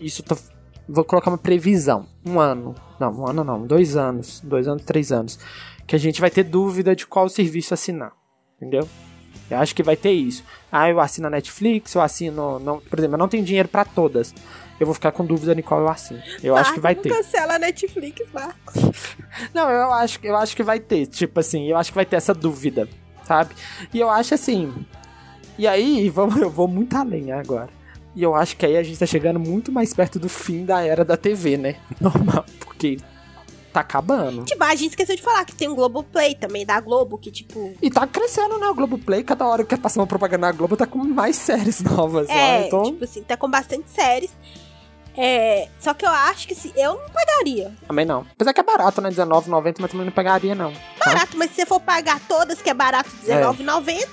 Isso 0.00 0.22
tô. 0.22 0.36
Vou 0.88 1.04
colocar 1.04 1.30
uma 1.30 1.38
previsão. 1.38 2.06
Um 2.24 2.40
ano. 2.40 2.74
Não, 2.98 3.12
um 3.12 3.26
ano 3.28 3.44
não. 3.44 3.66
Dois 3.66 3.96
anos. 3.96 4.40
Dois 4.40 4.66
anos, 4.66 4.82
três 4.84 5.12
anos. 5.12 5.38
Que 5.86 5.94
a 5.94 5.98
gente 5.98 6.20
vai 6.20 6.30
ter 6.30 6.44
dúvida 6.44 6.96
de 6.96 7.06
qual 7.06 7.28
serviço 7.28 7.74
assinar. 7.74 8.12
Entendeu? 8.56 8.88
Eu 9.50 9.58
acho 9.58 9.74
que 9.74 9.82
vai 9.82 9.96
ter 9.96 10.12
isso. 10.12 10.44
Ah, 10.70 10.90
eu 10.90 11.00
assino 11.00 11.26
a 11.26 11.30
Netflix, 11.30 11.94
eu 11.94 12.02
assino. 12.02 12.58
Não, 12.58 12.80
por 12.80 12.98
exemplo, 12.98 13.14
eu 13.14 13.18
não 13.18 13.28
tenho 13.28 13.44
dinheiro 13.44 13.68
pra 13.68 13.84
todas. 13.84 14.34
Eu 14.78 14.86
vou 14.86 14.94
ficar 14.94 15.10
com 15.12 15.24
dúvida 15.24 15.54
de 15.54 15.62
qual 15.62 15.80
eu 15.80 15.88
assino. 15.88 16.22
Eu 16.42 16.56
acho 16.56 16.72
que 16.72 16.80
vai 16.80 16.94
Marcos, 16.94 17.10
ter. 17.12 17.16
cancela 17.16 17.54
a 17.54 17.58
Netflix, 17.58 18.30
Marcos. 18.32 18.74
Não, 19.52 19.68
eu 19.68 19.92
acho, 19.92 20.20
eu 20.22 20.36
acho 20.36 20.54
que 20.54 20.62
vai 20.62 20.78
ter. 20.78 21.06
Tipo 21.06 21.40
assim, 21.40 21.68
eu 21.68 21.76
acho 21.76 21.90
que 21.90 21.96
vai 21.96 22.04
ter 22.06 22.16
essa 22.16 22.32
dúvida, 22.32 22.88
sabe? 23.24 23.54
E 23.92 23.98
eu 23.98 24.08
acho 24.08 24.34
assim. 24.34 24.72
E 25.58 25.66
aí, 25.66 26.08
vamos, 26.08 26.36
eu 26.40 26.48
vou 26.50 26.68
muito 26.68 26.96
além 26.96 27.32
agora. 27.32 27.68
E 28.14 28.22
eu 28.22 28.34
acho 28.34 28.56
que 28.56 28.64
aí 28.64 28.76
a 28.76 28.82
gente 28.82 28.98
tá 28.98 29.06
chegando 29.06 29.38
muito 29.38 29.70
mais 29.70 29.92
perto 29.92 30.18
do 30.18 30.28
fim 30.28 30.64
da 30.64 30.82
era 30.82 31.04
da 31.04 31.16
TV, 31.16 31.56
né? 31.56 31.76
Normal, 32.00 32.44
porque 32.60 32.96
tá 33.72 33.80
acabando. 33.80 34.44
Tipo, 34.44 34.64
a 34.64 34.74
gente 34.74 34.90
esqueceu 34.90 35.14
de 35.16 35.22
falar 35.22 35.44
que 35.44 35.54
tem 35.54 35.68
um 35.68 35.74
Globoplay 35.74 36.34
também 36.34 36.64
da 36.64 36.80
Globo, 36.80 37.18
que 37.18 37.30
tipo. 37.30 37.74
E 37.82 37.90
tá 37.90 38.06
crescendo, 38.06 38.58
né? 38.58 38.66
O 38.68 38.74
Globoplay, 38.74 39.22
cada 39.22 39.46
hora 39.46 39.64
que 39.64 39.76
passa 39.76 40.00
uma 40.00 40.06
propaganda 40.06 40.46
na 40.46 40.52
Globo, 40.52 40.76
tá 40.76 40.86
com 40.86 40.98
mais 40.98 41.36
séries 41.36 41.80
novas 41.80 42.28
lá. 42.28 42.34
É, 42.34 42.66
Então, 42.66 42.82
tipo 42.84 43.04
assim, 43.04 43.22
tá 43.22 43.36
com 43.36 43.50
bastante 43.50 43.90
séries. 43.90 44.30
É, 45.20 45.68
só 45.80 45.92
que 45.94 46.06
eu 46.06 46.10
acho 46.10 46.46
que 46.46 46.54
se 46.54 46.72
eu 46.76 46.94
não 46.94 47.08
pagaria. 47.10 47.72
também 47.88 48.04
não. 48.06 48.24
Apesar 48.32 48.52
que 48.52 48.60
é 48.60 48.62
barato, 48.62 49.00
né? 49.00 49.08
R$19,90, 49.08 49.76
mas 49.80 49.90
também 49.90 50.06
não 50.06 50.12
pegaria, 50.12 50.54
não. 50.54 50.72
tá? 50.72 51.06
Barato, 51.06 51.36
mas 51.36 51.50
se 51.50 51.56
você 51.56 51.66
for 51.66 51.80
pagar 51.80 52.20
todas, 52.28 52.62
que 52.62 52.70
é 52.70 52.74
barato 52.74 53.10
R$19,90, 53.26 54.08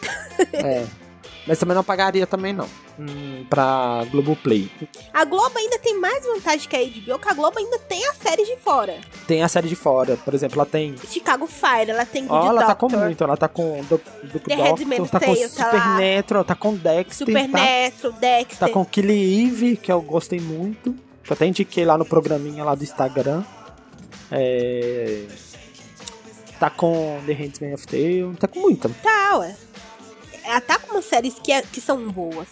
É. 0.54 0.86
Mas 1.48 1.60
também 1.60 1.76
não 1.76 1.84
pagaria 1.84 2.26
também, 2.26 2.54
não. 2.54 2.68
Hum, 3.00 3.46
pra 3.50 4.04
Globoplay. 4.10 4.70
a 5.14 5.26
Globo 5.26 5.58
ainda 5.58 5.78
tem 5.78 6.00
mais 6.00 6.26
vantagem 6.26 6.68
que 6.68 6.76
a 6.76 6.80
HBO, 6.80 7.20
que 7.20 7.30
a 7.30 7.34
Globo 7.34 7.60
ainda 7.60 7.78
tem 7.80 8.04
a 8.08 8.14
série 8.14 8.46
de 8.46 8.58
fora. 8.58 8.98
Tem 9.28 9.44
a 9.44 9.48
série 9.48 9.68
de 9.68 9.76
fora, 9.76 10.18
por 10.18 10.34
exemplo, 10.34 10.60
ela 10.60 10.66
tem 10.66 10.96
Chicago 11.08 11.46
Fire, 11.46 11.92
ela 11.92 12.06
tem 12.06 12.26
Good 12.26 12.34
Ó, 12.34 12.50
ela 12.50 12.66
tá 12.66 12.76
com 12.76 12.88
Doctor, 12.88 13.06
muito, 13.06 13.24
ela 13.24 13.38
tá 13.38 13.48
com 13.48 13.82
do, 13.84 13.98
do 14.24 14.40
The 14.40 14.56
Doctor, 14.56 15.10
tá 15.10 15.20
com 15.20 15.26
Tale, 15.26 15.50
tá 15.50 15.66
lá. 15.66 15.72
Supernatural, 15.74 16.44
tá 16.44 16.56
com 16.56 16.74
Dexter, 16.76 17.06
tá? 17.06 17.14
Supernatural, 17.14 18.14
Dexter. 18.14 18.58
Tá 18.58 18.70
com 18.70 18.86
Killy 18.86 19.46
Eve, 19.46 19.78
que 19.78 19.92
eu 19.92 20.02
gostei 20.02 20.40
muito. 20.40 20.96
Que 21.24 21.32
eu 21.32 21.36
até 21.36 21.46
indiquei 21.46 21.86
lá 21.86 21.98
no 21.98 22.06
programinha 22.06 22.64
lá 22.64 22.76
do 22.76 22.84
Instagram. 22.84 23.44
É... 24.32 25.26
Tá 26.60 26.70
com 26.70 27.20
The 27.26 27.34
Handmaid's 27.34 27.74
of 27.74 27.88
Tale, 27.88 28.36
tá 28.40 28.48
com 28.48 28.60
muita. 28.60 28.90
Tá, 29.04 29.40
ué. 29.40 29.56
Ela 30.46 30.62
tá 30.62 30.78
com 30.80 30.92
umas 30.94 31.06
séries 31.06 31.36
que, 31.42 31.52
é- 31.52 31.62
que 31.62 31.82
são 31.82 32.10
boas. 32.10 32.48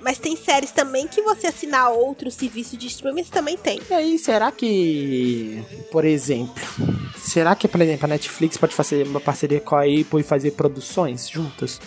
Mas 0.00 0.16
tem 0.18 0.36
séries 0.36 0.70
também 0.70 1.08
que 1.08 1.20
você 1.22 1.48
assinar 1.48 1.90
outro 1.90 2.30
serviço 2.30 2.76
de 2.76 2.86
streaming 2.86 3.24
também 3.24 3.56
tem. 3.56 3.80
E 3.90 3.92
aí, 3.94 4.18
será 4.18 4.52
que, 4.52 5.60
por 5.90 6.04
exemplo, 6.04 6.54
será 7.16 7.56
que, 7.56 7.66
por 7.66 7.80
exemplo, 7.80 8.04
a 8.04 8.08
Netflix 8.08 8.56
pode 8.56 8.74
fazer 8.74 9.04
uma 9.08 9.20
parceria 9.20 9.60
com 9.60 9.74
a 9.74 9.80
Apple 9.82 10.20
e 10.20 10.22
fazer 10.22 10.52
produções 10.52 11.28
juntas? 11.28 11.80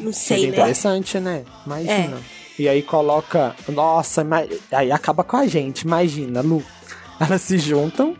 Não 0.00 0.12
sei, 0.12 0.36
Seria 0.38 0.46
né? 0.50 0.56
interessante, 0.58 1.18
né? 1.18 1.44
Imagina. 1.64 2.20
E 2.58 2.68
aí 2.68 2.82
coloca. 2.82 3.56
Nossa, 3.68 4.24
aí 4.70 4.92
acaba 4.92 5.24
com 5.24 5.36
a 5.38 5.46
gente. 5.46 5.82
Imagina, 5.82 6.42
Lu. 6.42 6.62
Elas 7.18 7.40
se 7.42 7.58
juntam, 7.58 8.16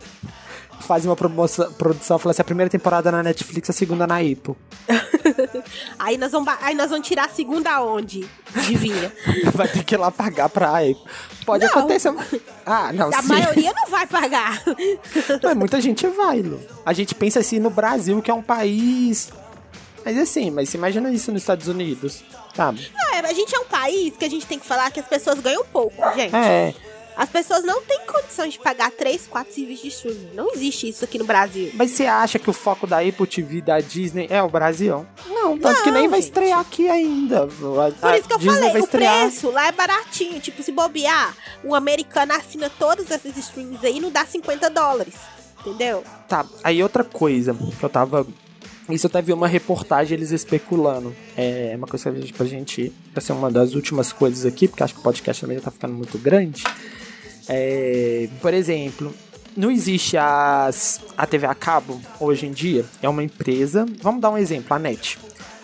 fazem 0.81 1.09
uma 1.09 1.15
promoção, 1.15 1.71
produção, 1.73 2.17
fala 2.19 2.31
assim: 2.31 2.41
a 2.41 2.45
primeira 2.45 2.69
temporada 2.69 3.11
na 3.11 3.21
Netflix, 3.23 3.69
a 3.69 3.73
segunda 3.73 4.05
na 4.07 4.17
Apple. 4.17 4.55
Aí 5.97 6.17
nós 6.17 6.31
vamos, 6.31 6.53
aí 6.61 6.75
nós 6.75 6.89
vamos 6.89 7.07
tirar 7.07 7.25
a 7.25 7.29
segunda 7.29 7.81
onde? 7.83 8.27
Adivinha? 8.55 9.11
Vai 9.53 9.67
ter 9.67 9.83
que 9.83 9.95
ir 9.95 9.97
lá 9.97 10.11
pagar 10.11 10.49
pra. 10.49 10.73
Pode 11.45 11.65
Não. 11.65 11.71
acontecer. 11.71 12.13
Ah, 12.65 12.91
não, 12.93 13.09
A 13.09 13.21
sim. 13.21 13.27
maioria 13.27 13.73
não 13.73 13.87
vai 13.89 14.05
pagar. 14.05 14.61
Mas 15.43 15.55
muita 15.55 15.81
gente 15.81 16.05
vai, 16.07 16.41
Lu. 16.41 16.59
A 16.85 16.93
gente 16.93 17.15
pensa 17.15 17.39
assim 17.39 17.59
no 17.59 17.69
Brasil, 17.69 18.21
que 18.21 18.29
é 18.29 18.33
um 18.33 18.41
país. 18.43 19.31
Mas 20.05 20.17
assim, 20.17 20.49
mas 20.49 20.73
imagina 20.73 21.11
isso 21.11 21.31
nos 21.31 21.41
Estados 21.41 21.67
Unidos, 21.67 22.23
sabe? 22.55 22.89
É, 23.13 23.19
a 23.19 23.33
gente 23.33 23.53
é 23.53 23.59
um 23.59 23.65
país 23.65 24.13
que 24.17 24.23
a 24.25 24.29
gente 24.29 24.45
tem 24.45 24.57
que 24.57 24.65
falar 24.65 24.89
que 24.91 24.99
as 24.99 25.05
pessoas 25.07 25.39
ganham 25.39 25.63
pouco, 25.65 25.95
gente. 26.15 26.33
É. 26.35 26.73
As 27.19 27.27
pessoas 27.27 27.65
não 27.65 27.81
têm 27.81 27.99
condições 28.07 28.53
de 28.53 28.59
pagar 28.59 28.89
3, 28.91 29.27
4 29.27 29.53
serviços 29.53 29.81
de 29.81 29.87
streaming. 29.89 30.29
Não 30.33 30.53
existe 30.53 30.87
isso 30.87 31.03
aqui 31.03 31.19
no 31.19 31.25
Brasil. 31.25 31.69
Mas 31.73 31.91
você 31.91 32.05
acha 32.05 32.39
que 32.39 32.49
o 32.49 32.53
foco 32.53 32.87
da 32.87 32.99
Apple 32.99 33.27
TV 33.27 33.59
da 33.59 33.81
Disney 33.81 34.27
é 34.29 34.41
o 34.41 34.47
Brasil? 34.47 35.05
Não, 35.27 35.59
tanto 35.59 35.83
que 35.83 35.91
nem 35.91 36.07
vai 36.07 36.21
gente. 36.21 36.29
estrear 36.29 36.61
aqui 36.61 36.87
ainda. 36.89 37.45
Por 37.45 38.15
isso 38.15 38.25
que 38.25 38.33
eu 38.33 38.37
Disney 38.37 38.53
falei, 38.53 38.71
vai 38.71 38.81
o 38.81 38.87
preço 38.87 39.51
lá 39.51 39.67
é 39.67 39.71
baratinho. 39.73 40.39
Tipo, 40.39 40.63
se 40.63 40.71
bobear, 40.71 41.35
um 41.61 41.75
americano 41.75 42.31
assina 42.31 42.69
todos 42.69 43.11
esses 43.11 43.35
streams 43.35 43.85
aí 43.85 43.97
e 43.97 43.99
não 43.99 44.11
dá 44.11 44.25
50 44.25 44.69
dólares. 44.69 45.15
Entendeu? 45.59 46.05
Tá, 46.29 46.45
aí 46.63 46.81
outra 46.81 47.03
coisa 47.03 47.53
que 47.53 47.83
eu 47.83 47.89
tava. 47.89 48.25
Isso 48.89 49.07
eu 49.07 49.09
até 49.09 49.21
vi 49.21 49.33
uma 49.33 49.45
reportagem 49.45 50.17
eles 50.17 50.31
especulando. 50.31 51.13
É 51.35 51.73
uma 51.75 51.85
coisa 51.85 52.09
que 52.09 52.17
a 52.17 52.21
gente, 52.21 52.33
pra 52.33 52.45
gente. 52.45 52.93
Vai 53.13 53.21
ser 53.21 53.33
uma 53.33 53.51
das 53.51 53.73
últimas 53.73 54.13
coisas 54.13 54.45
aqui, 54.45 54.69
porque 54.69 54.81
acho 54.83 54.93
que 54.93 55.01
o 55.01 55.03
podcast 55.03 55.41
também 55.41 55.57
já 55.57 55.65
tá 55.65 55.71
ficando 55.71 55.93
muito 55.93 56.17
grande. 56.17 56.63
É, 57.49 58.29
por 58.41 58.53
exemplo, 58.53 59.13
não 59.57 59.71
existe 59.71 60.15
as, 60.17 61.01
a 61.17 61.25
TV 61.25 61.47
a 61.47 61.55
cabo 61.55 61.99
hoje 62.19 62.45
em 62.45 62.51
dia. 62.51 62.85
É 63.01 63.09
uma 63.09 63.23
empresa. 63.23 63.85
Vamos 64.01 64.21
dar 64.21 64.29
um 64.29 64.37
exemplo, 64.37 64.73
a 64.75 64.79
NET. 64.79 65.17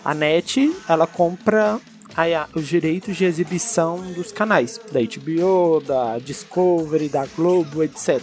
A 0.04 0.12
NET, 0.12 0.74
ela 0.88 1.06
compra 1.06 1.80
os 2.54 2.66
direitos 2.66 3.16
de 3.16 3.24
exibição 3.24 3.98
dos 4.12 4.32
canais. 4.32 4.80
Da 4.90 5.00
HBO, 5.00 5.80
da 5.80 6.18
Discovery, 6.18 7.08
da 7.08 7.26
Globo, 7.36 7.82
etc. 7.82 8.20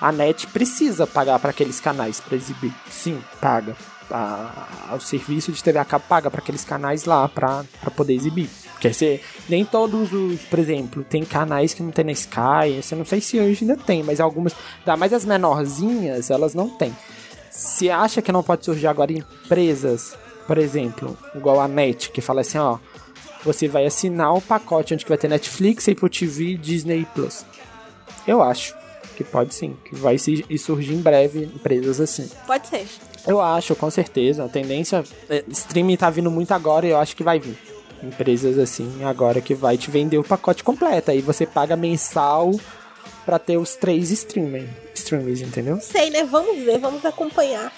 A 0.00 0.12
NET 0.12 0.46
precisa 0.48 1.06
pagar 1.06 1.38
para 1.38 1.50
aqueles 1.50 1.80
canais 1.80 2.20
para 2.20 2.36
exibir. 2.36 2.72
Sim, 2.90 3.18
paga. 3.40 3.74
A- 4.10 4.94
o 4.94 5.00
serviço 5.00 5.50
de 5.50 5.62
TV 5.64 5.78
a 5.78 5.84
cabo 5.84 6.04
paga 6.08 6.30
para 6.30 6.40
aqueles 6.40 6.64
canais 6.64 7.04
lá 7.06 7.28
para 7.28 7.64
poder 7.96 8.14
exibir. 8.14 8.48
Porque 8.76 8.92
você, 8.92 9.22
nem 9.48 9.64
todos 9.64 10.12
os, 10.12 10.42
por 10.42 10.58
exemplo, 10.58 11.02
tem 11.02 11.24
canais 11.24 11.72
que 11.72 11.82
não 11.82 11.90
tem 11.90 12.04
na 12.04 12.12
Sky, 12.12 12.82
eu 12.90 12.98
não 12.98 13.06
sei 13.06 13.22
se 13.22 13.40
hoje 13.40 13.64
ainda 13.64 13.74
tem, 13.74 14.02
mas 14.02 14.20
algumas, 14.20 14.54
ainda 14.80 14.98
mais 14.98 15.14
as 15.14 15.24
menorzinhas, 15.24 16.30
elas 16.30 16.54
não 16.54 16.68
tem. 16.68 16.94
Se 17.50 17.90
acha 17.90 18.20
que 18.20 18.30
não 18.30 18.42
pode 18.42 18.66
surgir 18.66 18.86
agora 18.86 19.10
empresas, 19.12 20.14
por 20.46 20.58
exemplo, 20.58 21.16
igual 21.34 21.58
a 21.58 21.66
Net, 21.66 22.10
que 22.10 22.20
fala 22.20 22.42
assim, 22.42 22.58
ó, 22.58 22.78
você 23.42 23.66
vai 23.66 23.86
assinar 23.86 24.34
o 24.34 24.42
pacote 24.42 24.92
onde 24.92 25.04
que 25.04 25.08
vai 25.08 25.16
ter 25.16 25.28
Netflix, 25.28 25.88
Apple 25.88 26.10
TV, 26.10 26.58
Disney 26.58 27.06
Plus. 27.14 27.46
Eu 28.26 28.42
acho 28.42 28.74
que 29.16 29.24
pode 29.24 29.54
sim, 29.54 29.74
que 29.86 29.94
vai 29.94 30.16
surgir 30.18 30.92
em 30.92 31.00
breve 31.00 31.44
empresas 31.44 31.98
assim. 31.98 32.28
Pode 32.46 32.68
ser. 32.68 32.86
Eu 33.26 33.40
acho, 33.40 33.74
com 33.74 33.90
certeza. 33.90 34.44
A 34.44 34.48
tendência. 34.48 35.02
É, 35.28 35.42
streaming 35.48 35.96
tá 35.96 36.10
vindo 36.10 36.30
muito 36.30 36.52
agora 36.52 36.86
e 36.86 36.90
eu 36.90 36.98
acho 36.98 37.16
que 37.16 37.24
vai 37.24 37.40
vir. 37.40 37.56
Empresas 38.02 38.58
assim, 38.58 39.04
agora 39.04 39.40
que 39.40 39.54
vai 39.54 39.76
te 39.76 39.90
vender 39.90 40.18
o 40.18 40.24
pacote 40.24 40.62
completo. 40.62 41.10
Aí 41.10 41.20
você 41.20 41.46
paga 41.46 41.76
mensal 41.76 42.50
pra 43.24 43.38
ter 43.38 43.56
os 43.56 43.74
três 43.74 44.10
streaming, 44.10 44.68
streamings, 44.94 45.40
entendeu? 45.40 45.74
Não 45.76 45.82
sei, 45.82 46.10
né? 46.10 46.24
Vamos 46.24 46.56
ver, 46.64 46.78
vamos 46.78 47.04
acompanhar 47.04 47.72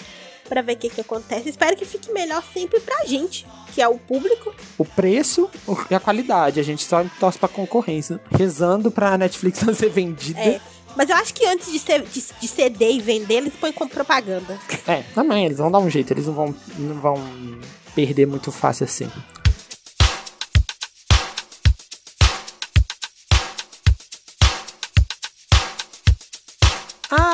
pra 0.47 0.61
ver 0.61 0.73
o 0.73 0.77
que, 0.77 0.89
que 0.89 1.01
acontece. 1.01 1.47
Espero 1.47 1.75
que 1.75 1.85
fique 1.85 2.11
melhor 2.11 2.43
sempre 2.53 2.79
pra 2.79 3.05
gente, 3.05 3.45
que 3.73 3.81
é 3.81 3.87
o 3.87 3.97
público. 3.97 4.53
O 4.77 4.83
preço 4.83 5.49
e 5.89 5.95
a 5.95 5.99
qualidade. 5.99 6.59
A 6.59 6.63
gente 6.63 6.83
só 6.83 7.05
torce 7.19 7.37
pra 7.37 7.47
concorrência. 7.47 8.19
Rezando 8.31 8.91
pra 8.91 9.17
Netflix 9.17 9.61
não 9.63 9.73
ser 9.73 9.89
vendida. 9.89 10.39
É. 10.39 10.59
Mas 10.95 11.09
eu 11.09 11.15
acho 11.15 11.33
que 11.33 11.45
antes 11.45 11.71
de, 11.71 11.79
ser, 11.79 12.01
de, 12.01 12.23
de 12.41 12.47
ceder 12.47 12.91
e 12.91 12.99
vender, 12.99 13.35
eles 13.35 13.53
põem 13.53 13.71
como 13.71 13.89
propaganda. 13.89 14.59
É, 14.87 15.03
também, 15.13 15.45
eles 15.45 15.59
vão 15.59 15.71
dar 15.71 15.79
um 15.79 15.89
jeito, 15.89 16.11
eles 16.11 16.25
não 16.25 16.33
vão, 16.33 16.55
não 16.77 16.95
vão 16.95 17.59
perder 17.95 18.25
muito 18.25 18.51
fácil 18.51 18.85
assim. 18.85 19.09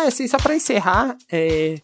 Ah, 0.06 0.10
assim, 0.10 0.28
só 0.28 0.38
pra 0.38 0.56
encerrar, 0.56 1.18
é, 1.32 1.78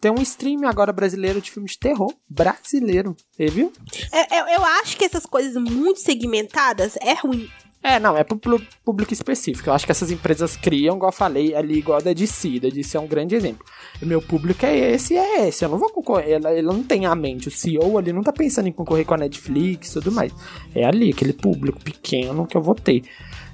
tem 0.00 0.10
um 0.10 0.20
stream 0.20 0.66
agora 0.66 0.92
brasileiro 0.92 1.40
de 1.40 1.48
filme 1.48 1.68
de 1.68 1.78
terror. 1.78 2.12
Brasileiro, 2.28 3.14
você 3.30 3.46
viu? 3.46 3.72
É, 4.10 4.36
é, 4.36 4.56
eu 4.56 4.64
acho 4.64 4.96
que 4.96 5.04
essas 5.04 5.24
coisas 5.24 5.54
muito 5.54 6.00
segmentadas 6.00 6.96
é 6.96 7.14
ruim. 7.14 7.48
É, 7.80 8.00
não, 8.00 8.16
é 8.16 8.24
pro 8.24 8.38
público 8.84 9.12
específico. 9.12 9.68
Eu 9.68 9.74
acho 9.74 9.86
que 9.86 9.92
essas 9.92 10.10
empresas 10.10 10.56
criam, 10.56 10.96
igual 10.96 11.10
eu 11.10 11.16
falei, 11.16 11.54
ali 11.54 11.78
igual 11.78 11.98
a 11.98 12.00
da 12.00 12.12
DC. 12.12 12.58
Da 12.58 12.68
DC 12.68 12.96
é 12.96 13.00
um 13.00 13.06
grande 13.06 13.36
exemplo. 13.36 13.64
O 14.00 14.06
meu 14.06 14.20
público 14.20 14.66
é 14.66 14.92
esse 14.92 15.14
e 15.14 15.16
é 15.16 15.48
esse. 15.48 15.64
Eu 15.64 15.68
não 15.68 15.78
vou 15.78 15.90
concorrer. 15.90 16.30
Ela, 16.30 16.50
ela 16.50 16.72
não 16.72 16.82
tem 16.82 17.06
a 17.06 17.14
mente. 17.14 17.46
O 17.46 17.50
CEO 17.50 17.96
ali 17.96 18.12
não 18.12 18.22
tá 18.22 18.32
pensando 18.32 18.68
em 18.68 18.72
concorrer 18.72 19.04
com 19.04 19.14
a 19.14 19.18
Netflix 19.18 19.90
e 19.90 19.92
tudo 19.94 20.10
mais. 20.10 20.32
É 20.74 20.84
ali, 20.84 21.10
aquele 21.10 21.32
público 21.32 21.80
pequeno 21.80 22.46
que 22.46 22.56
eu 22.56 22.62
vou 22.62 22.74
ter. 22.74 23.02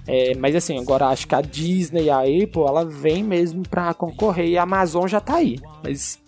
É, 0.09 0.35
mas 0.35 0.57
assim, 0.57 0.79
agora 0.79 1.09
acho 1.09 1.29
que 1.29 1.35
a 1.35 1.41
Disney 1.43 2.05
e 2.05 2.11
a 2.11 2.21
Apple, 2.21 2.63
ela 2.67 2.85
vem 2.85 3.23
mesmo 3.23 3.63
pra 3.69 3.93
concorrer 3.93 4.47
e 4.49 4.59
a 4.59 4.63
Amazon 4.63 5.07
já 5.07 5.21
tá 5.21 5.37
aí. 5.37 5.61
Mas 5.85 6.19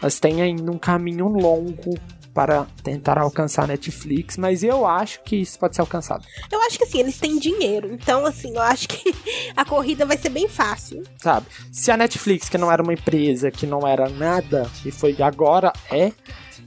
elas 0.00 0.18
têm 0.18 0.40
ainda 0.40 0.70
um 0.72 0.78
caminho 0.78 1.28
longo 1.28 1.94
para 2.32 2.66
tentar 2.84 3.18
alcançar 3.18 3.64
a 3.64 3.66
Netflix, 3.66 4.36
mas 4.36 4.62
eu 4.62 4.86
acho 4.86 5.20
que 5.24 5.34
isso 5.36 5.58
pode 5.58 5.74
ser 5.74 5.80
alcançado. 5.80 6.24
Eu 6.50 6.60
acho 6.62 6.78
que 6.78 6.84
assim, 6.84 7.00
eles 7.00 7.18
têm 7.18 7.36
dinheiro. 7.36 7.92
Então, 7.92 8.24
assim, 8.24 8.54
eu 8.54 8.62
acho 8.62 8.88
que 8.88 9.12
a 9.56 9.64
corrida 9.64 10.06
vai 10.06 10.16
ser 10.16 10.28
bem 10.28 10.48
fácil. 10.48 11.02
sabe? 11.16 11.46
Se 11.72 11.90
a 11.90 11.96
Netflix, 11.96 12.48
que 12.48 12.56
não 12.56 12.70
era 12.70 12.82
uma 12.82 12.92
empresa, 12.92 13.50
que 13.50 13.66
não 13.66 13.86
era 13.86 14.08
nada, 14.08 14.70
e 14.86 14.92
foi 14.92 15.20
agora 15.20 15.72
é, 15.90 16.12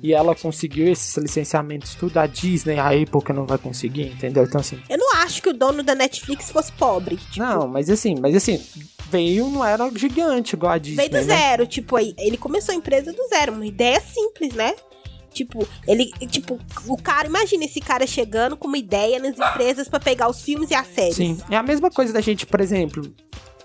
e 0.04 0.14
ela 0.14 0.36
conseguiu 0.36 0.92
esses 0.92 1.16
licenciamentos 1.18 1.96
tudo, 1.96 2.18
a 2.18 2.26
Disney, 2.26 2.80
a 2.80 2.90
Apple 2.90 3.24
que 3.24 3.34
não 3.34 3.46
vai 3.46 3.58
conseguir, 3.58 4.08
entendeu? 4.08 4.44
Então 4.44 4.60
assim, 4.62 4.82
Eu 4.90 4.98
não 4.98 5.16
acho 5.18 5.42
que 5.42 5.50
o 5.50 5.54
dono 5.54 5.84
da 5.84 5.94
Netflix 5.94 6.52
fosse 6.52 6.72
pobre. 6.72 7.18
Tipo, 7.18 7.40
não, 7.40 7.68
mas 7.68 7.90
assim, 7.90 8.16
mas 8.20 8.36
assim, 8.36 8.62
veio, 9.10 9.50
não 9.50 9.64
era 9.64 9.90
gigante 9.96 10.56
igual 10.56 10.74
a 10.74 10.78
Disney, 10.78 11.08
veio 11.10 11.10
do 11.10 11.28
né? 11.28 11.38
zero. 11.38 11.68
Tipo, 11.68 11.96
aí, 11.98 12.16
ele 12.18 12.38
começou 12.38 12.74
a 12.74 12.76
empresa 12.76 13.12
do 13.12 13.28
zero. 13.28 13.54
Uma 13.54 13.66
ideia 13.66 14.02
simples, 14.02 14.54
né? 14.54 14.74
Tipo, 15.34 15.66
ele, 15.88 16.12
tipo, 16.28 16.60
o 16.88 16.98
cara, 16.98 17.28
imagina 17.28 17.64
esse 17.64 17.80
cara 17.80 18.06
chegando 18.06 18.58
com 18.58 18.68
uma 18.68 18.78
ideia 18.78 19.18
nas 19.18 19.38
empresas 19.38 19.88
pra 19.88 20.00
pegar 20.00 20.30
os 20.30 20.42
filmes 20.42 20.70
e 20.72 20.76
as 20.76 20.88
séries. 20.88 21.16
Sim, 21.16 21.38
é 21.50 21.56
a 21.56 21.64
mesma 21.64 21.90
coisa 21.90 22.12
da 22.12 22.20
gente, 22.20 22.46
por 22.46 22.60
exemplo, 22.60 23.14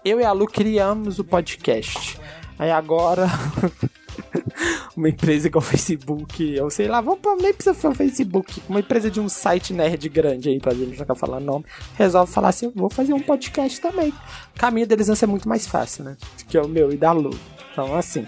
eu 0.04 0.20
e 0.20 0.24
a 0.24 0.30
Lu 0.30 0.46
criamos 0.46 1.18
o 1.18 1.24
podcast. 1.24 2.18
Aí 2.56 2.70
agora 2.70 3.26
uma 4.96 5.08
empresa 5.08 5.48
igual 5.48 5.62
o 5.62 5.66
Facebook, 5.66 6.54
eu 6.54 6.70
sei 6.70 6.88
lá, 6.88 7.00
vamos 7.00 7.20
nem 7.40 7.52
precisa 7.52 7.74
ser 7.74 7.88
o 7.88 7.94
Facebook, 7.94 8.62
uma 8.68 8.80
empresa 8.80 9.10
de 9.10 9.20
um 9.20 9.28
site 9.28 9.72
nerd 9.72 10.08
grande 10.08 10.48
aí, 10.48 10.60
pra 10.60 10.74
gente 10.74 11.04
não 11.06 11.16
falando 11.16 11.44
nome, 11.44 11.64
resolve 11.94 12.32
falar 12.32 12.48
assim, 12.48 12.70
vou 12.74 12.90
fazer 12.90 13.12
um 13.12 13.20
podcast 13.20 13.80
também. 13.80 14.10
O 14.10 14.58
caminho 14.58 14.86
deles 14.86 15.06
vai 15.06 15.16
ser 15.16 15.26
muito 15.26 15.48
mais 15.48 15.66
fácil, 15.66 16.04
né? 16.04 16.16
Que 16.48 16.56
é 16.56 16.62
o 16.62 16.68
meu 16.68 16.92
e 16.92 16.96
da 16.96 17.12
Lu. 17.12 17.38
Então, 17.72 17.94
assim, 17.94 18.26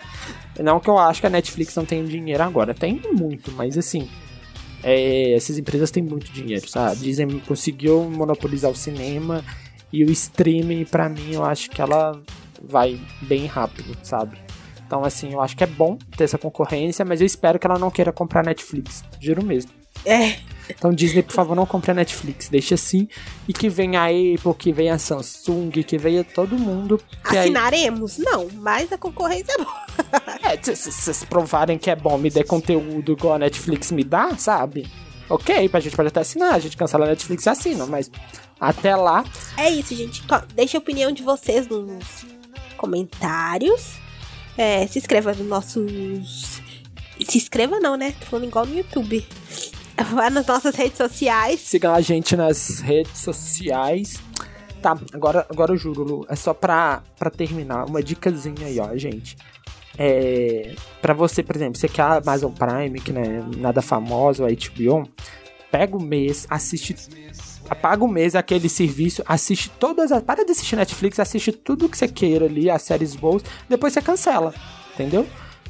não 0.61 0.79
que 0.79 0.91
eu 0.91 0.99
acho 0.99 1.21
que 1.21 1.27
a 1.27 1.31
Netflix 1.31 1.75
não 1.75 1.85
tem 1.85 2.05
dinheiro 2.05 2.43
agora, 2.43 2.75
tem 2.75 3.01
muito, 3.13 3.51
mas 3.53 3.79
assim, 3.79 4.09
é, 4.83 5.33
essas 5.33 5.59
empresas 5.59 5.91
têm 5.91 6.03
muito 6.03 6.31
dinheiro, 6.31 6.69
sabe? 6.69 7.01
Disney 7.01 7.43
conseguiu 7.47 8.05
monopolizar 8.05 8.71
o 8.71 8.77
cinema 8.77 9.43
e 9.93 10.05
o 10.05 10.11
streaming, 10.11 10.85
pra 10.85 11.09
mim, 11.09 11.33
eu 11.33 11.45
acho 11.45 11.71
que 11.71 11.81
ela 11.81 12.21
vai 12.63 13.01
bem 13.23 13.47
rápido, 13.47 13.97
sabe? 14.03 14.37
Então, 14.89 15.05
assim, 15.05 15.35
eu 15.35 15.43
acho 15.43 15.55
que 15.55 15.63
é 15.63 15.67
bom 15.67 15.99
ter 16.17 16.25
essa 16.25 16.39
concorrência, 16.39 17.05
mas 17.05 17.21
eu 17.21 17.27
espero 17.27 17.59
que 17.59 17.67
ela 17.67 17.79
não 17.79 17.91
queira 17.91 18.11
comprar 18.11 18.43
Netflix. 18.43 19.05
Juro 19.21 19.45
mesmo. 19.45 19.71
É. 20.03 20.37
Então, 20.71 20.91
Disney, 20.95 21.23
por 21.23 21.35
favor, 21.35 21.55
não 21.55 21.67
compre 21.67 21.91
a 21.91 21.95
Netflix. 21.95 22.49
Deixa 22.49 22.75
assim. 22.75 23.07
E 23.47 23.53
que 23.53 23.69
venha 23.69 24.01
a 24.01 24.07
Apple, 24.07 24.55
que 24.59 24.73
venha 24.73 24.95
a 24.95 24.99
Samsung, 24.99 25.71
que 25.71 25.99
venha 25.99 26.25
todo 26.25 26.59
mundo. 26.59 26.99
Que 27.29 27.37
aí- 27.37 27.45
Assinaremos? 27.51 28.17
Não, 28.17 28.49
mas 28.55 28.91
a 28.91 28.97
concorrência 28.97 29.53
é 29.53 29.59
boa. 29.59 29.87
é, 30.43 30.75
se 30.75 30.91
vocês 30.91 31.23
provarem 31.25 31.77
que 31.77 31.91
é 31.91 31.97
bom, 31.97 32.17
me 32.17 32.31
dê 32.31 32.43
conteúdo 32.43 33.13
igual 33.13 33.35
a 33.35 33.39
Netflix 33.39 33.93
me 33.93 34.03
dá, 34.05 34.35
sabe? 34.39 34.89
Ok, 35.29 35.69
pra 35.69 35.81
gente 35.81 35.95
pode 35.95 36.09
até 36.09 36.21
assinar, 36.21 36.55
a 36.55 36.59
gente 36.59 36.79
cancela 36.79 37.05
a 37.05 37.09
Netflix 37.09 37.45
e 37.45 37.49
assina, 37.51 37.85
mas 37.85 38.11
até 38.59 38.97
lá, 38.97 39.23
É 39.59 39.69
isso, 39.69 39.95
gente. 39.95 40.23
Deixa 40.55 40.79
a 40.79 40.81
opinião 40.81 41.13
de 41.13 41.23
vocês 41.23 41.69
nos 41.69 42.25
comentários. 42.79 43.97
É, 44.59 44.85
se 44.89 44.99
inscreva 44.99 45.33
nos 45.33 45.47
nossos. 45.47 46.61
Se 47.25 47.39
inscreva 47.39 47.79
não, 47.79 47.97
né? 47.97 48.13
Tô 48.19 48.27
falando 48.27 48.49
igual 48.49 48.67
no 48.67 48.77
YouTube. 48.77 49.25
Vá 50.13 50.29
nas 50.29 50.47
nossas 50.47 50.75
redes 50.75 50.99
sociais. 50.99 51.61
sigam 51.61 51.95
a 51.95 52.01
gente 52.01 52.37
nas 52.37 52.81
redes 52.81 53.19
sociais. 53.19 54.21
Tá, 54.83 54.97
agora, 55.13 55.47
agora 55.49 55.73
eu 55.73 55.77
juro, 55.77 56.03
Lu, 56.03 56.27
é 56.29 56.37
só 56.37 56.55
pra, 56.55 57.03
pra 57.19 57.31
terminar, 57.31 57.85
uma 57.85 58.03
dicasinha 58.03 58.67
aí, 58.67 58.79
ó, 58.79 58.97
gente. 58.97 59.37
É, 59.97 60.75
pra 61.03 61.13
você, 61.13 61.43
por 61.43 61.57
exemplo, 61.57 61.77
você 61.77 61.89
quer 61.89 62.03
a 62.03 62.19
Amazon 62.19 62.53
Prime, 62.53 63.01
que 63.01 63.13
não 63.13 63.21
é 63.21 63.43
nada 63.57 63.83
famosa, 63.83 64.47
a 64.47 64.51
HBO, 64.51 65.09
pega 65.71 65.97
o 65.97 66.03
mês, 66.03 66.47
assiste, 66.49 66.95
apaga 67.69 68.05
o 68.05 68.09
mês 68.09 68.35
aquele 68.35 68.69
serviço, 68.69 69.23
assiste 69.27 69.71
todas 69.79 70.13
as, 70.13 70.23
para 70.23 70.45
de 70.45 70.53
assistir 70.53 70.77
Netflix, 70.77 71.19
assiste 71.19 71.53
tudo 71.53 71.89
que 71.89 71.97
você 71.97 72.09
queira 72.09 72.47
ali, 72.47 72.71
as 72.71 72.83
séries 72.83 73.15
boas, 73.15 73.43
depois 73.69 73.93
você 73.93 74.03
cancela, 74.03 74.55
entendeu? 74.95 75.27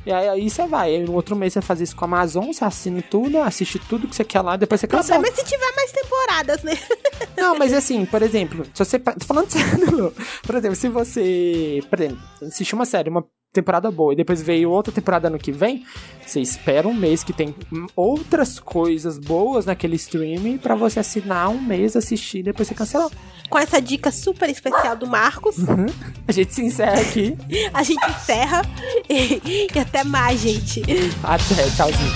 E 0.06 0.12
aí, 0.12 0.28
aí 0.28 0.48
você 0.48 0.66
vai, 0.66 0.94
aí 0.94 1.04
no 1.04 1.12
outro 1.12 1.36
mês 1.36 1.52
você 1.52 1.60
faz 1.60 1.80
isso 1.80 1.94
com 1.94 2.04
a 2.04 2.08
Amazon, 2.08 2.46
você 2.46 2.64
assina 2.64 3.02
tudo, 3.02 3.38
assiste 3.38 3.78
tudo 3.78 4.08
que 4.08 4.16
você 4.16 4.24
quer 4.24 4.40
lá, 4.40 4.56
depois 4.56 4.80
você 4.80 4.86
cancela. 4.86 5.26
é 5.26 5.32
se 5.32 5.44
tiver 5.44 5.72
mais 5.76 5.92
temporadas, 5.92 6.62
né? 6.62 6.78
Não, 7.36 7.58
mas 7.58 7.72
assim, 7.72 8.06
por 8.06 8.22
exemplo, 8.22 8.64
se 8.72 8.84
você. 8.84 8.98
Tô 8.98 9.26
falando 9.26 9.50
sério, 9.52 9.90
Lu. 9.90 10.14
Por 10.42 10.54
exemplo, 10.54 10.76
se 10.76 10.88
você. 10.88 11.82
Por 11.90 12.00
exemplo, 12.00 12.18
assistiu 12.42 12.78
uma 12.78 12.86
série, 12.86 13.10
uma 13.10 13.24
temporada 13.52 13.90
boa 13.90 14.12
e 14.12 14.16
depois 14.16 14.42
veio 14.42 14.70
outra 14.70 14.92
temporada 14.92 15.28
ano 15.28 15.38
que 15.38 15.50
vem, 15.50 15.84
você 16.24 16.40
espera 16.40 16.86
um 16.86 16.94
mês 16.94 17.24
que 17.24 17.32
tem 17.32 17.54
outras 17.96 18.60
coisas 18.60 19.18
boas 19.18 19.64
naquele 19.66 19.96
streaming 19.96 20.58
para 20.58 20.74
você 20.74 21.00
assinar 21.00 21.48
um 21.48 21.60
mês, 21.60 21.96
assistir 21.96 22.38
e 22.38 22.42
depois 22.42 22.68
você 22.68 22.74
cancelar. 22.74 23.08
Com 23.48 23.58
essa 23.58 23.80
dica 23.80 24.10
super 24.10 24.50
especial 24.50 24.94
do 24.96 25.06
Marcos, 25.06 25.56
uhum. 25.58 25.86
a 26.26 26.32
gente 26.32 26.54
se 26.54 26.62
encerra 26.62 27.00
aqui. 27.00 27.36
a 27.72 27.82
gente 27.82 28.04
encerra 28.10 28.62
e, 29.08 29.68
e, 29.74 29.78
até 29.78 30.04
mais, 30.04 30.40
gente. 30.40 30.82
Até, 31.22 31.70
tchauzinho. 31.70 32.12